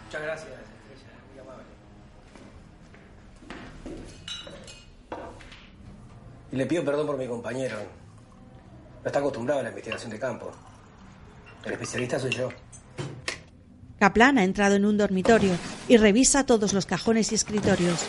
Muchas 0.05 0.21
gracias, 0.21 0.49
Estrella. 0.49 1.19
Muy 1.31 1.39
amable. 1.41 1.63
Y 6.51 6.55
le 6.55 6.65
pido 6.65 6.85
perdón 6.85 7.07
por 7.07 7.17
mi 7.17 7.27
compañero. 7.27 7.77
No 9.03 9.07
está 9.07 9.19
acostumbrado 9.19 9.59
a 9.61 9.63
la 9.63 9.69
investigación 9.69 10.11
de 10.11 10.19
campo. 10.19 10.51
El 11.65 11.73
especialista 11.73 12.19
soy 12.19 12.31
yo. 12.31 12.49
Kaplan 13.99 14.37
ha 14.37 14.43
entrado 14.43 14.75
en 14.75 14.85
un 14.85 14.97
dormitorio 14.97 15.53
y 15.87 15.97
revisa 15.97 16.45
todos 16.45 16.73
los 16.73 16.85
cajones 16.85 17.31
y 17.31 17.35
escritorios. 17.35 18.05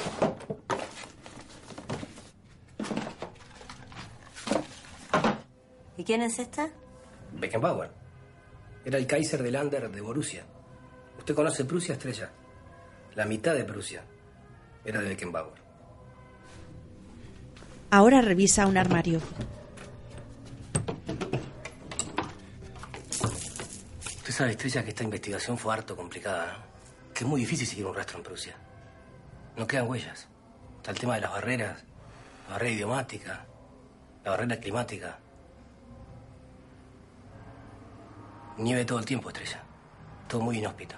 ¿Y 6.04 6.06
quién 6.06 6.20
es 6.20 6.38
esta? 6.38 6.68
Beckenbauer. 7.32 7.90
Era 8.84 8.98
el 8.98 9.06
Kaiser 9.06 9.42
de 9.42 9.50
Lander 9.50 9.90
de 9.90 10.02
Borussia. 10.02 10.44
¿Usted 11.16 11.34
conoce 11.34 11.64
Prusia, 11.64 11.94
Estrella? 11.94 12.30
La 13.14 13.24
mitad 13.24 13.54
de 13.54 13.64
Prusia 13.64 14.04
era 14.84 15.00
de 15.00 15.08
Beckenbauer. 15.08 15.62
Ahora 17.90 18.20
revisa 18.20 18.66
un 18.66 18.76
armario. 18.76 19.18
Usted 24.04 24.30
sabe, 24.30 24.50
Estrella, 24.50 24.84
que 24.84 24.90
esta 24.90 25.04
investigación 25.04 25.56
fue 25.56 25.72
harto 25.72 25.96
complicada, 25.96 26.52
¿no? 26.52 27.14
Que 27.14 27.24
es 27.24 27.26
muy 27.26 27.40
difícil 27.40 27.66
seguir 27.66 27.86
un 27.86 27.94
rastro 27.94 28.18
en 28.18 28.24
Prusia. 28.24 28.56
No 29.56 29.66
quedan 29.66 29.88
huellas. 29.88 30.28
Está 30.76 30.90
el 30.90 30.98
tema 30.98 31.14
de 31.14 31.22
las 31.22 31.30
barreras, 31.30 31.82
la 32.48 32.52
barrera 32.52 32.74
idiomática, 32.74 33.46
la 34.22 34.30
barrera 34.32 34.60
climática. 34.60 35.23
Nieve 38.58 38.84
todo 38.84 38.98
el 38.98 39.04
tiempo, 39.04 39.28
Estrella. 39.28 39.62
Todo 40.28 40.40
muy 40.42 40.58
inhóspito. 40.58 40.96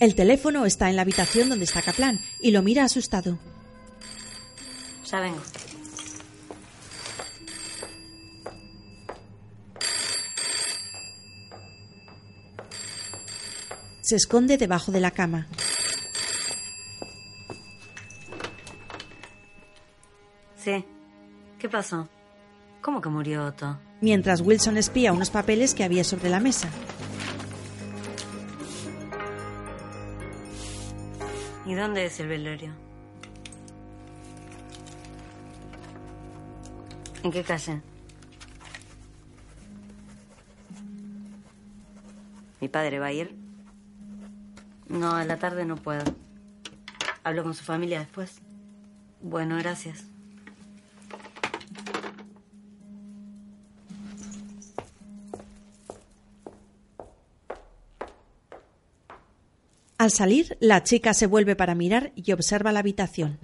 El 0.00 0.14
teléfono 0.14 0.66
está 0.66 0.90
en 0.90 0.96
la 0.96 1.02
habitación 1.02 1.48
donde 1.48 1.64
está 1.64 1.82
Kaplan 1.82 2.20
y 2.40 2.50
lo 2.50 2.62
mira 2.62 2.84
asustado. 2.84 3.38
Ya 5.04 5.20
vengo. 5.20 5.40
Se 14.00 14.16
esconde 14.16 14.58
debajo 14.58 14.90
de 14.90 15.00
la 15.00 15.12
cama. 15.12 15.46
Sí. 20.56 20.84
¿Qué 21.58 21.68
pasó? 21.68 22.08
¿Cómo 22.82 23.00
que 23.00 23.08
murió 23.08 23.46
Otto? 23.46 23.78
Mientras 24.00 24.40
Wilson 24.40 24.76
espía 24.76 25.12
unos 25.12 25.30
papeles 25.30 25.72
que 25.72 25.84
había 25.84 26.02
sobre 26.02 26.28
la 26.28 26.40
mesa. 26.40 26.68
¿Y 31.64 31.74
dónde 31.74 32.06
es 32.06 32.18
el 32.18 32.26
velorio? 32.26 32.72
¿En 37.22 37.30
qué 37.30 37.44
calle? 37.44 37.80
¿Mi 42.60 42.68
padre 42.68 42.98
va 42.98 43.06
a 43.06 43.12
ir? 43.12 43.36
No, 44.88 45.14
a 45.14 45.24
la 45.24 45.36
tarde 45.36 45.64
no 45.64 45.76
puedo. 45.76 46.02
¿Hablo 47.22 47.44
con 47.44 47.54
su 47.54 47.62
familia 47.62 48.00
después? 48.00 48.40
Bueno, 49.20 49.56
gracias. 49.56 50.11
Al 60.02 60.10
salir, 60.10 60.56
la 60.58 60.82
chica 60.82 61.14
se 61.14 61.28
vuelve 61.28 61.54
para 61.54 61.76
mirar 61.76 62.10
y 62.16 62.32
observa 62.32 62.72
la 62.72 62.80
habitación. 62.80 63.38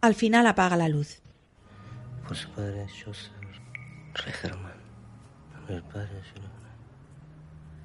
Al 0.00 0.14
final 0.14 0.46
apaga 0.46 0.76
la 0.76 0.88
luz. 0.88 1.20
Por 2.28 2.36
su 2.36 2.48
padre, 2.50 2.86
Joseph 2.86 3.32
Regerman. 4.14 4.76
El 5.68 5.82
padre 5.82 6.22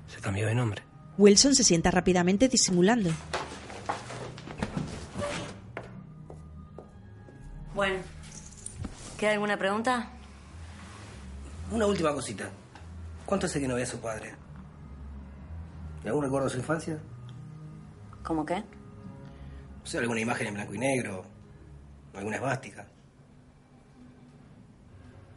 Se 0.05 0.21
cambió 0.21 0.45
de 0.45 0.53
nombre. 0.53 0.83
Wilson 1.17 1.55
se 1.55 1.63
sienta 1.63 1.89
rápidamente 1.89 2.47
disimulando. 2.49 3.09
Bueno. 7.73 7.97
¿Queda 9.17 9.31
alguna 9.31 9.57
pregunta? 9.57 10.20
Una 11.71 11.85
última 11.85 12.13
cosita. 12.13 12.49
¿Cuánto 13.25 13.45
hace 13.45 13.59
que 13.59 13.67
no 13.67 13.75
ve 13.75 13.83
a 13.83 13.85
su 13.85 13.99
padre? 13.99 14.35
¿Y 16.03 16.07
algún 16.07 16.23
recuerdo 16.23 16.47
de 16.47 16.53
su 16.53 16.57
infancia? 16.59 16.99
¿Cómo 18.23 18.45
qué? 18.45 18.63
O 19.83 19.87
sea, 19.87 20.01
alguna 20.01 20.19
imagen 20.19 20.47
en 20.47 20.53
blanco 20.55 20.73
y 20.75 20.77
negro, 20.77 21.23
alguna 22.13 22.35
esvástica. 22.35 22.85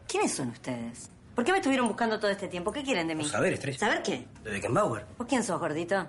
¿Quiénes 0.08 0.32
son 0.34 0.48
ustedes? 0.48 1.10
¿Por 1.34 1.44
qué 1.44 1.52
me 1.52 1.58
estuvieron 1.58 1.88
buscando 1.88 2.18
todo 2.18 2.30
este 2.30 2.48
tiempo? 2.48 2.72
¿Qué 2.72 2.82
quieren 2.82 3.08
de 3.08 3.14
mí? 3.14 3.24
Saber, 3.24 3.52
Estrella. 3.52 3.78
¿Saber 3.78 4.02
qué? 4.02 4.26
De 4.42 4.50
Beckenbauer. 4.50 5.06
¿Vos 5.18 5.26
quién 5.28 5.42
sos, 5.42 5.58
gordito? 5.58 6.06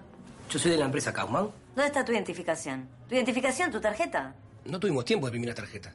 Yo 0.49 0.59
soy 0.59 0.71
de 0.71 0.78
la 0.78 0.86
empresa 0.86 1.11
Kaufman. 1.13 1.49
¿Dónde 1.76 1.88
está 1.88 2.05
tu 2.05 2.11
identificación? 2.11 2.88
¿Tu 3.07 3.15
identificación, 3.15 3.71
tu 3.71 3.82
tarjeta? 3.82 4.36
No 4.65 4.80
tuvimos 4.80 5.05
tiempo 5.05 5.26
de 5.26 5.30
imprimir 5.30 5.49
la 5.49 5.55
tarjeta. 5.55 5.93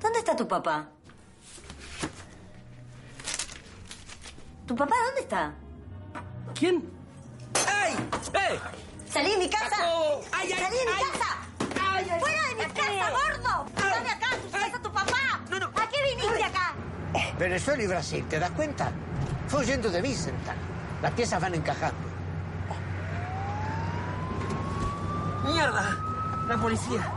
¿Dónde 0.00 0.18
está 0.18 0.34
tu 0.34 0.48
papá? 0.48 0.88
¿Tu 4.70 4.76
papá 4.76 4.94
dónde 5.04 5.22
está? 5.22 5.52
¿Quién? 6.54 6.88
¡Ey! 7.56 7.96
¡Ey! 8.34 8.60
¡Salí 9.12 9.32
de 9.32 9.38
mi 9.38 9.50
casa! 9.50 9.74
¡Salí 10.30 10.48
de 10.48 10.54
mi 10.54 11.10
casa! 11.10 11.38
¡Fuera 12.20 12.42
de 12.46 12.54
mi 12.54 12.72
casa, 12.72 13.10
gordo! 13.10 13.66
¡Dame 13.74 14.10
acá! 14.10 14.28
¿Tú 14.40 14.48
sabes 14.48 14.72
a 14.72 14.78
tu 14.78 14.92
papá? 14.92 15.40
¿A 15.74 15.88
qué 15.88 16.14
viniste 16.14 16.44
acá? 16.44 16.74
Venezuela 17.36 17.82
y 17.82 17.86
Brasil, 17.88 18.24
¿te 18.28 18.38
das 18.38 18.52
cuenta? 18.52 18.92
Fue 19.48 19.58
huyendo 19.58 19.90
de 19.90 20.02
Vicental. 20.02 20.56
Las 21.02 21.12
piezas 21.14 21.40
van 21.42 21.56
encajando. 21.56 22.08
¡Mierda! 25.46 25.96
La 26.46 26.56
policía. 26.56 27.12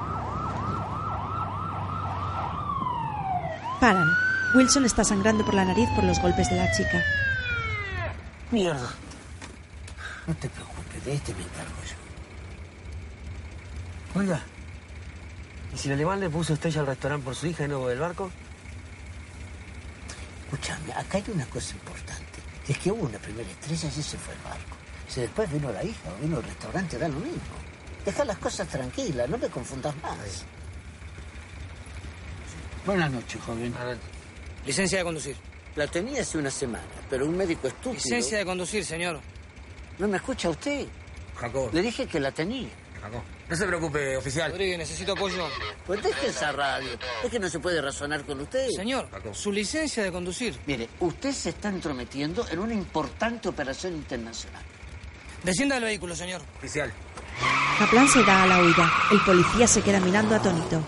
Paran. 3.79 4.09
Wilson 4.55 4.85
está 4.85 5.03
sangrando 5.03 5.45
por 5.45 5.53
la 5.53 5.65
nariz 5.65 5.87
por 5.93 6.03
los 6.03 6.19
golpes 6.19 6.49
de 6.49 6.55
la 6.55 6.71
chica. 6.71 6.99
Mierda. 8.53 8.93
No 10.27 10.35
te 10.35 10.47
preocupes, 10.47 11.03
de 11.03 11.15
este 11.15 11.33
me 11.33 11.41
encargo 11.41 11.73
yo. 14.13 14.19
Oiga, 14.19 14.43
¿y 15.73 15.77
si 15.77 15.87
el 15.87 15.95
alemán 15.95 16.19
le 16.19 16.29
puso 16.29 16.53
estrella 16.53 16.81
al 16.81 16.87
restaurante 16.87 17.25
por 17.25 17.33
su 17.33 17.47
hija 17.47 17.65
y 17.65 17.67
no 17.67 17.79
por 17.79 17.91
el 17.91 17.97
barco? 17.97 18.29
Escúchame, 20.45 20.93
acá 20.93 21.17
hay 21.17 21.23
una 21.33 21.47
cosa 21.47 21.73
importante. 21.73 22.43
Es 22.67 22.77
que 22.77 22.91
hubo 22.91 23.07
una 23.07 23.17
primera 23.17 23.49
estrella 23.49 23.89
y 23.95 23.99
ese 23.99 24.17
fue 24.19 24.35
el 24.35 24.41
barco. 24.41 24.77
Si 25.07 25.21
después 25.21 25.51
vino 25.51 25.71
la 25.71 25.83
hija 25.83 26.11
o 26.15 26.21
vino 26.21 26.37
el 26.37 26.43
restaurante, 26.43 26.99
da 26.99 27.07
lo 27.07 27.19
mismo. 27.21 27.55
Deja 28.05 28.23
las 28.23 28.37
cosas 28.37 28.67
tranquilas, 28.67 29.27
no 29.29 29.39
me 29.39 29.49
confundas 29.49 29.95
más. 30.03 30.45
Buenas 32.85 33.11
noches, 33.11 33.41
joven. 33.41 33.73
Licencia 34.63 34.99
de 34.99 35.03
conducir. 35.03 35.52
La 35.75 35.87
tenía 35.87 36.21
hace 36.21 36.37
una 36.37 36.51
semana, 36.51 36.83
pero 37.09 37.25
un 37.25 37.35
médico 37.35 37.67
estúpido... 37.67 38.03
Licencia 38.03 38.37
de 38.37 38.45
conducir, 38.45 38.85
señor. 38.85 39.19
¿No 39.97 40.07
me 40.07 40.17
escucha 40.17 40.49
usted? 40.49 40.85
Jacob. 41.35 41.73
Le 41.73 41.81
dije 41.81 42.05
que 42.05 42.19
la 42.19 42.31
tenía. 42.31 42.69
Jacob. 43.01 43.21
No 43.49 43.55
se 43.55 43.65
preocupe, 43.65 44.15
oficial. 44.15 44.51
Rodríguez, 44.51 44.77
necesito 44.77 45.13
apoyo. 45.13 45.47
Pues 45.85 46.01
deje 46.01 46.27
esa 46.27 46.51
radio. 46.51 46.89
Es 47.23 47.29
que 47.29 47.39
no 47.39 47.49
se 47.49 47.59
puede 47.59 47.81
razonar 47.81 48.23
con 48.23 48.39
usted. 48.41 48.69
Señor, 48.69 49.09
su 49.33 49.51
licencia 49.51 50.03
de 50.03 50.11
conducir. 50.11 50.57
Mire, 50.65 50.87
usted 50.99 51.31
se 51.31 51.49
está 51.49 51.69
entrometiendo 51.69 52.47
en 52.49 52.59
una 52.59 52.73
importante 52.73 53.49
operación 53.49 53.93
internacional. 53.93 54.63
Descienda 55.43 55.75
del 55.75 55.85
vehículo, 55.85 56.15
señor. 56.15 56.41
Oficial. 56.57 56.93
Kaplan 57.79 58.07
se 58.07 58.23
da 58.23 58.43
a 58.43 58.47
la 58.47 58.61
huida. 58.61 58.91
El 59.11 59.19
policía 59.21 59.67
se 59.67 59.81
queda 59.81 59.99
mirando 59.99 60.35
atónito. 60.35 60.81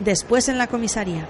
Después 0.00 0.48
en 0.48 0.58
la 0.58 0.66
comisaría. 0.66 1.28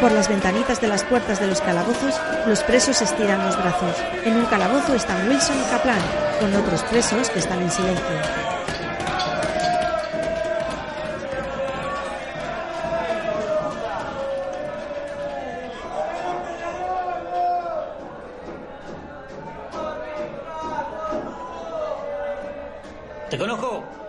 Por 0.00 0.12
las 0.12 0.28
ventanitas 0.28 0.80
de 0.80 0.88
las 0.88 1.02
puertas 1.04 1.40
de 1.40 1.46
los 1.46 1.60
calabozos, 1.60 2.20
los 2.46 2.62
presos 2.62 3.00
estiran 3.00 3.44
los 3.44 3.56
brazos. 3.56 3.96
En 4.24 4.36
un 4.36 4.44
calabozo 4.46 4.94
están 4.94 5.28
Wilson 5.28 5.56
y 5.58 5.70
Kaplan, 5.70 6.00
con 6.40 6.54
otros 6.54 6.82
presos 6.82 7.30
que 7.30 7.38
están 7.38 7.62
en 7.62 7.70
silencio. 7.70 8.04
¿Te 23.30 23.38
conozco? 23.38 24.03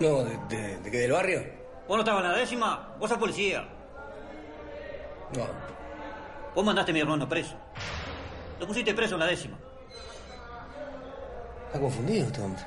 No, 0.00 0.24
¿de, 0.24 0.38
de, 0.48 0.78
de 0.78 0.90
qué, 0.90 0.98
del 0.98 1.12
barrio? 1.12 1.42
¿Vos 1.88 1.96
no 1.96 2.02
estabas 2.02 2.22
en 2.24 2.30
la 2.30 2.36
décima? 2.36 2.94
Vos 2.98 3.08
sos 3.08 3.18
policía. 3.18 3.66
No. 5.34 5.46
Vos 6.54 6.64
mandaste 6.64 6.90
a 6.92 6.94
mi 6.94 7.00
hermano 7.00 7.28
preso. 7.28 7.56
Lo 8.60 8.66
pusiste 8.66 8.94
preso 8.94 9.14
en 9.14 9.20
la 9.20 9.26
décima. 9.26 9.58
Está 11.66 11.80
confundido 11.80 12.26
este 12.26 12.40
hombre. 12.40 12.62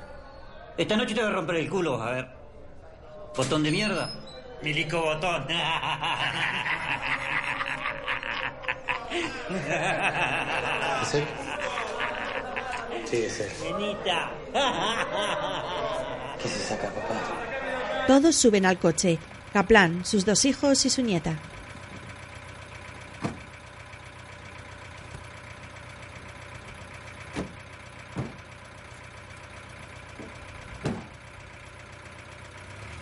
Esta 0.76 0.96
noche 0.96 1.14
te 1.14 1.22
voy 1.22 1.30
a 1.30 1.34
romper 1.34 1.56
el 1.56 1.70
culo, 1.70 2.02
a 2.02 2.10
ver. 2.12 2.28
Botón 3.36 3.62
de 3.62 3.70
mierda. 3.70 4.10
Milico 4.62 5.00
botón. 5.02 5.46
¿Es 11.02 11.14
él? 11.14 11.24
Sí, 13.04 13.24
es 13.24 13.40
él. 13.40 13.50
Nenita. 13.62 14.30
¿Qué 16.42 16.48
se 16.48 16.58
saca, 16.58 16.88
papá? 16.88 18.06
Todos 18.06 18.34
suben 18.34 18.66
al 18.66 18.78
coche. 18.78 19.18
Kaplan, 19.52 20.04
sus 20.04 20.24
dos 20.24 20.44
hijos 20.44 20.84
y 20.86 20.90
su 20.90 21.02
nieta. 21.02 21.38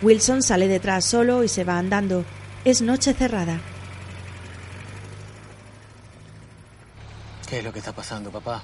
Wilson 0.01 0.41
sale 0.41 0.67
detrás 0.67 1.05
solo 1.05 1.43
y 1.43 1.47
se 1.47 1.63
va 1.63 1.77
andando. 1.77 2.25
Es 2.65 2.81
noche 2.81 3.13
cerrada. 3.13 3.59
¿Qué 7.47 7.59
es 7.59 7.63
lo 7.63 7.73
que 7.73 7.79
está 7.79 7.91
pasando, 7.91 8.31
papá? 8.31 8.63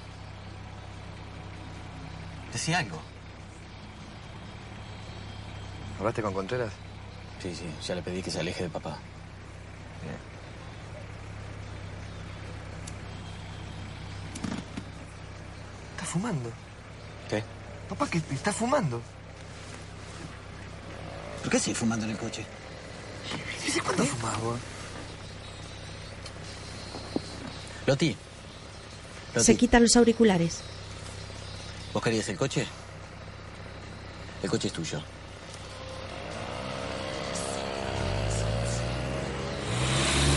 Decía 2.52 2.78
algo. 2.78 3.00
¿Hablaste 5.98 6.22
con 6.22 6.32
Contreras? 6.32 6.72
Sí, 7.42 7.54
sí, 7.54 7.64
ya 7.86 7.94
le 7.94 8.02
pedí 8.02 8.22
que 8.22 8.30
se 8.30 8.40
aleje 8.40 8.64
de 8.64 8.70
papá. 8.70 8.98
Está 15.92 16.04
fumando. 16.04 16.50
¿Qué? 17.28 17.42
Papá, 17.88 18.08
que 18.08 18.18
está 18.32 18.52
fumando. 18.52 19.00
¿Por 21.42 21.50
qué 21.50 21.58
sigues 21.58 21.78
fumando 21.78 22.04
en 22.04 22.12
el 22.12 22.18
coche? 22.18 22.44
¿Desde 23.64 23.80
cuándo 23.80 24.04
fumás 24.04 24.40
vos? 24.40 24.58
Loti. 27.86 28.16
Loti, 29.34 29.44
Se 29.46 29.56
quita 29.56 29.80
los 29.80 29.96
auriculares. 29.96 30.60
¿vos 31.92 32.02
querías 32.02 32.28
el 32.28 32.36
coche? 32.36 32.66
El 34.42 34.50
coche 34.50 34.68
es 34.68 34.74
tuyo. 34.74 35.00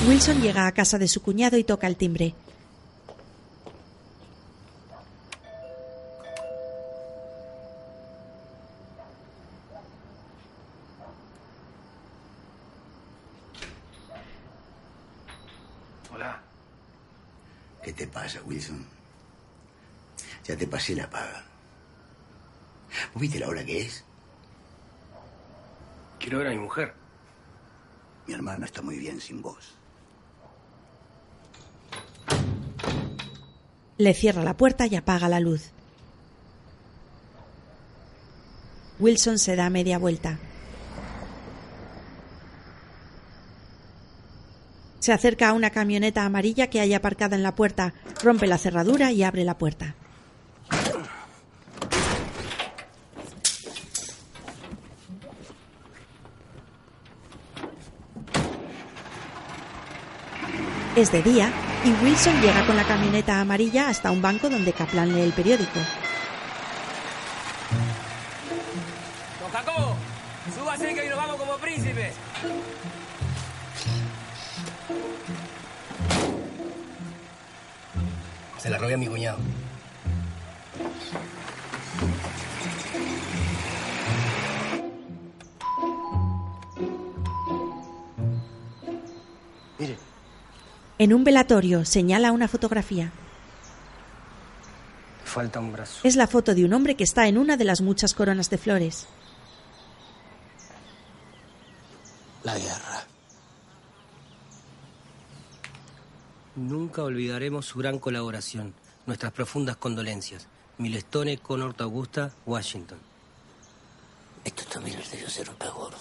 Wilson 0.07 0.41
llega 0.41 0.65
a 0.65 0.71
casa 0.71 0.97
de 0.97 1.07
su 1.07 1.21
cuñado 1.21 1.57
y 1.57 1.63
toca 1.63 1.85
el 1.85 1.95
timbre. 1.95 2.33
Hola. 16.11 16.41
¿Qué 17.83 17.93
te 17.93 18.07
pasa, 18.07 18.41
Wilson? 18.43 18.83
Ya 20.45 20.57
te 20.57 20.65
pasé 20.65 20.95
la 20.95 21.07
paga. 21.07 21.45
¿Vos 23.13 23.21
viste 23.21 23.39
la 23.39 23.47
hora 23.47 23.63
que 23.63 23.81
es? 23.81 24.03
Quiero 26.19 26.39
ver 26.39 26.47
a 26.47 26.51
mi 26.51 26.57
mujer. 26.57 26.95
Mi 28.25 28.33
hermano 28.33 28.65
está 28.65 28.81
muy 28.81 28.97
bien 28.97 29.21
sin 29.21 29.43
vos. 29.43 29.75
Le 34.01 34.15
cierra 34.15 34.43
la 34.43 34.57
puerta 34.57 34.87
y 34.87 34.95
apaga 34.95 35.29
la 35.29 35.39
luz. 35.39 35.69
Wilson 38.97 39.37
se 39.37 39.55
da 39.55 39.69
media 39.69 39.99
vuelta. 39.99 40.39
Se 44.97 45.13
acerca 45.13 45.49
a 45.49 45.53
una 45.53 45.69
camioneta 45.69 46.25
amarilla 46.25 46.65
que 46.65 46.79
hay 46.79 46.95
aparcada 46.95 47.35
en 47.35 47.43
la 47.43 47.53
puerta, 47.53 47.93
rompe 48.23 48.47
la 48.47 48.57
cerradura 48.57 49.11
y 49.11 49.21
abre 49.21 49.43
la 49.43 49.59
puerta. 49.59 49.93
Es 60.95 61.11
de 61.11 61.21
día 61.21 61.53
y 61.83 61.89
Wilson 62.03 62.39
llega 62.41 62.65
con 62.65 62.75
la 62.75 62.83
camioneta 62.83 63.41
amarilla 63.41 63.89
hasta 63.89 64.11
un 64.11 64.21
banco 64.21 64.49
donde 64.49 64.73
Kaplan 64.73 65.13
lee 65.13 65.21
el 65.21 65.33
periódico. 65.33 65.79
Don 69.39 69.51
Jacobo, 69.51 69.95
súbase 70.55 70.93
que 70.93 71.01
hoy 71.01 71.09
nos 71.09 71.17
vamos 71.17 71.35
como 71.37 71.57
príncipes. 71.57 72.13
Se 78.57 78.69
la 78.69 78.77
robé 78.77 78.93
a 78.93 78.97
mi 78.97 79.07
cuñado. 79.07 79.39
En 91.01 91.15
un 91.15 91.23
velatorio 91.23 91.83
señala 91.83 92.31
una 92.31 92.47
fotografía. 92.47 93.11
falta 95.25 95.59
un 95.59 95.71
brazo. 95.71 96.01
Es 96.03 96.15
la 96.15 96.27
foto 96.27 96.53
de 96.53 96.63
un 96.63 96.73
hombre 96.73 96.93
que 96.95 97.03
está 97.03 97.27
en 97.27 97.39
una 97.39 97.57
de 97.57 97.63
las 97.63 97.81
muchas 97.81 98.13
coronas 98.13 98.51
de 98.51 98.59
flores. 98.59 99.07
La 102.43 102.55
guerra. 102.55 103.07
Nunca 106.55 107.01
olvidaremos 107.01 107.65
su 107.65 107.79
gran 107.79 107.97
colaboración. 107.97 108.75
Nuestras 109.07 109.31
profundas 109.31 109.77
condolencias. 109.77 110.45
Milestone, 110.77 111.39
Connor, 111.39 111.73
Augusta, 111.79 112.31
Washington. 112.45 112.99
Esto 114.43 114.65
también 114.65 115.01
ser 115.01 115.49
un 115.49 115.55
pez 115.55 115.71
gordo. 115.71 115.97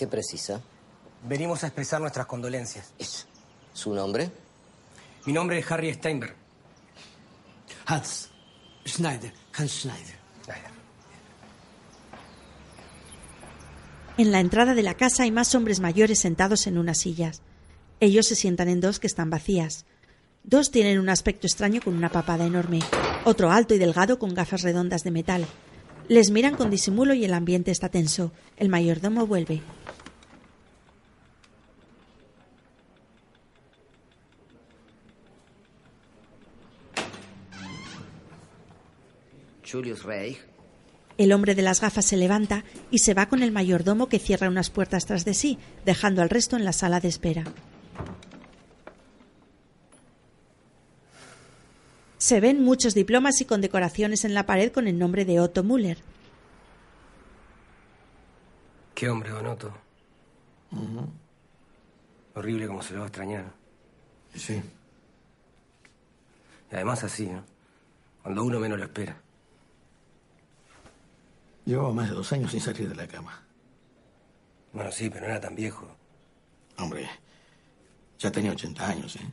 ¿Qué 0.00 0.06
precisa? 0.06 0.62
Venimos 1.28 1.62
a 1.62 1.66
expresar 1.66 2.00
nuestras 2.00 2.24
condolencias. 2.24 2.94
¿Su 3.74 3.92
nombre? 3.92 4.30
Mi 5.26 5.32
nombre 5.34 5.58
es 5.58 5.70
Harry 5.70 5.92
Steinberg. 5.92 6.34
Hans 7.84 8.30
Schneider. 8.88 9.30
Hans 9.52 9.70
Schneider. 9.70 10.16
En 14.16 14.32
la 14.32 14.40
entrada 14.40 14.72
de 14.72 14.82
la 14.82 14.94
casa 14.94 15.24
hay 15.24 15.32
más 15.32 15.54
hombres 15.54 15.80
mayores 15.80 16.18
sentados 16.18 16.66
en 16.66 16.78
unas 16.78 16.96
sillas. 16.96 17.42
Ellos 18.00 18.26
se 18.26 18.36
sientan 18.36 18.70
en 18.70 18.80
dos 18.80 19.00
que 19.00 19.06
están 19.06 19.28
vacías. 19.28 19.84
Dos 20.44 20.70
tienen 20.70 20.98
un 20.98 21.10
aspecto 21.10 21.46
extraño 21.46 21.82
con 21.82 21.94
una 21.94 22.08
papada 22.08 22.46
enorme. 22.46 22.78
Otro 23.26 23.50
alto 23.50 23.74
y 23.74 23.78
delgado 23.78 24.18
con 24.18 24.32
gafas 24.32 24.62
redondas 24.62 25.02
de 25.02 25.10
metal. 25.10 25.46
Les 26.10 26.32
miran 26.32 26.56
con 26.56 26.70
disimulo 26.70 27.14
y 27.14 27.24
el 27.24 27.32
ambiente 27.32 27.70
está 27.70 27.88
tenso. 27.88 28.32
El 28.56 28.68
mayordomo 28.68 29.28
vuelve. 29.28 29.60
Julius 39.64 40.02
Reich. 40.02 40.38
El 41.16 41.30
hombre 41.30 41.54
de 41.54 41.62
las 41.62 41.80
gafas 41.80 42.06
se 42.06 42.16
levanta 42.16 42.64
y 42.90 42.98
se 42.98 43.14
va 43.14 43.28
con 43.28 43.44
el 43.44 43.52
mayordomo 43.52 44.08
que 44.08 44.18
cierra 44.18 44.48
unas 44.48 44.68
puertas 44.68 45.06
tras 45.06 45.24
de 45.24 45.34
sí, 45.34 45.58
dejando 45.86 46.22
al 46.22 46.30
resto 46.30 46.56
en 46.56 46.64
la 46.64 46.72
sala 46.72 46.98
de 46.98 47.06
espera. 47.06 47.44
Se 52.20 52.38
ven 52.38 52.62
muchos 52.62 52.92
diplomas 52.92 53.40
y 53.40 53.46
condecoraciones 53.46 54.26
en 54.26 54.34
la 54.34 54.44
pared 54.44 54.70
con 54.70 54.86
el 54.86 54.98
nombre 54.98 55.24
de 55.24 55.40
Otto 55.40 55.64
Müller. 55.64 55.96
Qué 58.94 59.08
hombre, 59.08 59.30
Don 59.30 59.46
Otto. 59.46 59.72
Horrible 62.34 62.66
como 62.66 62.82
se 62.82 62.92
lo 62.92 62.98
va 62.98 63.06
a 63.06 63.08
extrañar. 63.08 63.50
Sí. 64.34 64.62
Y 66.70 66.74
además 66.74 67.02
así, 67.04 67.26
¿no? 67.26 67.42
Cuando 68.22 68.44
uno 68.44 68.60
menos 68.60 68.78
lo 68.78 68.84
espera. 68.84 69.16
Llevaba 71.64 71.90
más 71.94 72.10
de 72.10 72.16
dos 72.16 72.30
años 72.34 72.50
sin 72.50 72.60
salir 72.60 72.86
de 72.86 72.96
la 72.96 73.08
cama. 73.08 73.42
Bueno, 74.74 74.92
sí, 74.92 75.08
pero 75.08 75.22
no 75.22 75.32
era 75.32 75.40
tan 75.40 75.54
viejo. 75.54 75.88
Hombre, 76.76 77.08
ya 78.18 78.30
tenía 78.30 78.52
80 78.52 78.86
años, 78.86 79.16
¿eh? 79.16 79.26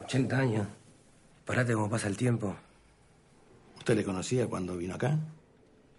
80 0.00 0.38
años. 0.38 0.68
Parate 1.50 1.74
cómo 1.74 1.90
pasa 1.90 2.06
el 2.06 2.16
tiempo. 2.16 2.54
¿Usted 3.76 3.96
le 3.96 4.04
conocía 4.04 4.46
cuando 4.46 4.76
vino 4.76 4.94
acá? 4.94 5.18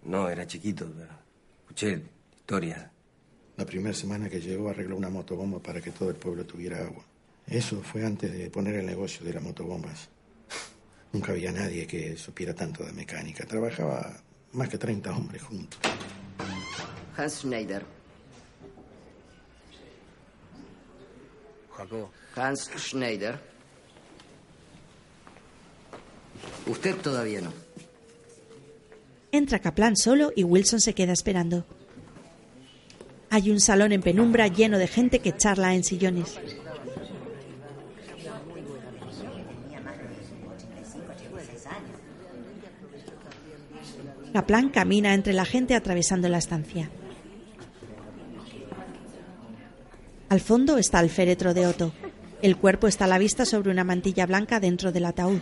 No, 0.06 0.30
era 0.30 0.48
chiquito, 0.48 0.90
pero 0.98 1.12
escuché 1.64 2.02
historias. 2.38 2.90
La 3.58 3.66
primera 3.66 3.94
semana 3.94 4.30
que 4.30 4.40
llegó 4.40 4.70
arregló 4.70 4.96
una 4.96 5.10
motobomba 5.10 5.60
para 5.60 5.82
que 5.82 5.92
todo 5.92 6.10
el 6.10 6.16
pueblo 6.16 6.46
tuviera 6.46 6.78
agua. 6.78 7.04
Eso 7.46 7.82
fue 7.82 8.06
antes 8.06 8.32
de 8.32 8.50
poner 8.50 8.76
el 8.76 8.86
negocio 8.86 9.26
de 9.26 9.34
las 9.34 9.44
motobombas. 9.44 10.08
Nunca 11.12 11.34
había 11.34 11.52
nadie 11.52 11.86
que 11.86 12.16
supiera 12.16 12.56
tanto 12.56 12.86
de 12.86 12.94
mecánica. 12.94 13.46
Trabajaba 13.46 14.24
más 14.54 14.70
que 14.70 14.78
30 14.78 15.12
hombres 15.12 15.42
juntos. 15.42 15.82
Hans 17.18 17.40
Schneider. 17.40 17.86
Jacobo. 21.76 22.10
Hans 22.38 22.72
Schneider. 22.78 23.51
Usted 26.68 26.96
todavía 26.98 27.42
no. 27.42 27.52
Entra 29.32 29.60
Kaplan 29.60 29.96
solo 29.96 30.32
y 30.36 30.44
Wilson 30.44 30.82
se 30.82 30.94
queda 30.94 31.14
esperando. 31.14 31.66
Hay 33.30 33.50
un 33.50 33.62
salón 33.62 33.94
en 33.94 34.02
penumbra 34.02 34.48
lleno 34.48 34.78
de 34.78 34.88
gente 34.88 35.20
que 35.20 35.36
charla 35.36 35.74
en 35.74 35.84
sillones. 35.84 36.38
Kaplan 44.34 44.70
camina 44.70 45.14
entre 45.14 45.34
la 45.34 45.46
gente 45.46 45.76
atravesando 45.76 46.30
la 46.30 46.38
estancia. 46.38 46.90
Al 50.30 50.40
fondo 50.40 50.78
está 50.78 51.02
el 51.02 51.10
féretro 51.10 51.54
de 51.54 51.68
Otto. 51.68 51.94
El 52.42 52.56
cuerpo 52.56 52.88
está 52.88 53.06
a 53.06 53.08
la 53.10 53.18
vista 53.18 53.46
sobre 53.46 53.72
una 53.72 53.84
mantilla 53.84 54.26
blanca 54.26 54.60
dentro 54.62 54.92
del 54.92 55.06
ataúd. 55.06 55.42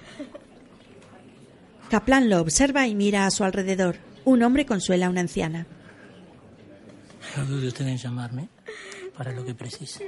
Kaplan 1.90 2.30
lo 2.30 2.40
observa 2.40 2.88
y 2.88 2.94
mira 2.94 3.26
a 3.26 3.32
su 3.32 3.44
alrededor. 3.44 3.98
Un 4.26 4.44
hombre 4.44 4.66
consuela 4.66 5.08
a 5.08 5.10
una 5.10 5.22
anciana. 5.22 5.66
No 7.36 7.46
dude 7.46 7.68
usted 7.68 7.88
en 7.88 7.98
llamarme 7.98 8.50
para 9.18 9.32
lo 9.32 9.44
que 9.44 9.56
precise. 9.56 10.06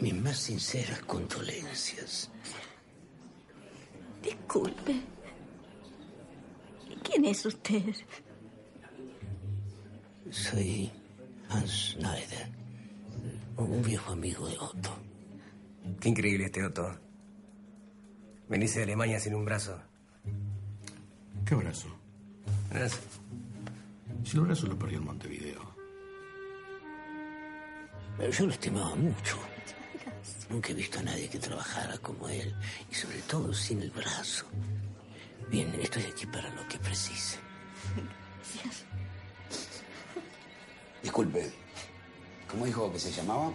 Mis 0.00 0.14
más 0.14 0.38
sinceras 0.38 1.00
condolencias. 1.02 2.30
Disculpe. 4.22 5.00
¿Quién 7.02 7.24
es 7.26 7.44
usted? 7.44 7.94
Soy 10.30 10.90
Hans 11.50 11.70
Schneider, 11.70 12.48
un 13.58 13.82
viejo 13.82 14.12
amigo 14.12 14.48
de 14.48 14.56
Otto. 14.58 14.96
Qué 16.00 16.08
increíble 16.08 16.46
este 16.46 16.64
Otto. 16.64 17.01
Venirse 18.52 18.80
de 18.80 18.84
Alemania 18.84 19.18
sin 19.18 19.34
un 19.34 19.46
brazo. 19.46 19.80
¿Qué 21.46 21.54
brazo? 21.54 21.88
Brazo. 22.68 22.98
Si 24.24 24.36
el 24.36 24.42
brazo 24.42 24.66
lo 24.66 24.78
perdió 24.78 24.98
en 24.98 25.06
Montevideo. 25.06 25.74
Pero 28.18 28.30
yo 28.30 28.44
lo 28.44 28.52
estimaba 28.52 28.94
mucho. 28.94 29.38
Nunca 30.50 30.68
he 30.68 30.74
visto 30.74 30.98
a 30.98 31.02
nadie 31.02 31.30
que 31.30 31.38
trabajara 31.38 31.96
como 31.96 32.28
él. 32.28 32.54
Y 32.90 32.94
sobre 32.94 33.22
todo 33.22 33.54
sin 33.54 33.80
el 33.80 33.90
brazo. 33.90 34.44
Bien, 35.48 35.74
estoy 35.80 36.02
aquí 36.02 36.26
para 36.26 36.54
lo 36.54 36.68
que 36.68 36.76
precise. 36.76 37.38
Disculpe, 41.02 41.50
¿cómo 42.50 42.66
dijo 42.66 42.92
que 42.92 42.98
se 42.98 43.12
llamaba? 43.12 43.50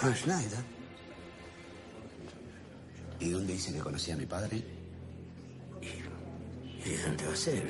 Hans 0.00 0.18
Schneider. 0.20 0.81
¿Y 3.22 3.30
dónde 3.30 3.52
dice 3.52 3.72
que 3.72 3.78
conocía 3.78 4.14
a 4.14 4.16
mi 4.16 4.26
padre? 4.26 4.60
¿Y 5.80 6.88
de 6.90 7.02
dónde 7.04 7.24
va 7.24 7.32
a 7.32 7.36
ser? 7.36 7.68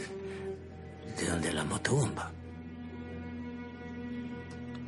¿De 1.19 1.27
dónde 1.29 1.53
la 1.53 1.63
motobomba? 1.63 2.33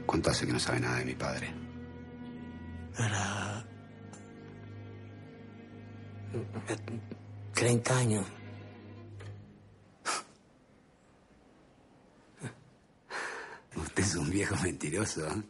¿Cuánto 0.06 0.30
hace 0.30 0.46
que 0.46 0.52
no 0.54 0.58
sabe 0.58 0.80
nada 0.80 1.00
de 1.00 1.04
mi 1.04 1.14
padre? 1.14 1.52
Era... 2.96 3.66
30 7.52 7.98
años. 7.98 8.26
Usted 13.76 14.02
es 14.02 14.14
un 14.14 14.30
viejo 14.30 14.56
mentiroso. 14.62 15.28
¿eh? 15.28 15.42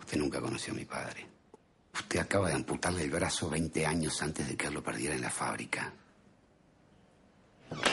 Usted 0.00 0.16
nunca 0.16 0.40
conoció 0.40 0.72
a 0.72 0.76
mi 0.76 0.86
padre. 0.86 1.33
Usted 1.94 2.20
acaba 2.20 2.48
de 2.48 2.54
amputarle 2.54 3.04
el 3.04 3.10
brazo 3.10 3.48
20 3.48 3.86
años 3.86 4.20
antes 4.22 4.48
de 4.48 4.56
que 4.56 4.66
él 4.66 4.74
lo 4.74 4.82
perdiera 4.82 5.14
en 5.14 5.22
la 5.22 5.30
fábrica. 5.30 5.92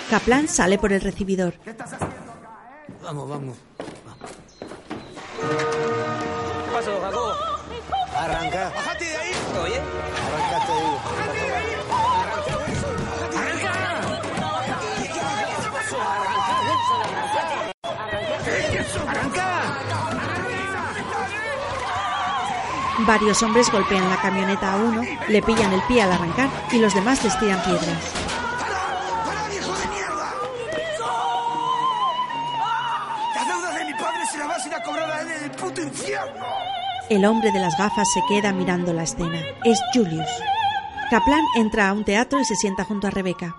Kaplan 0.10 0.48
sale 0.48 0.78
por 0.78 0.92
el 0.92 1.02
recibidor. 1.02 1.54
Vamos, 3.02 3.30
vamos. 3.30 3.58
¿Qué 6.66 6.72
pasó, 6.72 7.02
Jacobo? 7.02 7.34
Arranca. 8.16 8.70
Bajate 8.76 9.06
de 9.06 9.18
ahí. 9.18 9.32
¿Todo 9.54 9.66
Varios 23.06 23.42
hombres 23.42 23.72
golpean 23.72 24.10
la 24.10 24.18
camioneta 24.18 24.74
a 24.74 24.76
uno, 24.78 25.02
le 25.28 25.42
pillan 25.42 25.74
el 25.74 25.82
pie 25.84 26.02
al 26.04 26.12
arrancar 26.12 26.50
y 26.72 26.78
los 26.78 26.94
demás 26.94 27.24
les 27.24 27.38
tiran 27.40 27.62
piedras. 27.64 27.98
Las 33.36 33.48
deudas 33.48 33.76
de 33.76 33.86
mi 33.86 33.94
padre 33.94 34.26
se 34.32 34.38
las 34.38 34.48
vas 34.48 34.64
a 34.64 34.68
ir 34.68 34.76
a 34.76 34.84
cobrar 34.84 35.12
a 35.12 35.22
él 35.22 35.28
en 35.32 35.44
el 35.46 35.52
puto 35.52 35.82
infierno. 35.82 36.46
El 37.10 37.26
hombre 37.26 37.52
de 37.52 37.60
las 37.60 37.78
gafas 37.78 38.08
se 38.14 38.22
queda 38.30 38.54
mirando 38.54 38.94
la 38.94 39.04
escena. 39.04 39.40
Es 39.64 39.80
Julius. 39.94 40.30
Kaplan 41.10 41.44
entra 41.58 41.90
a 41.90 41.94
un 41.94 42.06
teatro 42.06 42.40
y 42.40 42.46
se 42.46 42.56
sienta 42.56 42.86
junto 42.86 43.08
a 43.08 43.10
Rebeca. 43.10 43.56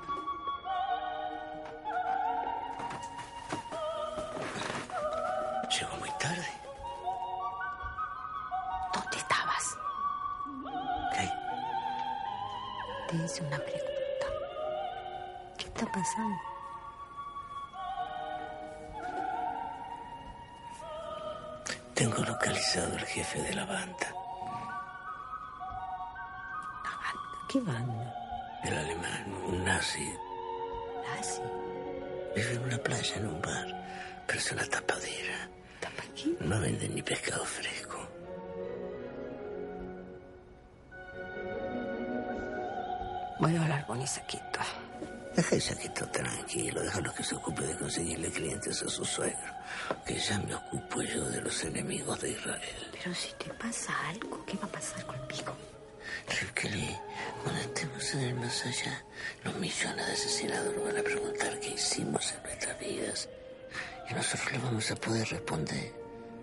Tengo 22.02 22.24
localizado 22.24 22.96
al 22.96 23.06
jefe 23.06 23.40
de 23.42 23.54
la 23.54 23.64
banda. 23.64 24.12
¿Qué 27.48 27.60
banda? 27.60 28.12
El 28.64 28.76
alemán, 28.76 29.32
un 29.46 29.64
nazi. 29.64 30.12
¿Nazi? 31.04 31.40
Vive 32.34 32.54
en 32.54 32.64
una 32.64 32.78
playa, 32.78 33.14
en 33.18 33.26
un 33.28 33.40
bar, 33.40 34.24
pero 34.26 34.36
es 34.36 34.50
una 34.50 34.64
tapadera. 34.64 35.48
No 36.40 36.58
venden 36.58 36.92
ni 36.92 37.02
pescado 37.02 37.44
fresco. 37.44 37.98
Voy 43.38 43.56
a 43.56 43.62
hablar 43.62 43.86
con 43.86 44.02
Isaquito. 44.02 44.58
Deja 45.34 45.54
a 45.54 45.58
Isaquito 45.58 46.06
tranquilo, 46.08 46.82
déjalo 46.82 47.14
que 47.14 47.24
se 47.24 47.34
ocupe 47.34 47.62
de 47.62 47.76
conseguirle 47.78 48.30
clientes 48.30 48.82
a 48.82 48.88
su 48.88 49.04
suegro. 49.04 49.52
Que 50.04 50.18
ya 50.18 50.38
me 50.38 50.54
ocupo 50.54 51.02
yo 51.02 51.24
de 51.30 51.40
los 51.40 51.64
enemigos 51.64 52.20
de 52.20 52.30
Israel. 52.30 52.90
Pero 52.92 53.14
si 53.14 53.32
te 53.38 53.52
pasa 53.54 53.94
algo, 54.08 54.44
¿qué 54.44 54.56
va 54.58 54.66
a 54.66 54.72
pasar 54.72 55.04
conmigo? 55.06 55.56
Kelly, 56.54 56.96
cuando 57.42 57.60
estemos 57.60 58.14
en 58.14 58.20
el 58.20 58.34
más 58.34 58.66
allá, 58.66 59.04
los 59.44 59.54
millones 59.56 60.06
de 60.06 60.12
asesinados 60.12 60.76
nos 60.76 60.84
van 60.84 60.98
a 60.98 61.02
preguntar 61.02 61.58
qué 61.60 61.70
hicimos 61.70 62.32
en 62.32 62.42
nuestras 62.42 62.78
vidas. 62.78 63.28
Y 64.10 64.14
nosotros 64.14 64.52
le 64.52 64.58
vamos 64.58 64.90
a 64.90 64.96
poder 64.96 65.28
responder. 65.28 65.92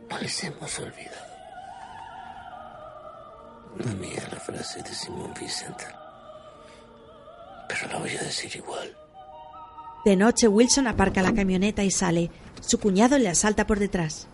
No 0.09 0.17
les 0.19 0.43
hemos 0.43 0.79
olvidado. 0.79 1.29
No 3.75 3.93
mía 3.95 4.27
la 4.31 4.39
frase 4.39 4.81
de 4.81 4.93
Simón 4.93 5.33
Vicente. 5.39 5.85
Pero 7.69 7.87
la 7.91 7.97
voy 7.99 8.09
a 8.17 8.21
decir 8.23 8.53
igual. 8.55 8.93
De 10.03 10.15
noche, 10.17 10.47
Wilson 10.47 10.87
aparca 10.87 11.21
la 11.21 11.33
camioneta 11.33 11.83
y 11.83 11.91
sale. 11.91 12.29
Su 12.61 12.79
cuñado 12.79 13.17
le 13.17 13.29
asalta 13.29 13.65
por 13.65 13.79
detrás. 13.79 14.27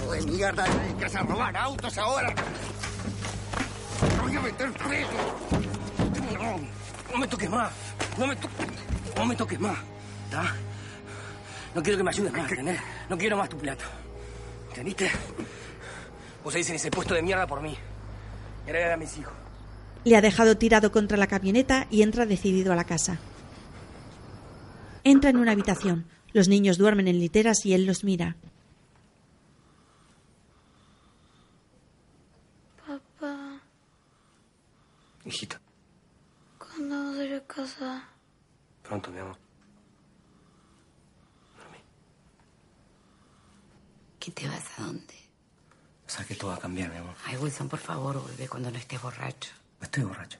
¡Hijo 0.00 0.12
de 0.12 0.22
mierda! 0.22 0.64
¡Dedicas 0.64 1.14
a 1.16 1.22
robar 1.22 1.56
autos 1.56 1.98
ahora! 1.98 2.34
¡Me 4.16 4.22
voy 4.22 4.36
a 4.36 4.40
meter 4.40 4.72
preso! 4.72 5.10
No, 6.38 6.60
no 7.12 7.18
me 7.18 7.26
toques 7.28 7.50
más. 7.50 7.70
No 8.16 8.26
me, 8.26 8.36
to- 8.36 8.48
no 9.16 9.26
me 9.26 9.36
toques 9.36 9.60
más. 9.60 9.78
¿Está? 10.26 10.54
No 11.74 11.82
quiero 11.82 11.98
que 11.98 12.04
me 12.04 12.10
ayudes 12.10 12.32
más, 12.32 12.50
¿entendés? 12.50 12.80
No 13.08 13.18
quiero 13.18 13.36
más 13.36 13.48
tu 13.48 13.58
plata. 13.58 13.84
¿Entendiste? 14.68 15.10
Vos 16.44 16.52
seguís 16.52 16.70
en 16.70 16.76
ese 16.76 16.90
puesto 16.90 17.14
de 17.14 17.22
mierda 17.22 17.46
por 17.46 17.60
mí. 17.60 17.76
Y 18.66 18.70
ahora 18.70 18.94
a 18.94 18.96
mis 18.96 19.16
hijos. 19.18 19.34
Le 20.04 20.16
ha 20.16 20.20
dejado 20.20 20.56
tirado 20.56 20.92
contra 20.92 21.16
la 21.18 21.26
camioneta 21.26 21.86
y 21.90 22.02
entra 22.02 22.24
decidido 22.26 22.72
a 22.72 22.76
la 22.76 22.84
casa. 22.84 23.18
Entra 25.04 25.30
en 25.30 25.36
una 25.36 25.52
habitación. 25.52 26.06
Los 26.32 26.48
niños 26.48 26.78
duermen 26.78 27.08
en 27.08 27.18
literas 27.18 27.64
y 27.64 27.74
él 27.74 27.86
los 27.86 28.04
mira. 28.04 28.36
Papá, 32.86 33.60
Hijita, 35.24 35.60
¿cuándo 36.58 36.94
vamos 36.96 37.18
a 37.18 37.24
ir 37.24 37.34
a 37.34 37.40
casa? 37.46 38.08
pronto, 38.82 39.10
mi 39.10 39.18
amor. 39.18 39.36
¿Qué 44.18 44.30
te 44.32 44.46
vas 44.48 44.78
a 44.78 44.82
dónde? 44.84 45.14
Sabes 46.08 46.26
que 46.26 46.34
todo 46.34 46.50
va 46.50 46.56
a 46.56 46.60
cambiar, 46.60 46.90
mi 46.90 46.96
amor. 46.96 47.14
Ay, 47.24 47.36
Wilson, 47.36 47.68
por 47.68 47.78
favor, 47.78 48.20
vuelve 48.20 48.48
cuando 48.48 48.70
no 48.70 48.78
estés 48.78 49.00
borracho. 49.00 49.52
No 49.78 49.84
estoy 49.84 50.02
borracho. 50.02 50.38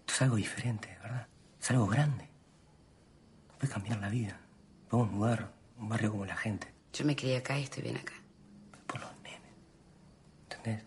Esto 0.00 0.12
es 0.12 0.22
algo 0.22 0.36
diferente, 0.36 0.98
¿verdad? 1.02 1.26
Es 1.58 1.70
algo 1.70 1.86
grande. 1.86 2.28
Puede 3.58 3.72
cambiar 3.72 3.98
la 4.00 4.10
vida. 4.10 4.38
Podemos 4.90 5.12
mudar 5.12 5.52
un 5.78 5.88
barrio 5.88 6.10
como 6.10 6.26
la 6.26 6.36
gente. 6.36 6.74
Yo 6.92 7.06
me 7.06 7.16
crié 7.16 7.38
acá 7.38 7.58
y 7.58 7.62
estoy 7.62 7.82
bien 7.82 7.96
acá. 7.96 8.12
¿Entendés? 10.50 10.84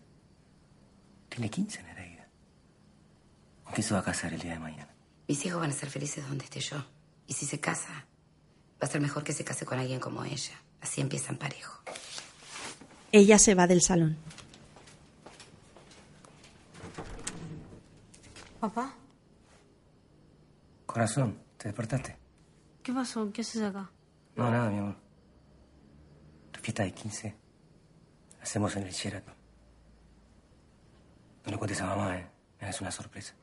Tiene 1.30 1.50
15 1.50 1.84
Nereida. 1.84 2.28
¿Con 3.64 3.74
quién 3.74 3.88
se 3.88 3.94
va 3.94 4.02
a 4.02 4.04
casar 4.04 4.34
el 4.34 4.40
día 4.40 4.54
de 4.54 4.60
mañana? 4.60 4.94
Mis 5.28 5.44
hijos 5.46 5.60
van 5.60 5.72
a 5.72 5.74
ser 5.74 5.90
felices 5.90 6.28
donde 6.28 6.46
esté 6.46 6.60
yo. 6.60 6.86
Y 7.28 7.34
si 7.34 7.46
se 7.46 7.60
casa, 7.60 8.06
va 8.82 8.88
a 8.88 8.88
ser 8.88 9.02
mejor 9.02 9.24
que 9.24 9.34
se 9.34 9.44
case 9.44 9.66
con 9.66 9.80
alguien 9.80 10.00
como 10.00 10.24
ella. 10.24 10.62
Así 10.82 11.02
empiezan 11.02 11.38
parejo. 11.38 11.82
Ella 13.18 13.40
se 13.40 13.56
va 13.56 13.66
del 13.66 13.82
salón. 13.82 14.18
Papá, 18.60 18.94
Corazón, 20.86 21.40
¿te 21.56 21.70
despertaste? 21.70 22.18
¿qué 22.84 22.92
pasó? 22.92 23.32
¿Qué 23.32 23.40
haces 23.40 23.62
acá? 23.62 23.90
No, 24.36 24.52
nada, 24.52 24.70
mi 24.70 24.80
amor. 24.80 24.98
Tu 26.52 26.60
fiesta 26.60 26.84
de 26.84 26.92
15 26.92 27.36
la 28.36 28.44
hacemos 28.44 28.76
en 28.76 28.84
el 28.84 28.92
Sheraton. 28.92 29.34
No 31.46 31.52
le 31.52 31.58
cuentes 31.58 31.80
a 31.80 31.86
mamá, 31.86 32.18
¿eh? 32.18 32.28
Es 32.60 32.82
una 32.82 32.92
sorpresa. 32.92 33.34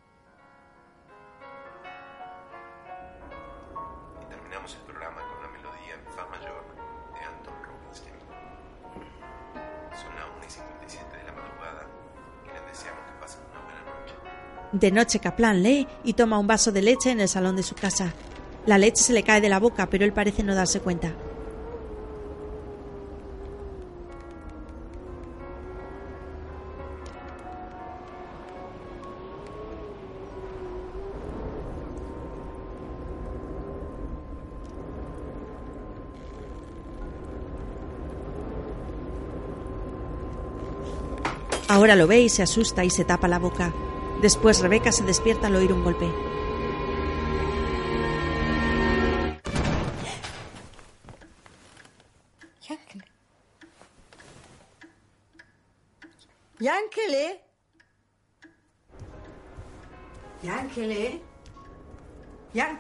De 14.73 14.91
noche, 14.91 15.19
Kaplan 15.19 15.63
lee 15.63 15.87
y 16.03 16.15
toma 16.15 16.39
un 16.39 16.47
vaso 16.47 16.73
de 16.73 16.81
leche 16.81 17.11
en 17.11 17.21
el 17.21 17.29
salón 17.29 17.57
de 17.57 17.63
su 17.63 17.75
casa. 17.75 18.15
La 18.65 18.79
leche 18.79 19.05
se 19.05 19.13
le 19.13 19.23
cae 19.23 19.43
de 19.43 19.51
la 19.51 19.61
boca, 19.61 19.91
pero 19.91 20.05
él 20.05 20.15
parece 20.15 20.43
no 20.43 20.55
darse 20.55 20.81
cuenta. 20.81 21.13
Ahora 41.69 41.95
lo 41.97 42.07
ve 42.07 42.23
y 42.23 42.29
se 42.29 42.43
asusta 42.43 42.85
y 42.85 42.91
se 42.91 43.05
tapa 43.05 43.29
la 43.29 43.39
boca. 43.39 43.73
Después 44.23 44.61
Rebeca 44.61 44.93
se 44.93 45.03
despierta 45.03 45.49
al 45.49 45.57
oír 45.57 45.73
un 45.73 45.83
golpe. 45.83 46.09
Yankele. 56.61 57.41
Yankele. 60.43 61.21
Yan. 62.55 62.79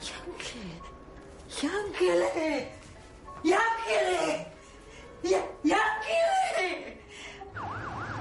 Yankele. 0.00 0.76
Yankele. 1.60 2.68
Yankele. 3.44 4.46
Ya- 5.22 5.48
Yankele. 5.64 6.25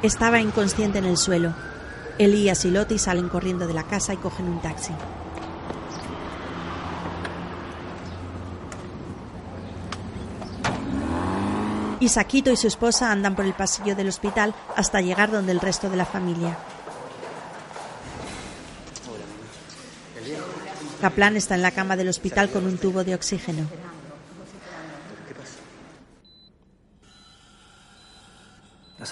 Estaba 0.05 0.39
inconsciente 0.39 0.99
en 0.99 1.05
el 1.05 1.17
suelo. 1.17 1.55
Elías 2.19 2.63
y 2.63 2.69
Loti 2.69 2.99
salen 2.99 3.27
corriendo 3.27 3.65
de 3.65 3.73
la 3.73 3.87
casa 3.87 4.13
y 4.13 4.17
cogen 4.17 4.47
un 4.47 4.61
taxi. 4.61 4.93
Isaquito 11.99 12.51
y 12.51 12.55
su 12.55 12.67
esposa 12.67 13.11
andan 13.11 13.35
por 13.35 13.45
el 13.45 13.55
pasillo 13.55 13.95
del 13.95 14.09
hospital 14.09 14.53
hasta 14.75 15.01
llegar 15.01 15.31
donde 15.31 15.53
el 15.53 15.59
resto 15.59 15.89
de 15.89 15.97
la 15.97 16.05
familia. 16.05 16.55
Kaplan 21.01 21.35
está 21.35 21.55
en 21.55 21.63
la 21.63 21.71
cama 21.71 21.95
del 21.95 22.09
hospital 22.09 22.51
con 22.51 22.67
un 22.67 22.77
tubo 22.77 23.03
de 23.03 23.15
oxígeno. 23.15 23.65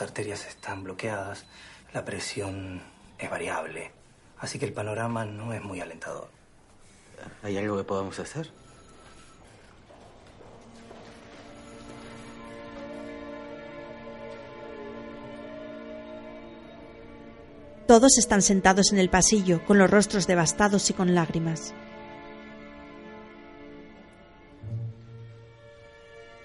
Arterias 0.03 0.45
están 0.45 0.83
bloqueadas, 0.83 1.45
la 1.93 2.05
presión 2.05 2.83
es 3.17 3.29
variable, 3.29 3.91
así 4.39 4.59
que 4.59 4.65
el 4.65 4.73
panorama 4.73 5.25
no 5.25 5.53
es 5.53 5.63
muy 5.63 5.79
alentador. 5.79 6.29
¿Hay 7.41 7.57
algo 7.57 7.77
que 7.77 7.83
podamos 7.83 8.19
hacer? 8.19 8.49
Todos 17.87 18.17
están 18.17 18.41
sentados 18.41 18.91
en 18.91 18.97
el 18.97 19.09
pasillo, 19.09 19.63
con 19.65 19.77
los 19.77 19.89
rostros 19.89 20.25
devastados 20.25 20.89
y 20.89 20.93
con 20.93 21.13
lágrimas. 21.13 21.73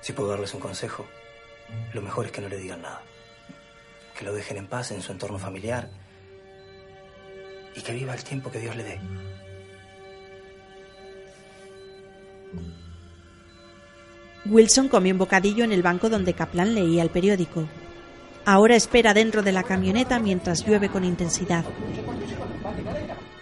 Si 0.00 0.12
puedo 0.12 0.30
darles 0.30 0.52
un 0.54 0.60
consejo, 0.60 1.06
lo 1.92 2.02
mejor 2.02 2.26
es 2.26 2.32
que 2.32 2.40
no 2.40 2.48
le 2.48 2.56
digan 2.58 2.82
nada. 2.82 3.02
Que 4.18 4.24
lo 4.24 4.34
dejen 4.34 4.56
en 4.56 4.66
paz 4.66 4.90
en 4.90 5.00
su 5.00 5.12
entorno 5.12 5.38
familiar 5.38 5.88
y 7.76 7.80
que 7.80 7.92
viva 7.92 8.14
el 8.14 8.24
tiempo 8.24 8.50
que 8.50 8.58
Dios 8.58 8.74
le 8.74 8.82
dé. 8.82 9.00
Wilson 14.46 14.88
comió 14.88 15.12
un 15.12 15.18
bocadillo 15.18 15.62
en 15.62 15.70
el 15.70 15.84
banco 15.84 16.10
donde 16.10 16.34
Kaplan 16.34 16.74
leía 16.74 17.04
el 17.04 17.10
periódico. 17.10 17.68
Ahora 18.44 18.74
espera 18.74 19.14
dentro 19.14 19.42
de 19.42 19.52
la 19.52 19.62
camioneta 19.62 20.18
mientras 20.18 20.66
llueve 20.66 20.88
con 20.88 21.04
intensidad. 21.04 21.64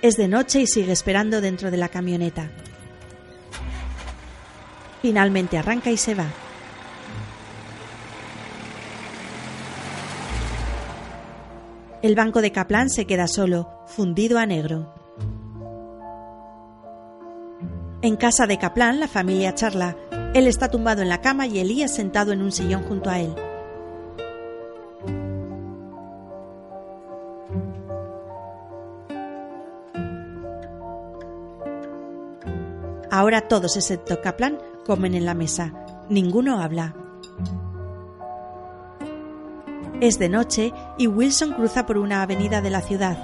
Es 0.02 0.18
de 0.18 0.28
noche 0.28 0.60
y 0.60 0.66
sigue 0.66 0.92
esperando 0.92 1.40
dentro 1.40 1.70
de 1.70 1.76
la 1.78 1.88
camioneta. 1.88 2.50
Finalmente 5.00 5.56
arranca 5.56 5.90
y 5.90 5.96
se 5.96 6.14
va. 6.14 6.26
El 12.02 12.14
banco 12.14 12.42
de 12.42 12.52
Kaplan 12.52 12.90
se 12.90 13.06
queda 13.06 13.26
solo, 13.26 13.70
fundido 13.86 14.38
a 14.38 14.44
negro. 14.44 14.92
En 18.02 18.16
casa 18.16 18.46
de 18.46 18.58
Kaplan, 18.58 19.00
la 19.00 19.08
familia 19.08 19.54
charla. 19.54 19.96
Él 20.34 20.46
está 20.46 20.70
tumbado 20.70 21.00
en 21.00 21.08
la 21.08 21.22
cama 21.22 21.46
y 21.46 21.58
Elías 21.58 21.94
sentado 21.94 22.32
en 22.32 22.42
un 22.42 22.52
sillón 22.52 22.82
junto 22.82 23.08
a 23.08 23.18
él. 23.20 23.34
Ahora 33.10 33.48
todos, 33.48 33.76
excepto 33.76 34.20
Kaplan, 34.20 34.58
comen 34.84 35.14
en 35.14 35.24
la 35.24 35.32
mesa. 35.32 35.72
Ninguno 36.10 36.60
habla. 36.60 36.94
Es 40.00 40.18
de 40.18 40.28
noche 40.28 40.74
y 40.98 41.06
Wilson 41.06 41.54
cruza 41.54 41.86
por 41.86 41.96
una 41.96 42.20
avenida 42.20 42.60
de 42.60 42.68
la 42.68 42.82
ciudad. 42.82 43.16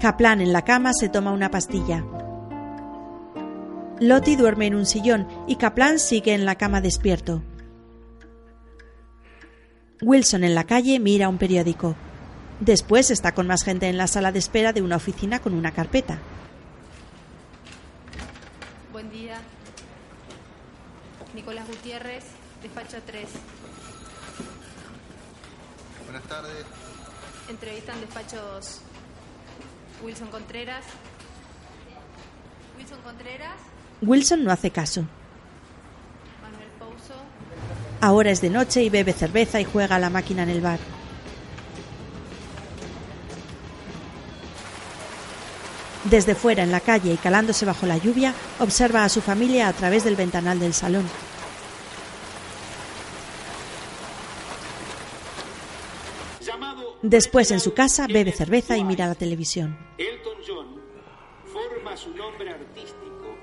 Kaplan 0.00 0.40
en 0.40 0.54
la 0.54 0.62
cama 0.62 0.92
se 0.94 1.10
toma 1.10 1.32
una 1.32 1.50
pastilla. 1.50 2.02
Lottie 4.00 4.38
duerme 4.38 4.66
en 4.66 4.74
un 4.74 4.86
sillón 4.86 5.28
y 5.46 5.56
Kaplan 5.56 5.98
sigue 5.98 6.32
en 6.32 6.46
la 6.46 6.56
cama 6.56 6.80
despierto. 6.80 7.42
Wilson 10.00 10.44
en 10.44 10.54
la 10.54 10.64
calle 10.64 10.98
mira 10.98 11.28
un 11.28 11.36
periódico. 11.36 11.94
Después 12.58 13.10
está 13.10 13.32
con 13.32 13.46
más 13.46 13.62
gente 13.62 13.88
en 13.88 13.98
la 13.98 14.06
sala 14.06 14.32
de 14.32 14.38
espera 14.38 14.72
de 14.72 14.80
una 14.80 14.96
oficina 14.96 15.40
con 15.40 15.52
una 15.52 15.72
carpeta. 15.72 16.18
Buen 18.92 19.10
día. 19.10 19.36
Nicolás 21.34 21.66
Gutiérrez, 21.66 22.24
despacho 22.62 22.98
3. 23.06 23.26
Buenas 26.04 26.22
tardes. 26.24 26.64
Entrevistan 27.48 28.00
despacho 28.00 28.36
2. 28.36 28.80
Wilson 30.04 30.28
Contreras. 30.28 30.84
Wilson 32.78 33.00
Contreras. 33.02 33.56
Wilson 34.02 34.44
no 34.44 34.52
hace 34.52 34.70
caso. 34.70 35.06
Manuel 36.42 36.68
Pouso. 36.78 37.14
Ahora 38.00 38.30
es 38.30 38.40
de 38.42 38.50
noche 38.50 38.82
y 38.82 38.90
bebe 38.90 39.12
cerveza 39.12 39.60
y 39.60 39.64
juega 39.64 39.96
a 39.96 39.98
la 39.98 40.10
máquina 40.10 40.42
en 40.42 40.50
el 40.50 40.60
bar. 40.60 40.80
Desde 46.12 46.34
fuera, 46.34 46.62
en 46.62 46.70
la 46.70 46.80
calle 46.80 47.14
y 47.14 47.16
calándose 47.16 47.64
bajo 47.64 47.86
la 47.86 47.96
lluvia, 47.96 48.34
observa 48.60 49.02
a 49.02 49.08
su 49.08 49.22
familia 49.22 49.66
a 49.66 49.72
través 49.72 50.04
del 50.04 50.14
ventanal 50.14 50.60
del 50.60 50.74
salón. 50.74 51.08
Después, 57.00 57.50
en 57.50 57.60
su 57.60 57.72
casa, 57.72 58.06
bebe 58.08 58.30
cerveza 58.30 58.76
y 58.76 58.84
mira 58.84 59.06
la 59.06 59.14
televisión. 59.14 59.74
Elton 59.96 60.36
John 60.46 60.82
forma 61.50 61.96
su 61.96 62.10
nombre 62.14 62.50
artístico 62.50 63.34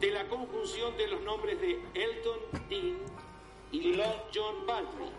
de 0.00 0.12
la 0.12 0.28
conjunción 0.28 0.96
de 0.96 1.08
los 1.08 1.22
nombres 1.22 1.60
de 1.60 1.72
Elton 1.92 2.38
Dean 2.70 2.98
y 3.72 3.94
Lord 3.94 4.30
John 4.32 4.64
Baldry, 4.64 5.10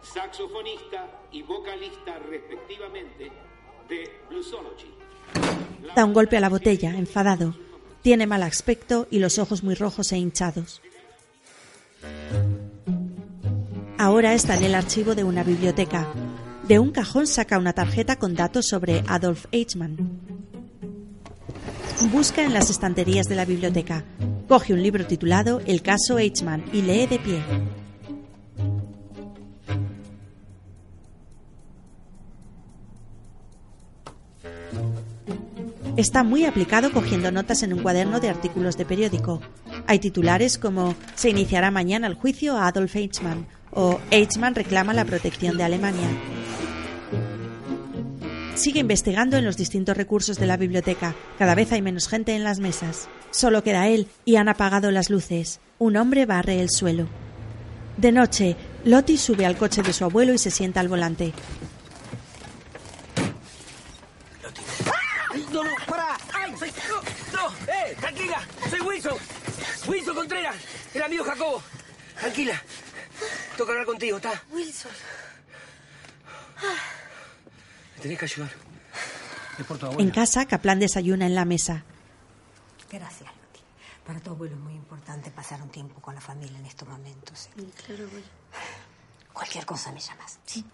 saxofonista 0.00 1.20
y 1.32 1.42
vocalista 1.42 2.18
respectivamente 2.18 3.30
de 3.90 4.20
Bluesology. 4.30 5.07
Da 5.94 6.04
un 6.04 6.12
golpe 6.12 6.36
a 6.36 6.40
la 6.40 6.48
botella, 6.48 6.90
enfadado. 6.96 7.56
Tiene 8.02 8.26
mal 8.26 8.42
aspecto 8.42 9.08
y 9.10 9.18
los 9.18 9.38
ojos 9.38 9.62
muy 9.62 9.74
rojos 9.74 10.12
e 10.12 10.18
hinchados. 10.18 10.80
Ahora 13.98 14.34
está 14.34 14.56
en 14.56 14.64
el 14.64 14.74
archivo 14.74 15.14
de 15.14 15.24
una 15.24 15.42
biblioteca. 15.42 16.06
De 16.68 16.78
un 16.78 16.92
cajón 16.92 17.26
saca 17.26 17.58
una 17.58 17.72
tarjeta 17.72 18.16
con 18.16 18.34
datos 18.34 18.66
sobre 18.66 19.02
Adolf 19.08 19.46
Eichmann. 19.50 19.96
Busca 22.12 22.44
en 22.44 22.54
las 22.54 22.70
estanterías 22.70 23.26
de 23.26 23.34
la 23.34 23.44
biblioteca. 23.44 24.04
Coge 24.46 24.72
un 24.72 24.82
libro 24.82 25.04
titulado 25.04 25.60
El 25.66 25.82
caso 25.82 26.18
Eichmann 26.18 26.64
y 26.72 26.82
lee 26.82 27.06
de 27.06 27.18
pie. 27.18 27.42
Está 35.98 36.22
muy 36.22 36.44
aplicado 36.44 36.92
cogiendo 36.92 37.32
notas 37.32 37.64
en 37.64 37.72
un 37.72 37.82
cuaderno 37.82 38.20
de 38.20 38.28
artículos 38.28 38.76
de 38.76 38.84
periódico. 38.84 39.40
Hay 39.88 39.98
titulares 39.98 40.56
como 40.56 40.94
Se 41.16 41.28
iniciará 41.28 41.72
mañana 41.72 42.06
el 42.06 42.14
juicio 42.14 42.56
a 42.56 42.68
Adolf 42.68 42.94
Eichmann 42.94 43.48
o 43.72 43.98
Eichmann 44.12 44.54
reclama 44.54 44.94
la 44.94 45.04
protección 45.04 45.56
de 45.56 45.64
Alemania. 45.64 46.08
Sigue 48.54 48.78
investigando 48.78 49.38
en 49.38 49.44
los 49.44 49.56
distintos 49.56 49.96
recursos 49.96 50.38
de 50.38 50.46
la 50.46 50.56
biblioteca. 50.56 51.16
Cada 51.36 51.56
vez 51.56 51.72
hay 51.72 51.82
menos 51.82 52.06
gente 52.06 52.36
en 52.36 52.44
las 52.44 52.60
mesas. 52.60 53.08
Solo 53.32 53.64
queda 53.64 53.88
él 53.88 54.06
y 54.24 54.36
han 54.36 54.48
apagado 54.48 54.92
las 54.92 55.10
luces. 55.10 55.58
Un 55.80 55.96
hombre 55.96 56.26
barre 56.26 56.60
el 56.60 56.70
suelo. 56.70 57.08
De 57.96 58.12
noche, 58.12 58.54
Lottie 58.84 59.18
sube 59.18 59.46
al 59.46 59.56
coche 59.56 59.82
de 59.82 59.92
su 59.92 60.04
abuelo 60.04 60.32
y 60.32 60.38
se 60.38 60.52
sienta 60.52 60.78
al 60.78 60.86
volante. 60.86 61.32
No, 65.58 65.64
no, 65.64 65.74
pará. 65.86 66.16
¡Ay! 66.32 66.54
Soy... 66.56 66.72
No, 66.88 67.48
no, 67.48 67.54
eh, 67.66 67.96
tranquila. 67.98 68.40
Soy 68.70 68.80
Wilson. 68.80 69.16
Wilson 69.88 70.14
Contreras, 70.14 70.56
el 70.94 71.02
amigo 71.02 71.24
Jacobo. 71.24 71.62
Tranquila. 72.20 72.62
Toca 73.56 73.72
hablar 73.72 73.86
contigo, 73.86 74.18
¿está? 74.18 74.40
Wilson. 74.50 74.92
Me 77.96 78.02
tenés 78.02 78.18
que 78.18 78.24
ayudar. 78.24 78.50
Es 79.58 79.66
por 79.66 79.78
tu 79.78 79.86
En 79.86 79.92
abuela. 79.92 80.12
casa, 80.12 80.46
Kaplan 80.46 80.78
desayuna 80.78 81.26
en 81.26 81.34
la 81.34 81.44
mesa. 81.44 81.82
Gracias, 82.90 83.20
Loti. 83.22 83.60
Para 84.06 84.20
tu 84.20 84.30
abuelo 84.30 84.54
es 84.54 84.60
muy 84.60 84.74
importante 84.74 85.30
pasar 85.32 85.60
un 85.60 85.70
tiempo 85.70 86.00
con 86.00 86.14
la 86.14 86.20
familia 86.20 86.56
en 86.58 86.66
estos 86.66 86.88
momentos. 86.88 87.48
¿sí? 87.56 87.72
Claro, 87.84 88.04
abuelo. 88.04 88.26
Cualquier 89.32 89.66
cosa 89.66 89.90
me 89.90 89.98
llamas. 90.00 90.38
Sí. 90.46 90.64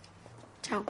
Chao. 0.62 0.84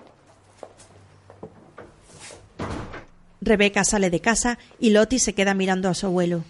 Rebeca 3.44 3.84
sale 3.84 4.10
de 4.10 4.20
casa 4.20 4.58
y 4.78 4.90
Lottie 4.90 5.18
se 5.18 5.34
queda 5.34 5.54
mirando 5.54 5.88
a 5.88 5.94
su 5.94 6.06
abuelo. 6.06 6.44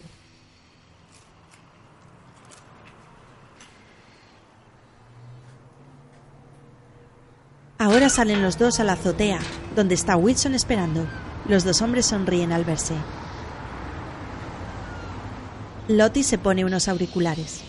Ahora 7.78 8.08
salen 8.08 8.42
los 8.42 8.58
dos 8.58 8.80
a 8.80 8.84
la 8.84 8.94
azotea, 8.94 9.40
donde 9.76 9.94
está 9.94 10.16
Wilson 10.16 10.54
esperando. 10.54 11.06
Los 11.48 11.64
dos 11.64 11.82
hombres 11.82 12.06
sonríen 12.06 12.52
al 12.52 12.64
verse. 12.64 12.94
Lottie 15.88 16.22
se 16.22 16.38
pone 16.38 16.64
unos 16.64 16.88
auriculares. 16.88 17.62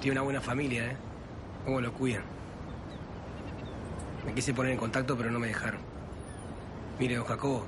Tiene 0.00 0.12
una 0.12 0.22
buena 0.22 0.40
familia, 0.40 0.84
¿eh? 0.84 0.96
¿Cómo 1.64 1.80
lo 1.80 1.92
cuidan? 1.94 2.24
Me 4.26 4.34
quise 4.34 4.52
poner 4.52 4.72
en 4.72 4.78
contacto, 4.78 5.16
pero 5.16 5.30
no 5.30 5.38
me 5.38 5.46
dejaron. 5.46 5.91
Mire, 6.98 7.16
don 7.16 7.24
Jacobo. 7.24 7.66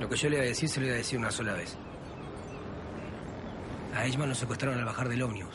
Lo 0.00 0.08
que 0.08 0.16
yo 0.16 0.28
le 0.28 0.36
iba 0.36 0.44
a 0.44 0.48
decir, 0.48 0.68
se 0.68 0.80
lo 0.80 0.86
iba 0.86 0.94
a 0.94 0.98
decir 0.98 1.18
una 1.18 1.30
sola 1.30 1.54
vez. 1.54 1.76
A 3.94 4.04
Eichmann 4.04 4.28
lo 4.28 4.34
secuestraron 4.34 4.78
al 4.78 4.84
bajar 4.84 5.08
del 5.08 5.22
ómnibus 5.22 5.54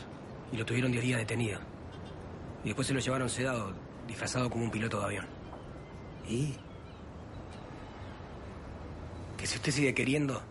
y 0.52 0.56
lo 0.56 0.66
tuvieron 0.66 0.92
10 0.92 1.02
días 1.02 1.18
detenido. 1.18 1.60
Y 2.62 2.68
después 2.68 2.86
se 2.86 2.94
lo 2.94 3.00
llevaron 3.00 3.28
sedado, 3.28 3.72
disfrazado 4.06 4.50
como 4.50 4.64
un 4.64 4.70
piloto 4.70 4.98
de 4.98 5.04
avión. 5.04 5.26
¿Y? 6.28 6.54
Que 9.38 9.46
si 9.46 9.56
usted 9.56 9.72
sigue 9.72 9.94
queriendo, 9.94 10.42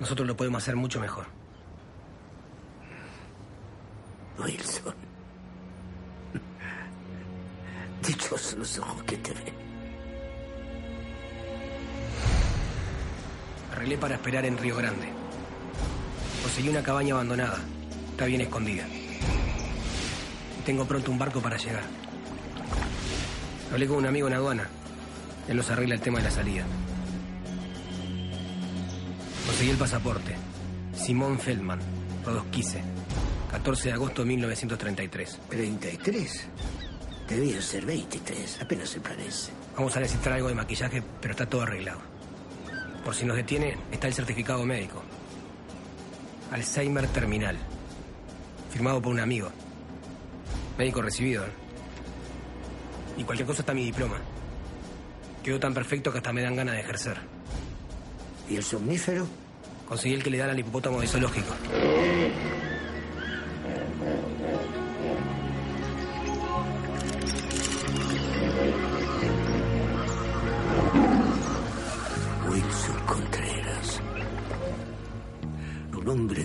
nosotros 0.00 0.26
lo 0.26 0.36
podemos 0.36 0.62
hacer 0.62 0.76
mucho 0.76 1.00
mejor. 1.00 1.26
Wilson. 4.38 5.07
Dichosos 8.06 8.54
los 8.58 8.78
ojos 8.78 9.02
que 9.02 9.16
te 9.16 9.32
ven. 9.32 9.54
Arreglé 13.72 13.98
para 13.98 14.14
esperar 14.14 14.44
en 14.46 14.56
Río 14.58 14.76
Grande. 14.76 15.08
Conseguí 16.42 16.68
una 16.68 16.82
cabaña 16.82 17.14
abandonada. 17.14 17.58
Está 18.10 18.26
bien 18.26 18.40
escondida. 18.40 18.86
Tengo 20.64 20.84
pronto 20.84 21.10
un 21.10 21.18
barco 21.18 21.40
para 21.40 21.56
llegar. 21.56 21.84
Hablé 23.72 23.86
con 23.86 23.98
un 23.98 24.06
amigo 24.06 24.28
en 24.28 24.34
aduana. 24.34 24.68
Él 25.48 25.56
nos 25.56 25.70
arregla 25.70 25.94
el 25.94 26.00
tema 26.00 26.18
de 26.18 26.24
la 26.24 26.30
salida. 26.30 26.64
Conseguí 29.46 29.70
el 29.70 29.76
pasaporte. 29.76 30.36
Simón 30.94 31.38
Feldman, 31.38 31.80
Rodosquice. 32.24 32.82
14 33.50 33.88
de 33.88 33.94
agosto 33.94 34.22
de 34.22 34.28
1933. 34.28 35.38
¿33? 35.50 36.28
Debía 37.28 37.60
ser 37.60 37.84
23, 37.84 38.62
apenas 38.62 38.88
se 38.88 39.00
parece. 39.00 39.52
Vamos 39.76 39.94
a 39.96 40.00
necesitar 40.00 40.32
algo 40.32 40.48
de 40.48 40.54
maquillaje, 40.54 41.02
pero 41.20 41.32
está 41.32 41.44
todo 41.44 41.62
arreglado. 41.62 42.00
Por 43.04 43.14
si 43.14 43.26
nos 43.26 43.36
detiene, 43.36 43.76
está 43.92 44.06
el 44.06 44.14
certificado 44.14 44.64
médico. 44.64 45.02
Alzheimer 46.50 47.06
terminal. 47.08 47.56
Firmado 48.70 49.02
por 49.02 49.12
un 49.12 49.20
amigo. 49.20 49.50
Médico 50.78 51.02
recibido. 51.02 51.44
¿eh? 51.44 51.50
Y 53.18 53.24
cualquier 53.24 53.46
cosa 53.46 53.60
está 53.60 53.74
mi 53.74 53.84
diploma. 53.84 54.16
Quedó 55.42 55.60
tan 55.60 55.74
perfecto 55.74 56.10
que 56.10 56.18
hasta 56.18 56.32
me 56.32 56.42
dan 56.42 56.56
ganas 56.56 56.74
de 56.76 56.80
ejercer. 56.80 57.18
¿Y 58.48 58.56
el 58.56 58.64
somnífero? 58.64 59.26
Conseguí 59.86 60.14
el 60.14 60.22
que 60.22 60.30
le 60.30 60.38
dan 60.38 60.50
al 60.50 60.58
hipopótamo 60.58 61.00
de 61.00 61.06
zoológico. 61.06 61.54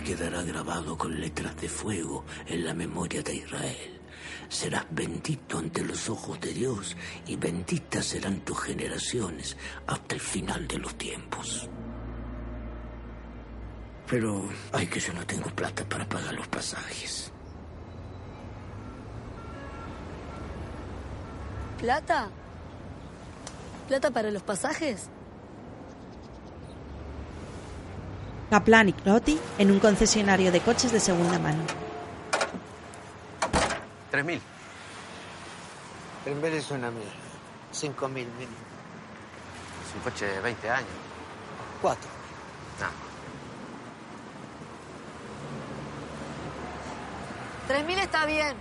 Quedará 0.03 0.43
grabado 0.43 0.97
con 0.97 1.19
letras 1.19 1.55
de 1.59 1.69
fuego 1.69 2.25
en 2.45 2.65
la 2.65 2.73
memoria 2.73 3.23
de 3.23 3.35
Israel. 3.35 4.01
Serás 4.49 4.85
bendito 4.91 5.57
ante 5.57 5.83
los 5.83 6.09
ojos 6.09 6.39
de 6.39 6.53
Dios 6.53 6.95
y 7.25 7.35
benditas 7.37 8.05
serán 8.05 8.41
tus 8.41 8.59
generaciones 8.59 9.57
hasta 9.87 10.15
el 10.15 10.21
final 10.21 10.67
de 10.67 10.77
los 10.77 10.95
tiempos. 10.95 11.69
Pero 14.07 14.47
ay 14.73 14.87
que 14.87 14.99
yo 14.99 15.13
no 15.13 15.25
tengo 15.25 15.49
plata 15.49 15.83
para 15.85 16.07
pagar 16.07 16.33
los 16.33 16.47
pasajes. 16.47 17.31
¿Plata? 21.79 22.29
¿Plata 23.87 24.11
para 24.11 24.31
los 24.31 24.43
pasajes? 24.43 25.09
Kaplan 28.53 28.89
y 28.89 28.93
Clotti 28.93 29.39
en 29.57 29.71
un 29.71 29.79
concesionario 29.79 30.51
de 30.51 30.61
coches 30.61 30.91
de 30.91 30.99
segunda 30.99 31.39
mano. 31.39 31.63
3.000. 34.11 34.39
En 36.27 36.39
vez 36.39 36.53
es 36.53 36.69
una 36.69 36.91
mierda. 36.91 37.09
Cinco 37.71 38.07
mil 38.07 38.27
mínimo. 38.27 38.55
Es 39.87 39.95
un 39.95 40.01
coche 40.01 40.27
de 40.27 40.39
20 40.39 40.69
años. 40.69 40.87
Cuatro. 41.81 42.07
No. 42.79 42.89
Tres 47.67 47.85
mil 47.87 47.97
está 47.97 48.27
bien. 48.27 48.55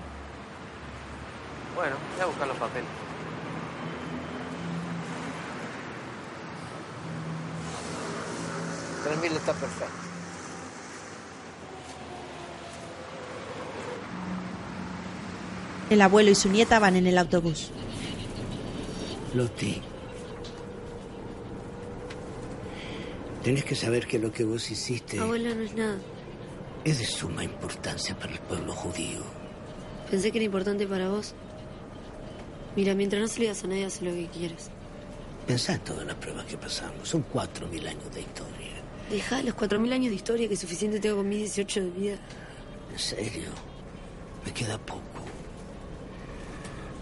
Bueno, 1.76 1.96
voy 2.14 2.22
a 2.22 2.26
buscar 2.28 2.48
los 2.48 2.56
papeles. 2.56 2.88
Tres 9.04 9.18
mil 9.20 9.32
está 9.32 9.52
perfecto. 9.52 9.94
El 15.90 16.00
abuelo 16.00 16.30
y 16.30 16.34
su 16.34 16.48
nieta 16.48 16.78
van 16.78 16.96
en 16.96 17.06
el 17.06 17.18
autobús. 17.18 17.70
Loti. 19.34 19.80
Tenés 23.42 23.64
que 23.64 23.74
saber 23.74 24.06
que 24.06 24.18
lo 24.18 24.30
que 24.32 24.44
vos 24.44 24.70
hiciste 24.70 25.18
Abuela, 25.18 25.52
no 25.54 25.62
es 25.62 25.74
nada. 25.74 25.96
es 26.84 26.98
de 27.00 27.06
suma 27.06 27.42
importancia 27.42 28.16
para 28.16 28.32
el 28.32 28.38
pueblo 28.38 28.72
judío. 28.72 29.20
Pensé 30.10 30.30
que 30.30 30.38
era 30.38 30.44
importante 30.44 30.86
para 30.86 31.08
vos. 31.08 31.34
Mira, 32.76 32.94
mientras 32.94 33.20
no 33.20 33.28
se 33.28 33.40
le 33.40 33.46
digas 33.46 33.64
a 33.64 33.66
nadie, 33.66 33.84
haz 33.84 34.00
lo 34.00 34.12
que 34.12 34.28
quieras. 34.28 34.70
Pensá 35.46 35.74
en 35.74 35.80
todas 35.80 36.06
las 36.06 36.14
pruebas 36.16 36.44
que 36.46 36.56
pasamos. 36.56 37.08
Son 37.08 37.22
cuatro 37.22 37.66
mil 37.66 37.86
años 37.86 38.14
de 38.14 38.20
historia. 38.20 38.81
Deja 39.12 39.42
los 39.42 39.52
cuatro 39.52 39.78
mil 39.78 39.92
años 39.92 40.08
de 40.08 40.16
historia 40.16 40.48
que 40.48 40.56
suficiente 40.56 40.98
tengo 40.98 41.16
con 41.16 41.28
mis 41.28 41.40
18 41.40 41.80
de 41.82 41.90
vida. 41.90 42.16
En 42.90 42.98
serio. 42.98 43.50
Me 44.42 44.54
queda 44.54 44.78
poco. 44.78 45.02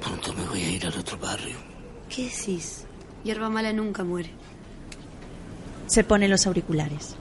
Pronto 0.00 0.34
me 0.34 0.44
voy 0.44 0.60
a 0.60 0.70
ir 0.70 0.86
al 0.86 0.98
otro 0.98 1.16
barrio. 1.18 1.56
¿Qué 2.08 2.24
decís? 2.24 2.84
Hierba 3.22 3.48
mala 3.48 3.72
nunca 3.72 4.02
muere. 4.02 4.30
Se 5.86 6.02
pone 6.02 6.26
los 6.26 6.48
auriculares. 6.48 7.14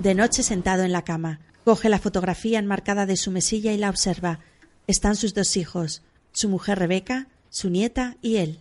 De 0.00 0.16
noche 0.16 0.42
sentado 0.42 0.82
en 0.82 0.90
la 0.90 1.02
cama, 1.02 1.38
coge 1.64 1.88
la 1.88 2.00
fotografía 2.00 2.58
enmarcada 2.58 3.06
de 3.06 3.16
su 3.16 3.30
mesilla 3.30 3.72
y 3.72 3.78
la 3.78 3.88
observa. 3.88 4.40
Están 4.88 5.14
sus 5.14 5.32
dos 5.32 5.56
hijos, 5.56 6.02
su 6.32 6.48
mujer 6.48 6.80
Rebeca, 6.80 7.28
su 7.50 7.70
nieta 7.70 8.16
y 8.20 8.38
él. 8.38 8.58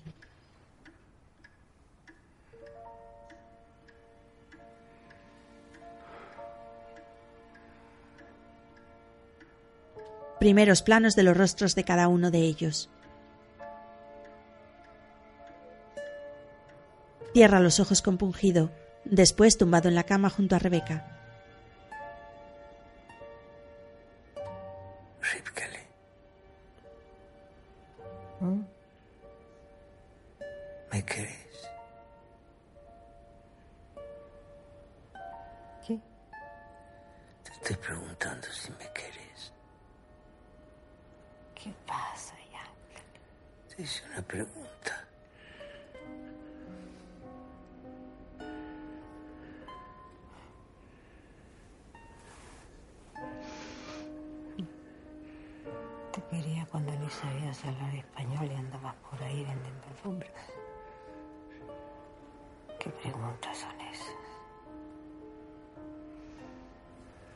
Primeros 10.39 10.83
planos 10.83 11.15
de 11.15 11.23
los 11.23 11.35
rostros 11.35 11.73
de 11.73 11.83
cada 11.83 12.07
uno 12.07 12.29
de 12.29 12.39
ellos. 12.39 12.89
Cierra 17.33 17.59
los 17.59 17.79
ojos 17.79 18.01
compungido, 18.01 18.71
después 19.05 19.57
tumbado 19.57 19.89
en 19.89 19.95
la 19.95 20.03
cama 20.03 20.29
junto 20.29 20.55
a 20.55 20.59
Rebeca. 20.59 21.05
Ripkele. 25.21 25.87
¿Me 30.91 31.05
querés? 31.05 31.69
¿Qué? 35.85 35.99
Te 37.43 37.51
estoy 37.51 37.75
Te 43.77 43.83
hice 43.83 44.01
una 44.11 44.23
pregunta. 44.23 45.07
Te 56.11 56.21
quería 56.31 56.65
cuando 56.71 56.91
ni 56.93 57.07
sabías 57.11 57.63
hablar 57.65 57.93
español 57.93 58.49
y 58.51 58.55
andabas 58.55 58.95
por 58.95 59.21
ahí 59.21 59.43
vendiendo 59.43 59.87
alfombras. 59.91 60.31
¿Qué 62.79 62.89
preguntas 62.89 63.57
son 63.59 63.79
esas? 63.81 64.07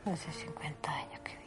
Hace 0.06 0.32
50 0.32 0.90
años 0.90 1.20
que 1.20 1.41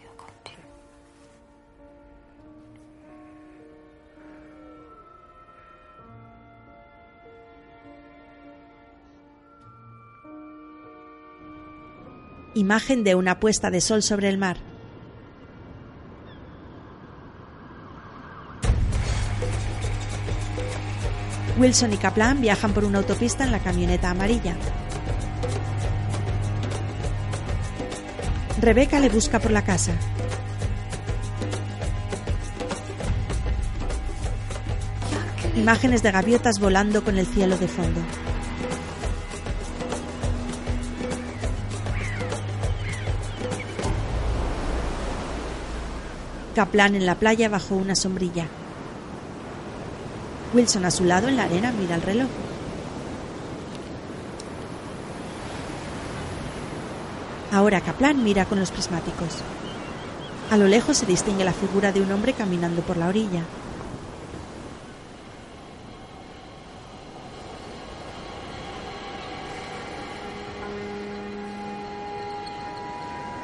imagen 12.56 13.04
de 13.04 13.16
una 13.16 13.40
puesta 13.40 13.70
de 13.70 13.82
sol 13.82 14.02
sobre 14.02 14.30
el 14.30 14.38
mar. 14.38 14.58
Wilson 21.58 21.94
y 21.94 21.98
Kaplan 21.98 22.42
viajan 22.42 22.74
por 22.74 22.84
una 22.86 23.00
autopista 23.00 23.44
en 23.44 23.52
la 23.52 23.60
camioneta 23.60 24.10
amarilla. 24.10 24.56
Rebeca 28.62 29.00
le 29.00 29.10
busca 29.10 29.40
por 29.40 29.52
la 29.52 29.64
casa. 29.64 29.94
Imágenes 35.56 36.04
de 36.04 36.12
gaviotas 36.12 36.60
volando 36.60 37.04
con 37.04 37.18
el 37.18 37.26
cielo 37.26 37.58
de 37.58 37.68
fondo. 37.68 38.02
Kaplan 46.56 46.96
en 46.96 47.06
la 47.06 47.16
playa 47.16 47.50
bajo 47.50 47.76
una 47.76 47.96
sombrilla. 47.96 48.48
Wilson 50.54 50.86
a 50.86 50.92
su 50.92 51.04
lado 51.04 51.28
en 51.28 51.36
la 51.36 51.44
arena 51.44 51.74
mira 51.78 51.96
el 51.96 52.02
reloj. 52.02 52.30
Ahora 57.52 57.82
Kaplan 57.82 58.24
mira 58.24 58.46
con 58.46 58.58
los 58.58 58.72
prismáticos. 58.72 59.42
A 60.50 60.56
lo 60.56 60.70
lejos 60.70 60.96
se 60.98 61.06
distingue 61.06 61.44
la 61.44 61.52
figura 61.52 61.92
de 61.92 62.00
un 62.00 62.10
hombre 62.14 62.32
caminando 62.32 62.82
por 62.84 62.96
la 62.96 63.10
orilla. 63.10 63.42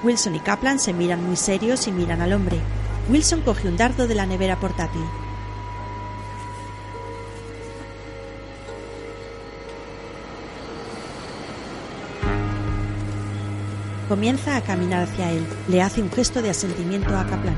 Wilson 0.02 0.36
y 0.36 0.40
Kaplan 0.40 0.80
se 0.80 0.94
miran 0.94 1.22
muy 1.26 1.36
serios 1.36 1.88
y 1.88 1.92
miran 1.92 2.22
al 2.22 2.32
hombre. 2.32 2.62
Wilson 3.12 3.42
coge 3.42 3.68
un 3.68 3.76
dardo 3.76 4.08
de 4.08 4.16
la 4.16 4.26
nevera 4.26 4.58
portátil. 4.58 5.02
Comienza 14.08 14.56
a 14.56 14.62
caminar 14.62 15.04
hacia 15.04 15.30
él. 15.30 15.46
Le 15.68 15.82
hace 15.82 16.02
un 16.02 16.10
gesto 16.10 16.42
de 16.42 16.52
asentimiento 16.52 17.18
a 17.18 17.26
Kaplan. 17.26 17.58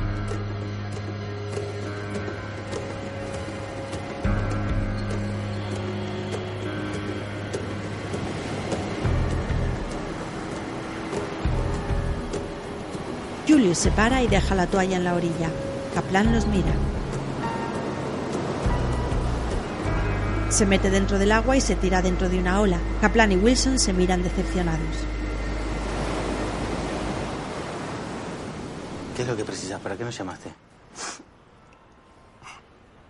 Julius 13.74 13.78
se 13.78 13.92
para 13.92 14.22
y 14.22 14.28
deja 14.28 14.54
la 14.56 14.68
toalla 14.68 14.98
en 14.98 15.04
la 15.04 15.16
orilla. 15.16 15.50
Kaplan 15.96 16.32
los 16.32 16.46
mira. 16.46 16.74
Se 20.50 20.66
mete 20.68 20.92
dentro 20.92 21.18
del 21.18 21.32
agua 21.32 21.58
y 21.58 21.62
se 21.62 21.76
tira 21.76 22.02
dentro 22.02 22.30
de 22.30 22.40
una 22.40 22.62
ola. 22.62 22.78
Kaplan 23.02 23.32
y 23.32 23.36
Wilson 23.38 23.80
se 23.80 23.94
miran 23.94 24.22
decepcionados. 24.22 24.96
¿Qué 29.16 29.24
es 29.24 29.28
lo 29.28 29.36
que 29.36 29.46
precisas? 29.46 29.80
¿Para 29.82 29.98
qué 29.98 30.06
me 30.06 30.12
llamaste? 30.12 30.54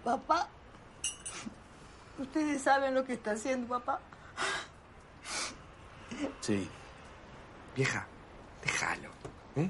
Papá, 0.04 0.48
ustedes 2.20 2.62
saben 2.62 2.94
lo 2.94 3.04
que 3.06 3.14
está 3.14 3.32
haciendo, 3.32 3.68
papá. 3.68 4.00
Sí. 6.42 6.70
Vieja, 7.76 8.06
déjalo. 8.64 9.10
¿eh? 9.56 9.70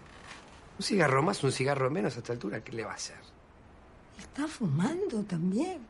Un 0.78 0.84
cigarro 0.84 1.22
más, 1.22 1.44
un 1.44 1.52
cigarro 1.52 1.90
menos 1.90 2.16
a 2.16 2.20
esta 2.20 2.34
altura, 2.34 2.64
¿qué 2.64 2.72
le 2.72 2.84
va 2.84 2.92
a 2.92 2.96
hacer? 2.96 3.18
Está 4.18 4.48
fumando 4.48 5.24
también. 5.24 5.86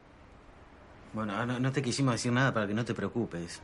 Bueno, 1.13 1.45
no, 1.45 1.59
no 1.59 1.71
te 1.71 1.81
quisimos 1.81 2.15
decir 2.15 2.31
nada 2.31 2.53
para 2.53 2.67
que 2.67 2.73
no 2.73 2.83
te 2.83 2.93
preocupes. 2.93 3.61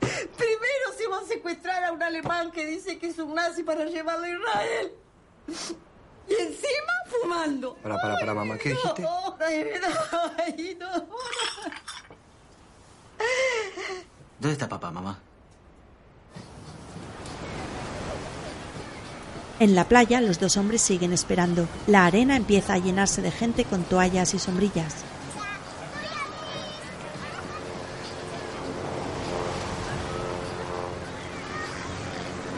Primero 0.00 0.92
se 0.96 1.06
va 1.06 1.18
a 1.18 1.24
secuestrar 1.24 1.84
a 1.84 1.92
un 1.92 2.02
alemán 2.02 2.50
que 2.50 2.66
dice 2.66 2.98
que 2.98 3.08
es 3.08 3.18
un 3.18 3.34
nazi 3.34 3.62
para 3.62 3.84
llevarlo 3.84 4.24
a 4.24 4.28
Israel. 4.28 4.92
Y 6.28 6.34
encima 6.34 6.92
fumando. 7.06 7.74
Para, 7.76 7.96
para, 7.96 8.18
para, 8.18 8.34
mamá, 8.34 8.58
¿qué 8.58 8.70
dijiste? 8.70 9.02
No, 9.02 9.36
no. 10.80 11.06
¿Dónde 14.38 14.52
está 14.52 14.68
papá, 14.68 14.90
mamá? 14.90 15.18
En 19.60 19.74
la 19.74 19.84
playa 19.88 20.20
los 20.20 20.40
dos 20.40 20.56
hombres 20.56 20.82
siguen 20.82 21.12
esperando. 21.12 21.68
La 21.86 22.06
arena 22.06 22.36
empieza 22.36 22.74
a 22.74 22.78
llenarse 22.78 23.22
de 23.22 23.30
gente 23.30 23.64
con 23.64 23.84
toallas 23.84 24.34
y 24.34 24.38
sombrillas. 24.38 25.04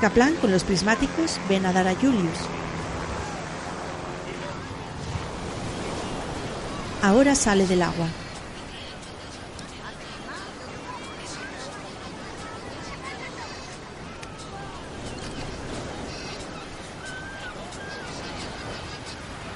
Kaplan 0.00 0.36
con 0.36 0.50
los 0.50 0.62
prismáticos 0.62 1.40
ve 1.48 1.58
nadar 1.58 1.88
a 1.88 1.94
Julius. 1.94 2.38
Ahora 7.02 7.34
sale 7.34 7.66
del 7.66 7.82
agua. 7.82 8.06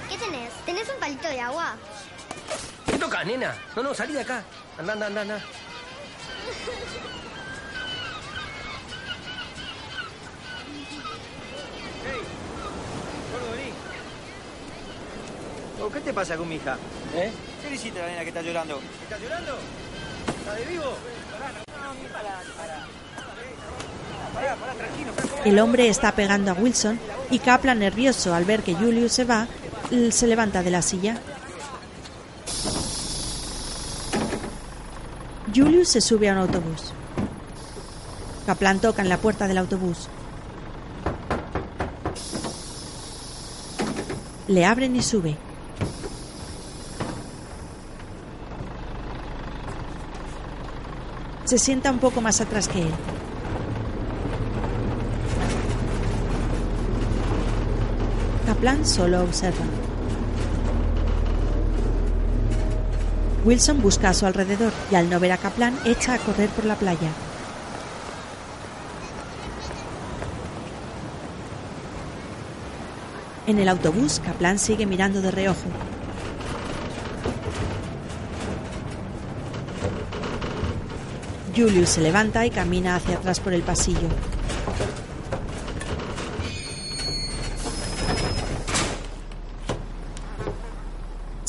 ¿Qué 0.08 0.16
tenés? 0.16 0.52
¿Tenés 0.64 0.88
un 0.88 1.00
palito 1.00 1.28
de 1.28 1.40
agua? 1.40 1.76
¿Qué 2.86 2.98
tocas, 2.98 3.26
nena? 3.40 3.54
No, 3.74 3.82
no, 3.82 3.94
salí 3.94 4.12
de 4.12 4.20
acá. 4.20 4.42
Anda, 4.78 4.92
anda, 4.92 5.06
anda, 5.06 5.20
anda. 5.22 5.40
Hey, 12.04 12.20
gordo, 13.32 13.50
vení. 13.52 13.72
Oh, 15.82 15.90
¿Qué 15.90 16.00
te 16.00 16.12
pasa 16.12 16.36
con 16.36 16.48
mi 16.48 16.56
hija? 16.56 16.76
¿Eh? 17.14 17.32
¿Qué 17.62 17.70
le 17.70 17.76
hiciste 17.76 18.00
a 18.00 18.02
la 18.02 18.08
nena 18.10 18.22
que 18.22 18.28
está 18.28 18.42
llorando? 18.42 18.80
¿Está 19.02 19.18
llorando? 19.18 19.58
¿Está 20.38 20.54
de 20.54 20.64
vivo? 20.66 20.84
No, 20.84 21.94
ni 21.94 22.08
para, 22.08 22.42
ni 22.42 22.52
para. 22.52 22.86
Pará, 24.34 24.56
pará, 24.56 24.72
tranquilo. 24.74 25.12
El 25.44 25.58
hombre 25.58 25.88
está 25.88 26.12
pegando 26.12 26.50
a 26.50 26.54
Wilson 26.54 27.00
y 27.30 27.38
Kaplan, 27.40 27.78
nervioso 27.78 28.34
al 28.34 28.44
ver 28.44 28.62
que 28.62 28.74
Julius 28.74 29.12
se 29.12 29.24
va, 29.24 29.48
se 30.10 30.26
levanta 30.26 30.62
de 30.62 30.70
la 30.70 30.82
silla. 30.82 31.20
Julius 35.54 35.88
se 35.88 36.00
sube 36.00 36.28
a 36.28 36.32
un 36.32 36.38
autobús. 36.38 36.92
Kaplan 38.46 38.80
toca 38.80 39.02
en 39.02 39.08
la 39.08 39.16
puerta 39.16 39.48
del 39.48 39.58
autobús. 39.58 40.08
Le 44.46 44.64
abren 44.64 44.94
y 44.94 45.02
sube. 45.02 45.36
Se 51.44 51.58
sienta 51.58 51.90
un 51.90 51.98
poco 51.98 52.20
más 52.20 52.40
atrás 52.40 52.68
que 52.68 52.82
él. 52.82 52.92
Kaplan 58.46 58.86
solo 58.86 59.22
observa. 59.22 59.79
Wilson 63.44 63.80
busca 63.80 64.10
a 64.10 64.14
su 64.14 64.26
alrededor 64.26 64.72
y 64.90 64.96
al 64.96 65.08
no 65.08 65.18
ver 65.18 65.32
a 65.32 65.38
Kaplan 65.38 65.78
echa 65.86 66.14
a 66.14 66.18
correr 66.18 66.50
por 66.50 66.66
la 66.66 66.74
playa. 66.74 67.10
En 73.46 73.58
el 73.58 73.68
autobús, 73.68 74.20
Kaplan 74.24 74.58
sigue 74.58 74.84
mirando 74.84 75.22
de 75.22 75.30
reojo. 75.30 75.68
Julius 81.56 81.88
se 81.88 82.00
levanta 82.00 82.46
y 82.46 82.50
camina 82.50 82.94
hacia 82.94 83.16
atrás 83.16 83.40
por 83.40 83.54
el 83.54 83.62
pasillo. 83.62 84.08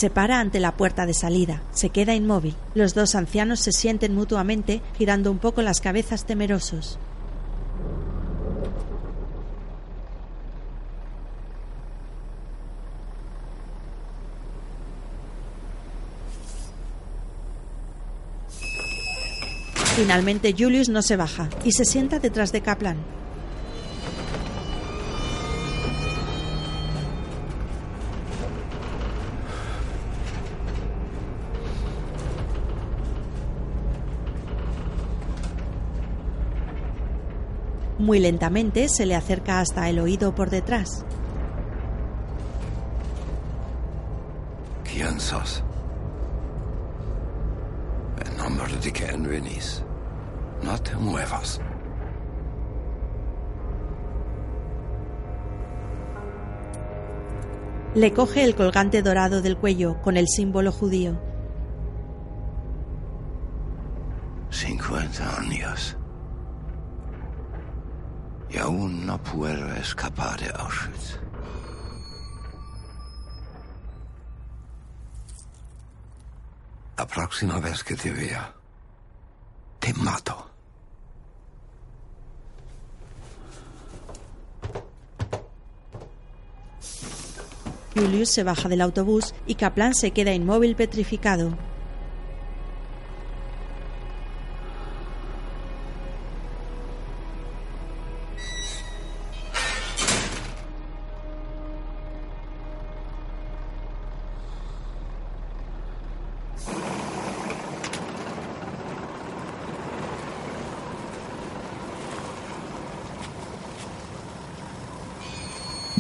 Se 0.02 0.10
para 0.10 0.40
ante 0.40 0.60
la 0.60 0.72
puerta 0.72 1.06
de 1.06 1.14
salida. 1.14 1.62
Se 1.74 1.92
queda 1.92 2.16
inmóvil. 2.16 2.56
Los 2.74 2.96
dos 2.96 3.14
ancianos 3.14 3.60
se 3.60 3.72
sienten 3.72 4.16
mutuamente, 4.16 4.82
girando 4.98 5.30
un 5.30 5.38
poco 5.38 5.62
las 5.62 5.80
cabezas 5.80 6.26
temerosos. 6.26 6.98
Finalmente 19.96 20.56
Julius 20.58 20.90
no 20.90 21.04
se 21.04 21.16
baja 21.16 21.48
y 21.64 21.74
se 21.74 21.86
sienta 21.86 22.18
detrás 22.18 22.52
de 22.52 22.62
Kaplan. 22.62 23.21
Muy 38.02 38.18
lentamente 38.18 38.90
se 38.90 39.06
le 39.06 39.14
acerca 39.14 39.60
hasta 39.60 39.88
el 39.88 40.00
oído 40.00 40.34
por 40.34 40.50
detrás. 40.50 41.06
¿Quién 44.84 45.20
sos? 45.20 45.64
En 48.26 48.38
nombre 48.38 48.76
de 48.84 48.92
quién 48.92 49.22
venís. 49.22 49.84
No 50.64 50.82
te 50.82 50.96
muevas. 50.96 51.62
Le 57.94 58.14
coge 58.14 58.44
el 58.44 58.56
colgante 58.56 59.04
dorado 59.04 59.44
del 59.44 59.58
cuello 59.58 60.02
con 60.02 60.18
el 60.18 60.28
símbolo 60.28 60.72
judío. 60.72 61.22
50 64.50 65.38
años. 65.40 66.01
Y 68.52 68.58
aún 68.58 69.06
no 69.06 69.18
puedo 69.24 69.74
escapar 69.76 70.40
de 70.40 70.52
Auschwitz. 70.54 71.18
La 76.98 77.08
próxima 77.08 77.60
vez 77.60 77.84
que 77.84 77.96
te 77.96 78.12
vea, 78.12 78.54
te 79.80 79.94
mato. 79.94 80.52
Julius 87.96 88.30
se 88.30 88.44
baja 88.44 88.70
del 88.70 88.82
autobús 88.82 89.34
y 89.48 89.56
Kaplan 89.56 89.94
se 89.94 90.12
queda 90.12 90.34
inmóvil 90.34 90.76
petrificado. 90.76 91.58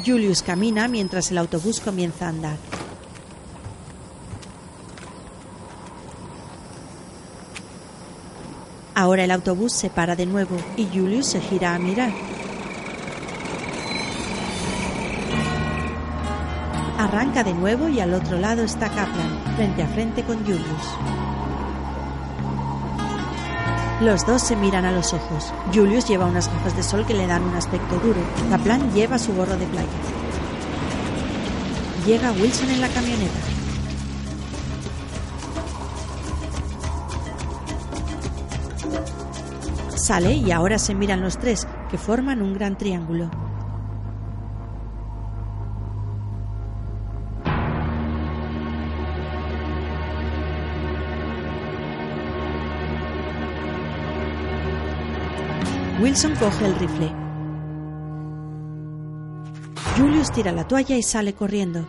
Julius 0.05 0.41
camina 0.41 0.87
mientras 0.87 1.31
el 1.31 1.37
autobús 1.37 1.79
comienza 1.79 2.25
a 2.25 2.29
andar. 2.29 2.57
Ahora 8.93 9.23
el 9.23 9.31
autobús 9.31 9.73
se 9.73 9.89
para 9.89 10.15
de 10.15 10.25
nuevo 10.25 10.57
y 10.77 10.85
Julius 10.85 11.27
se 11.27 11.41
gira 11.41 11.73
a 11.73 11.79
mirar. 11.79 12.11
Arranca 16.97 17.43
de 17.43 17.53
nuevo 17.53 17.89
y 17.89 17.99
al 17.99 18.13
otro 18.13 18.37
lado 18.37 18.63
está 18.63 18.89
Kaplan, 18.89 19.55
frente 19.55 19.81
a 19.81 19.87
frente 19.87 20.23
con 20.23 20.39
Julius. 20.45 21.30
Los 24.01 24.25
dos 24.25 24.41
se 24.41 24.55
miran 24.55 24.83
a 24.85 24.91
los 24.91 25.13
ojos. 25.13 25.53
Julius 25.71 26.07
lleva 26.07 26.25
unas 26.25 26.51
gafas 26.51 26.75
de 26.75 26.81
sol 26.81 27.05
que 27.05 27.13
le 27.13 27.27
dan 27.27 27.43
un 27.43 27.53
aspecto 27.53 27.99
duro. 27.99 28.19
Kaplan 28.49 28.91
lleva 28.95 29.19
su 29.19 29.31
gorro 29.31 29.55
de 29.55 29.67
playa. 29.67 29.87
Llega 32.07 32.31
Wilson 32.31 32.71
en 32.71 32.81
la 32.81 32.87
camioneta. 32.87 33.39
Sale 39.95 40.33
y 40.33 40.49
ahora 40.49 40.79
se 40.79 40.95
miran 40.95 41.21
los 41.21 41.37
tres, 41.37 41.67
que 41.91 41.99
forman 41.99 42.41
un 42.41 42.55
gran 42.55 42.79
triángulo. 42.79 43.29
Wilson 56.11 56.35
coge 56.35 56.65
el 56.65 56.75
rifle. 56.75 57.09
Julius 59.95 60.29
tira 60.33 60.51
la 60.51 60.67
toalla 60.67 60.97
y 60.97 61.03
sale 61.03 61.33
corriendo. 61.33 61.87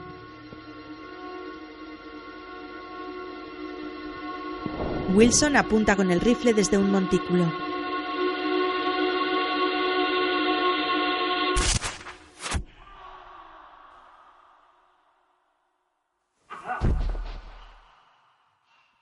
Wilson 5.16 5.56
apunta 5.56 5.96
con 5.96 6.12
el 6.12 6.20
rifle 6.20 6.54
desde 6.54 6.78
un 6.78 6.92
montículo. 6.92 7.52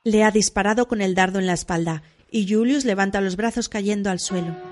Le 0.03 0.25
ha 0.25 0.31
disparado 0.31 0.89
con 0.89 1.03
el 1.03 1.15
dardo 1.15 1.39
en 1.39 1.47
la 1.47 1.53
espalda 1.53 2.03
y 2.31 2.51
Julius 2.51 2.87
levanta 2.87 3.21
los 3.21 3.37
brazos 3.37 3.69
cayendo 3.69 4.09
al 4.09 4.19
suelo. 4.19 4.70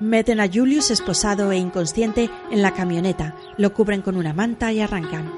Meten 0.00 0.40
a 0.40 0.48
Julius 0.48 0.90
esposado 0.90 1.52
e 1.52 1.58
inconsciente 1.58 2.30
en 2.50 2.62
la 2.62 2.72
camioneta, 2.72 3.36
lo 3.58 3.74
cubren 3.74 4.00
con 4.00 4.16
una 4.16 4.32
manta 4.32 4.72
y 4.72 4.80
arrancan. 4.80 5.30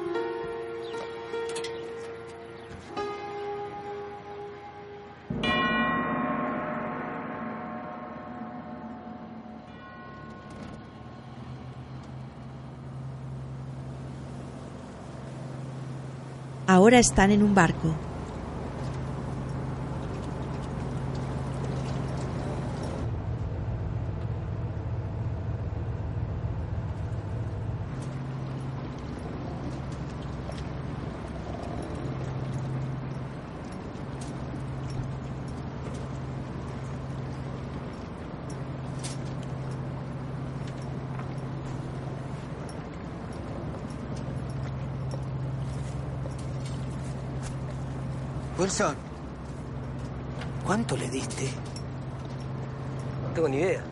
Ahora 16.69 17.01
están 17.01 17.33
en 17.33 17.43
un 17.43 17.53
barco. 17.57 18.12
¿Cuánto 50.65 50.97
le 50.97 51.11
diste? 51.11 51.45
No 53.23 53.35
tengo 53.35 53.49
ni 53.49 53.59
idea. 53.59 53.83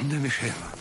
dónde 0.11 0.27
me 0.27 0.29
lleva? 0.29 0.71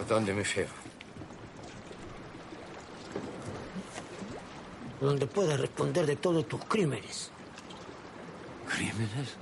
¿A 0.00 0.04
dónde 0.08 0.34
me 0.34 0.42
lleva? 0.42 0.70
Donde 5.00 5.26
puedas 5.28 5.60
responder 5.60 6.06
de 6.06 6.16
todos 6.16 6.48
tus 6.48 6.64
crímenes. 6.64 7.30
¿Crímenes? 8.68 9.36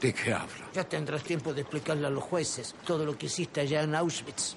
¿De 0.00 0.12
qué 0.12 0.32
habla? 0.32 0.66
Ya 0.74 0.82
tendrás 0.82 1.22
tiempo 1.22 1.54
de 1.54 1.60
explicarle 1.60 2.08
a 2.08 2.10
los 2.10 2.24
jueces 2.24 2.74
todo 2.84 3.04
lo 3.04 3.16
que 3.16 3.26
hiciste 3.26 3.60
allá 3.60 3.82
en 3.82 3.94
Auschwitz. 3.94 4.56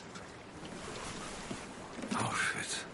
Auschwitz. 2.18 2.86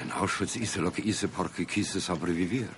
En 0.00 0.05
Auschwitz 0.16 0.56
hice 0.56 0.80
lo 0.80 0.90
que 0.90 1.02
hice 1.02 1.28
porque 1.28 1.66
quise 1.66 2.00
sobrevivir. 2.00 2.70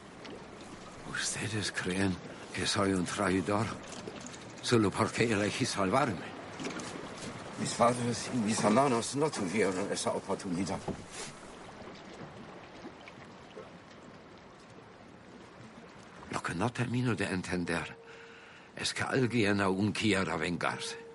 ¿Ustedes 1.13 1.71
creen 1.71 2.15
que 2.53 2.67
soy 2.67 2.93
un 2.93 3.05
traidor 3.05 3.65
solo 4.61 4.91
porque 4.91 5.33
elegí 5.33 5.65
salvarme? 5.65 6.27
Mis 7.61 7.75
padres 7.75 8.29
y 8.35 8.39
mis 8.39 8.63
hermanos 8.63 9.15
no 9.15 9.31
tuvieron 9.31 9.89
esa 9.93 10.11
oportunidad. 10.11 10.81
Lo 16.33 16.43
que 16.43 16.55
no 16.57 16.73
termino 16.73 17.15
de 17.15 17.25
entender 17.27 17.97
es 18.75 18.93
que 18.93 19.03
alguien 19.05 19.61
aún 19.61 19.93
quiera 19.93 20.37
vengarse. 20.37 21.08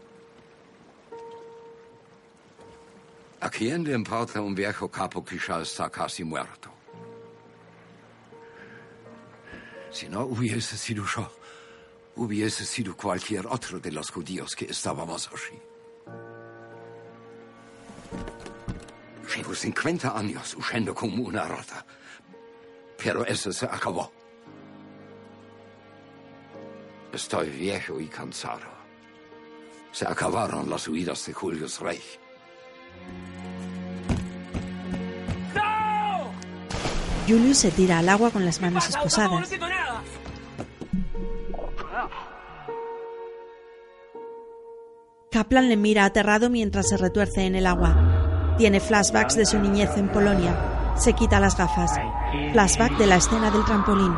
¿A 3.43 3.49
quién 3.49 3.83
le 3.83 3.93
importa 3.93 4.39
un 4.39 4.55
viejo 4.55 4.89
capo 4.89 5.21
que 5.21 5.37
ya 5.37 5.59
está 5.59 5.89
casi 5.89 6.23
muerto? 6.23 6.69
Si 9.91 10.07
no 10.07 10.21
hubiese 10.23 10.77
sido 10.77 11.03
yo, 11.03 11.29
hubiese 12.15 12.63
sido 12.63 12.95
cualquier 12.95 13.45
otro 13.47 13.81
de 13.81 13.91
los 13.91 14.09
judíos 14.11 14.55
que 14.55 14.63
estábamos 14.63 15.27
allí. 15.27 15.59
Llevo 19.35 19.53
50 19.53 20.17
años 20.17 20.55
huyendo 20.55 20.95
como 20.95 21.23
una 21.23 21.43
rata, 21.45 21.85
pero 22.97 23.25
eso 23.25 23.51
se 23.51 23.65
acabó. 23.65 24.09
Estoy 27.11 27.49
viejo 27.49 27.99
y 27.99 28.07
cansado. 28.07 28.71
Se 29.91 30.07
acabaron 30.07 30.69
las 30.69 30.87
huidas 30.87 31.25
de 31.25 31.33
Julius 31.33 31.81
Reich. 31.81 32.23
Julius 37.33 37.57
se 37.57 37.71
tira 37.71 37.97
al 37.97 38.09
agua 38.09 38.29
con 38.29 38.45
las 38.45 38.61
manos 38.61 38.87
esposadas. 38.87 39.49
Kaplan 45.31 45.67
le 45.67 45.75
mira 45.75 46.05
aterrado 46.05 46.51
mientras 46.51 46.89
se 46.89 46.97
retuerce 46.97 47.47
en 47.47 47.55
el 47.55 47.65
agua. 47.65 48.53
Tiene 48.59 48.79
flashbacks 48.79 49.35
de 49.35 49.47
su 49.47 49.57
niñez 49.57 49.89
en 49.97 50.09
Polonia. 50.09 50.93
Se 50.95 51.13
quita 51.13 51.39
las 51.39 51.57
gafas. 51.57 51.99
Flashback 52.51 52.99
de 52.99 53.07
la 53.07 53.15
escena 53.15 53.49
del 53.49 53.65
trampolín. 53.65 54.13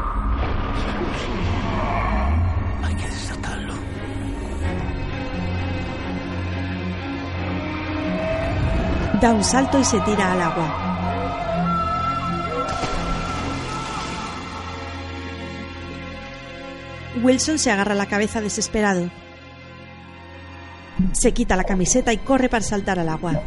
Hay 2.83 2.95
que 2.95 3.07
desatarlo. 3.07 3.75
Da 9.21 9.31
un 9.31 9.43
salto 9.45 9.79
y 9.79 9.85
se 9.85 10.01
tira 10.01 10.33
al 10.33 10.41
agua. 10.41 10.94
Wilson 17.25 17.57
se 17.57 17.71
agarra 17.71 17.95
la 17.95 18.05
cabeza 18.05 18.39
desesperado. 18.39 19.09
Se 21.13 21.33
quita 21.33 21.55
la 21.55 21.63
camiseta 21.63 22.13
y 22.13 22.17
corre 22.19 22.49
para 22.49 22.63
saltar 22.63 22.99
al 22.99 23.09
agua. 23.09 23.41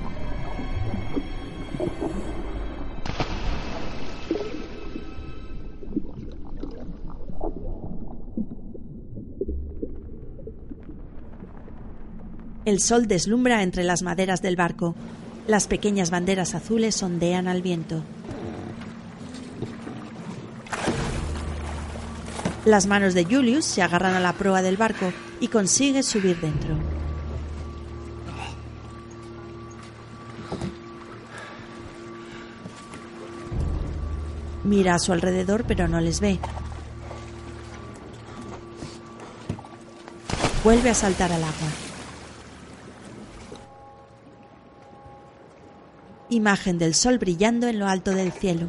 El 12.64 12.80
sol 12.80 13.06
deslumbra 13.06 13.62
entre 13.62 13.84
las 13.84 14.02
maderas 14.02 14.42
del 14.42 14.56
barco. 14.56 14.96
Las 15.46 15.68
pequeñas 15.68 16.10
banderas 16.10 16.56
azules 16.56 17.00
ondean 17.00 17.46
al 17.46 17.62
viento. 17.62 18.02
Las 22.68 22.86
manos 22.86 23.14
de 23.14 23.24
Julius 23.24 23.64
se 23.64 23.80
agarran 23.80 24.12
a 24.14 24.20
la 24.20 24.34
proa 24.34 24.60
del 24.60 24.76
barco 24.76 25.10
y 25.40 25.48
consigue 25.48 26.02
subir 26.02 26.38
dentro. 26.38 26.76
Mira 34.64 34.96
a 34.96 34.98
su 34.98 35.14
alrededor 35.14 35.64
pero 35.66 35.88
no 35.88 35.98
les 36.02 36.20
ve. 36.20 36.38
Vuelve 40.62 40.90
a 40.90 40.94
saltar 40.94 41.32
al 41.32 41.44
agua. 41.44 41.68
Imagen 46.28 46.76
del 46.76 46.94
sol 46.94 47.16
brillando 47.16 47.66
en 47.66 47.78
lo 47.78 47.88
alto 47.88 48.10
del 48.10 48.30
cielo. 48.30 48.66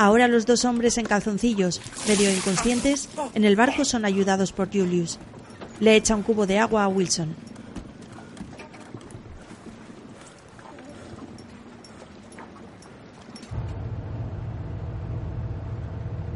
Ahora 0.00 0.28
los 0.28 0.46
dos 0.46 0.64
hombres 0.64 0.96
en 0.96 1.04
calzoncillos, 1.04 1.78
medio 2.08 2.34
inconscientes, 2.34 3.10
en 3.34 3.44
el 3.44 3.54
barco 3.54 3.84
son 3.84 4.06
ayudados 4.06 4.50
por 4.50 4.72
Julius. 4.72 5.18
Le 5.78 5.94
echa 5.94 6.16
un 6.16 6.22
cubo 6.22 6.46
de 6.46 6.58
agua 6.58 6.84
a 6.84 6.88
Wilson. 6.88 7.34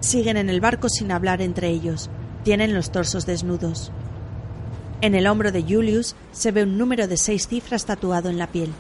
Siguen 0.01 0.37
en 0.37 0.51
el 0.51 0.61
barco 0.61 0.91
sin 0.91 1.11
hablar 1.11 1.41
entre 1.41 1.71
ellos. 1.71 2.11
Tienen 2.43 2.75
los 2.75 2.93
torsos 2.93 3.25
desnudos. 3.25 3.91
En 5.01 5.15
el 5.15 5.27
hombro 5.27 5.53
de 5.53 5.63
Julius 5.63 6.17
se 6.33 6.53
ve 6.53 6.65
un 6.65 6.77
número 6.77 7.09
de 7.09 7.17
seis 7.17 7.49
cifras 7.49 7.87
tatuado 7.87 8.29
en 8.29 8.37
la 8.37 8.49
piel. 8.49 8.75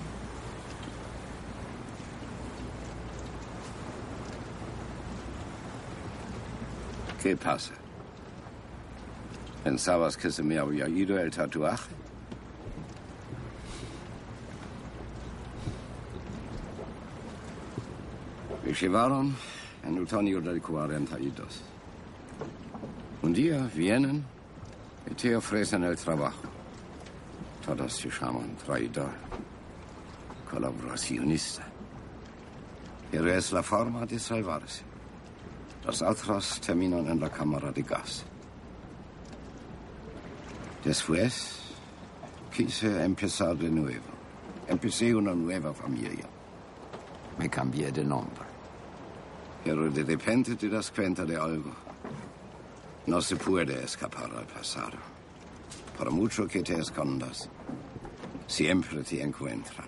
¿Qué 7.25 7.35
pasa? 7.39 7.73
¿Pensabas 9.65 10.15
que 10.15 10.31
se 10.31 10.43
me 10.43 10.59
había 10.59 10.87
ido 10.87 11.19
el 11.19 11.31
tatuaje? 11.31 11.89
Me 18.63 18.75
llevaron 18.75 19.35
en 19.85 20.03
otoño 20.03 20.43
del 20.43 20.61
42. 20.61 21.63
Un 23.23 23.33
día 23.33 23.71
vienen 23.75 24.23
y 25.11 25.15
te 25.15 25.35
ofrecen 25.35 25.85
el 25.85 25.97
trabajo. 25.97 26.43
Todos 27.65 27.91
se 27.91 28.11
llaman 28.11 28.55
traidor, 28.67 29.13
colaboracionista. 30.51 31.63
Pero 33.11 33.33
es 33.33 33.51
la 33.51 33.63
forma 33.63 34.05
de 34.05 34.19
salvarse. 34.19 34.94
Los 35.85 36.01
otros 36.01 36.61
terminan 36.61 37.07
en 37.09 37.21
la 37.21 37.31
cámara 37.31 37.71
de 37.71 37.83
gas. 37.83 38.25
Después 40.83 41.61
quise 42.55 43.05
empezar 43.05 43.57
de 43.57 43.69
nuevo. 43.69 44.05
Empecé 44.67 45.15
una 45.15 45.35
nueva 45.35 45.75
familia. 45.75 46.27
Me 47.39 47.51
cambié 47.51 47.93
de 47.93 48.05
nombre. 48.05 48.45
Pero 49.63 49.91
de 49.91 50.05
repente 50.05 50.57
te 50.57 50.69
das 50.69 50.91
cuenta 50.91 51.25
de 51.25 51.37
algo. 51.37 51.73
No 53.07 53.21
se 53.21 53.37
puede 53.37 53.85
escapar 53.85 54.31
al 54.35 54.47
pasado. 54.47 54.97
Por 55.99 56.11
mucho 56.11 56.47
que 56.47 56.63
te 56.63 56.79
escondas, 56.79 57.49
siempre 58.47 59.03
te 59.03 59.23
encuentran. 59.23 59.87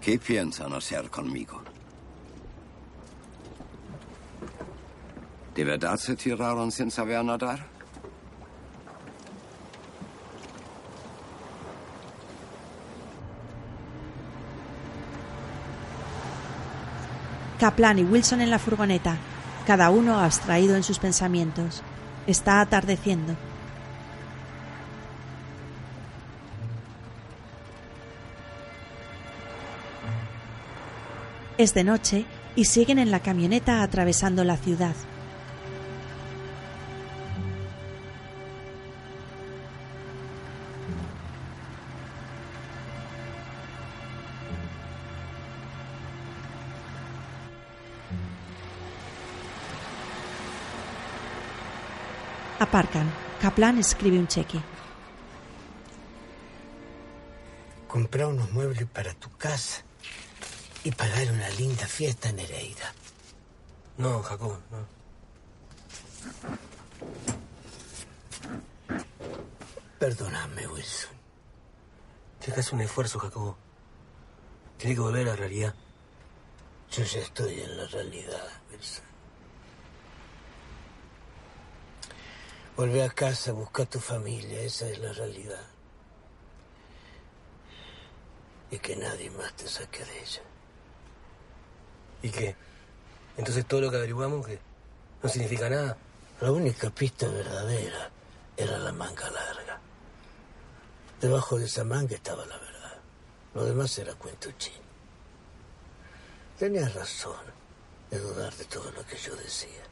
¿Qué 0.00 0.18
piensan 0.18 0.72
hacer 0.72 1.10
conmigo? 1.10 1.62
¿De 5.54 5.64
verdad 5.64 5.98
se 5.98 6.16
tiraron 6.16 6.72
sin 6.72 6.90
saber 6.90 7.22
nadar? 7.24 7.66
Kaplan 17.60 17.98
y 17.98 18.02
Wilson 18.02 18.40
en 18.40 18.50
la 18.50 18.58
furgoneta, 18.58 19.16
cada 19.66 19.90
uno 19.90 20.18
abstraído 20.18 20.74
en 20.74 20.82
sus 20.82 20.98
pensamientos. 20.98 21.82
Está 22.26 22.60
atardeciendo. 22.60 23.36
Es 31.58 31.74
de 31.74 31.84
noche 31.84 32.24
y 32.56 32.64
siguen 32.64 32.98
en 32.98 33.10
la 33.10 33.20
camioneta 33.20 33.82
atravesando 33.82 34.42
la 34.42 34.56
ciudad. 34.56 34.96
Aparcan. 52.72 53.12
Kaplan 53.38 53.76
escribe 53.76 54.18
un 54.18 54.26
cheque. 54.26 54.58
Comprar 57.86 58.28
unos 58.28 58.50
muebles 58.50 58.86
para 58.86 59.12
tu 59.12 59.28
casa 59.36 59.82
y 60.82 60.90
pagar 60.90 61.30
una 61.32 61.50
linda 61.50 61.86
fiesta 61.86 62.30
en 62.30 62.36
Nereida. 62.36 62.94
No, 63.98 64.22
Jacobo, 64.22 64.58
no. 64.70 64.86
Perdóname, 69.98 70.66
Wilson. 70.66 71.10
Tienes 72.38 72.54
que 72.54 72.60
hacer 72.60 72.72
un 72.72 72.80
esfuerzo, 72.80 73.18
Jacobo. 73.18 73.58
Tiene 74.78 74.94
que 74.94 75.00
volver 75.02 75.28
a 75.28 75.32
la 75.32 75.36
realidad. 75.36 75.74
Yo 76.90 77.04
ya 77.04 77.20
estoy 77.20 77.60
en 77.60 77.76
la 77.76 77.84
realidad, 77.88 78.48
Wilson. 78.70 79.11
Volvé 82.76 83.02
a 83.02 83.10
casa, 83.10 83.52
busca 83.52 83.82
a 83.82 83.86
tu 83.86 84.00
familia, 84.00 84.60
esa 84.62 84.88
es 84.88 84.98
la 84.98 85.12
realidad. 85.12 85.66
Y 88.70 88.78
que 88.78 88.96
nadie 88.96 89.30
más 89.30 89.52
te 89.54 89.68
saque 89.68 90.02
de 90.04 90.20
ella. 90.20 90.42
¿Y 92.22 92.30
qué? 92.30 92.56
Entonces 93.36 93.66
todo 93.66 93.82
lo 93.82 93.90
que 93.90 93.98
averiguamos 93.98 94.46
que 94.46 94.58
no 95.22 95.28
significa 95.28 95.68
nada. 95.68 95.98
La 96.40 96.50
única 96.50 96.88
pista 96.90 97.28
verdadera 97.28 98.10
era 98.56 98.78
la 98.78 98.92
manga 98.92 99.30
larga. 99.30 99.78
Debajo 101.20 101.58
de 101.58 101.66
esa 101.66 101.84
manga 101.84 102.14
estaba 102.16 102.46
la 102.46 102.56
verdad. 102.56 102.98
Lo 103.54 103.64
demás 103.66 103.96
era 103.98 104.14
cuento 104.14 104.50
chino. 104.52 104.78
Tenías 106.58 106.94
razón 106.94 107.44
de 108.10 108.18
dudar 108.18 108.54
de 108.54 108.64
todo 108.64 108.90
lo 108.92 109.04
que 109.04 109.16
yo 109.16 109.36
decía. 109.36 109.91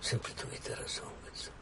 Siempre 0.00 0.32
tuviste 0.34 0.74
razón, 0.74 1.08
Wilson. 1.24 1.52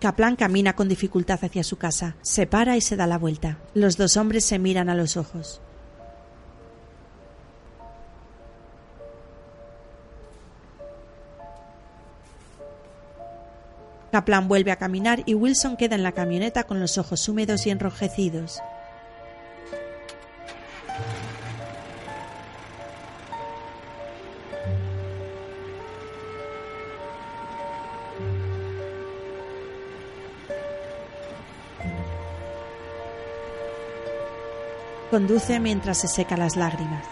Kaplan 0.00 0.36
camina 0.36 0.74
con 0.74 0.88
dificultad 0.88 1.40
hacia 1.42 1.64
su 1.64 1.76
casa. 1.76 2.16
Se 2.22 2.46
para 2.46 2.76
y 2.76 2.80
se 2.80 2.96
da 2.96 3.06
la 3.06 3.18
vuelta. 3.18 3.58
Los 3.74 3.96
dos 3.96 4.16
hombres 4.16 4.44
se 4.44 4.58
miran 4.58 4.88
a 4.88 4.94
los 4.94 5.16
ojos. 5.16 5.60
Kaplan 14.18 14.48
vuelve 14.48 14.72
a 14.72 14.76
caminar 14.76 15.22
y 15.26 15.34
Wilson 15.34 15.76
queda 15.76 15.94
en 15.94 16.02
la 16.02 16.10
camioneta 16.10 16.64
con 16.64 16.80
los 16.80 16.98
ojos 16.98 17.28
húmedos 17.28 17.68
y 17.68 17.70
enrojecidos. 17.70 18.60
Conduce 35.12 35.60
mientras 35.60 35.98
se 35.98 36.08
seca 36.08 36.36
las 36.36 36.56
lágrimas. 36.56 37.06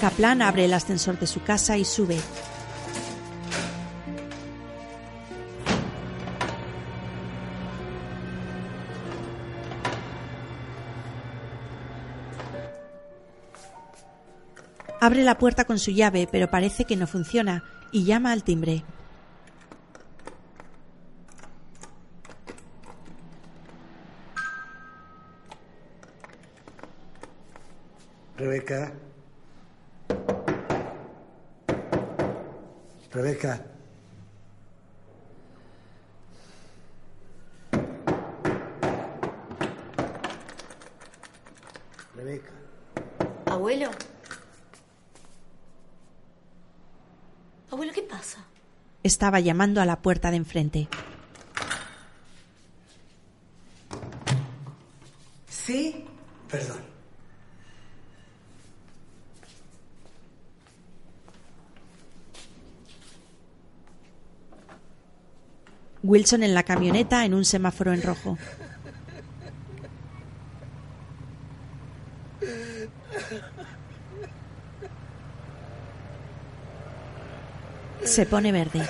Kaplan 0.00 0.42
abre 0.42 0.64
el 0.64 0.74
ascensor 0.74 1.18
de 1.18 1.26
su 1.26 1.42
casa 1.42 1.76
y 1.76 1.84
sube. 1.84 2.18
Abre 15.00 15.22
la 15.22 15.38
puerta 15.38 15.64
con 15.64 15.78
su 15.78 15.90
llave, 15.90 16.28
pero 16.30 16.50
parece 16.50 16.84
que 16.84 16.96
no 16.96 17.06
funciona, 17.06 17.64
y 17.92 18.04
llama 18.04 18.32
al 18.32 18.44
timbre. 18.44 18.84
Rebeca. 28.36 28.92
Rebeca. 33.10 33.64
Rebeca. 42.14 42.50
Abuelo. 43.46 43.90
Abuelo, 47.70 47.92
¿qué 47.92 48.02
pasa? 48.02 48.44
Estaba 49.02 49.40
llamando 49.40 49.80
a 49.80 49.86
la 49.86 50.02
puerta 50.02 50.30
de 50.30 50.36
enfrente. 50.36 50.88
¿Sí? 55.48 56.04
Perdón. 56.50 56.88
Wilson 66.02 66.42
en 66.42 66.54
la 66.54 66.62
camioneta 66.62 67.24
en 67.24 67.34
un 67.34 67.44
semáforo 67.44 67.92
en 67.92 68.02
rojo. 68.02 68.38
Se 78.04 78.24
pone 78.26 78.52
verde. 78.52 78.82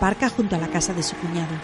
Aparca 0.00 0.30
junto 0.30 0.56
a 0.56 0.58
la 0.58 0.68
casa 0.68 0.94
de 0.94 1.02
su 1.02 1.14
cuñado. 1.16 1.54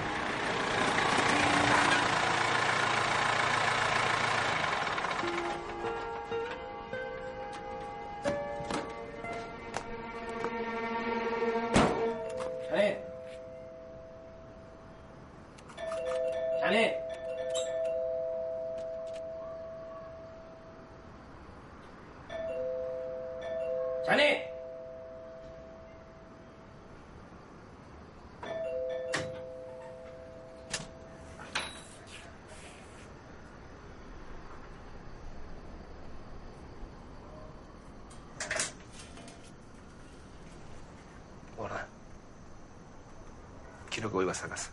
A 44.21 44.49
casa. 44.49 44.71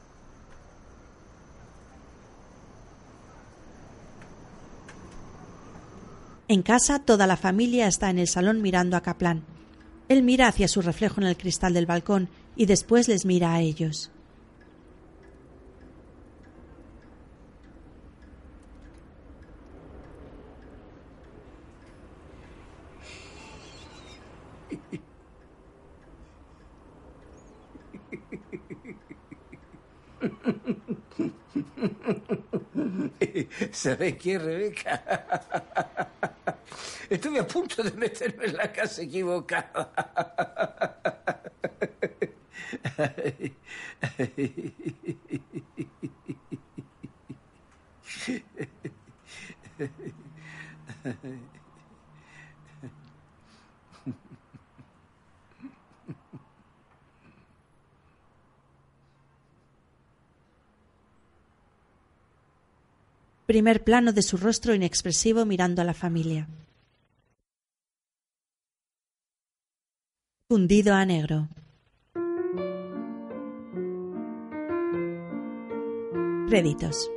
En 6.47 6.61
casa, 6.61 6.99
toda 6.99 7.27
la 7.27 7.35
familia 7.35 7.87
está 7.87 8.09
en 8.09 8.19
el 8.19 8.27
salón 8.27 8.61
mirando 8.61 8.95
a 8.95 9.01
Kaplan. 9.01 9.43
Él 10.07 10.23
mira 10.23 10.47
hacia 10.47 10.67
su 10.67 10.81
reflejo 10.81 11.19
en 11.19 11.27
el 11.27 11.37
cristal 11.37 11.73
del 11.73 11.85
balcón 11.85 12.29
y 12.55 12.67
después 12.67 13.07
les 13.07 13.25
mira 13.25 13.53
a 13.53 13.61
ellos. 13.61 14.12
¿Sabés 33.83 34.15
qué, 34.15 34.39
Rebeca? 34.39 35.03
Estuve 37.09 37.39
a 37.39 37.45
punto 37.45 37.83
de 37.83 37.91
meterme 37.91 38.45
en 38.45 38.55
la 38.55 38.71
casa 38.71 39.01
equivocada. 39.01 39.91
Primer 63.53 63.83
plano 63.83 64.13
de 64.13 64.23
su 64.23 64.37
rostro 64.37 64.73
inexpresivo 64.73 65.45
mirando 65.45 65.83
a 65.83 65.85
la 65.85 65.93
familia. 65.93 66.47
Fundido 70.49 70.95
a 70.95 71.05
negro. 71.05 71.49
Créditos. 76.49 77.12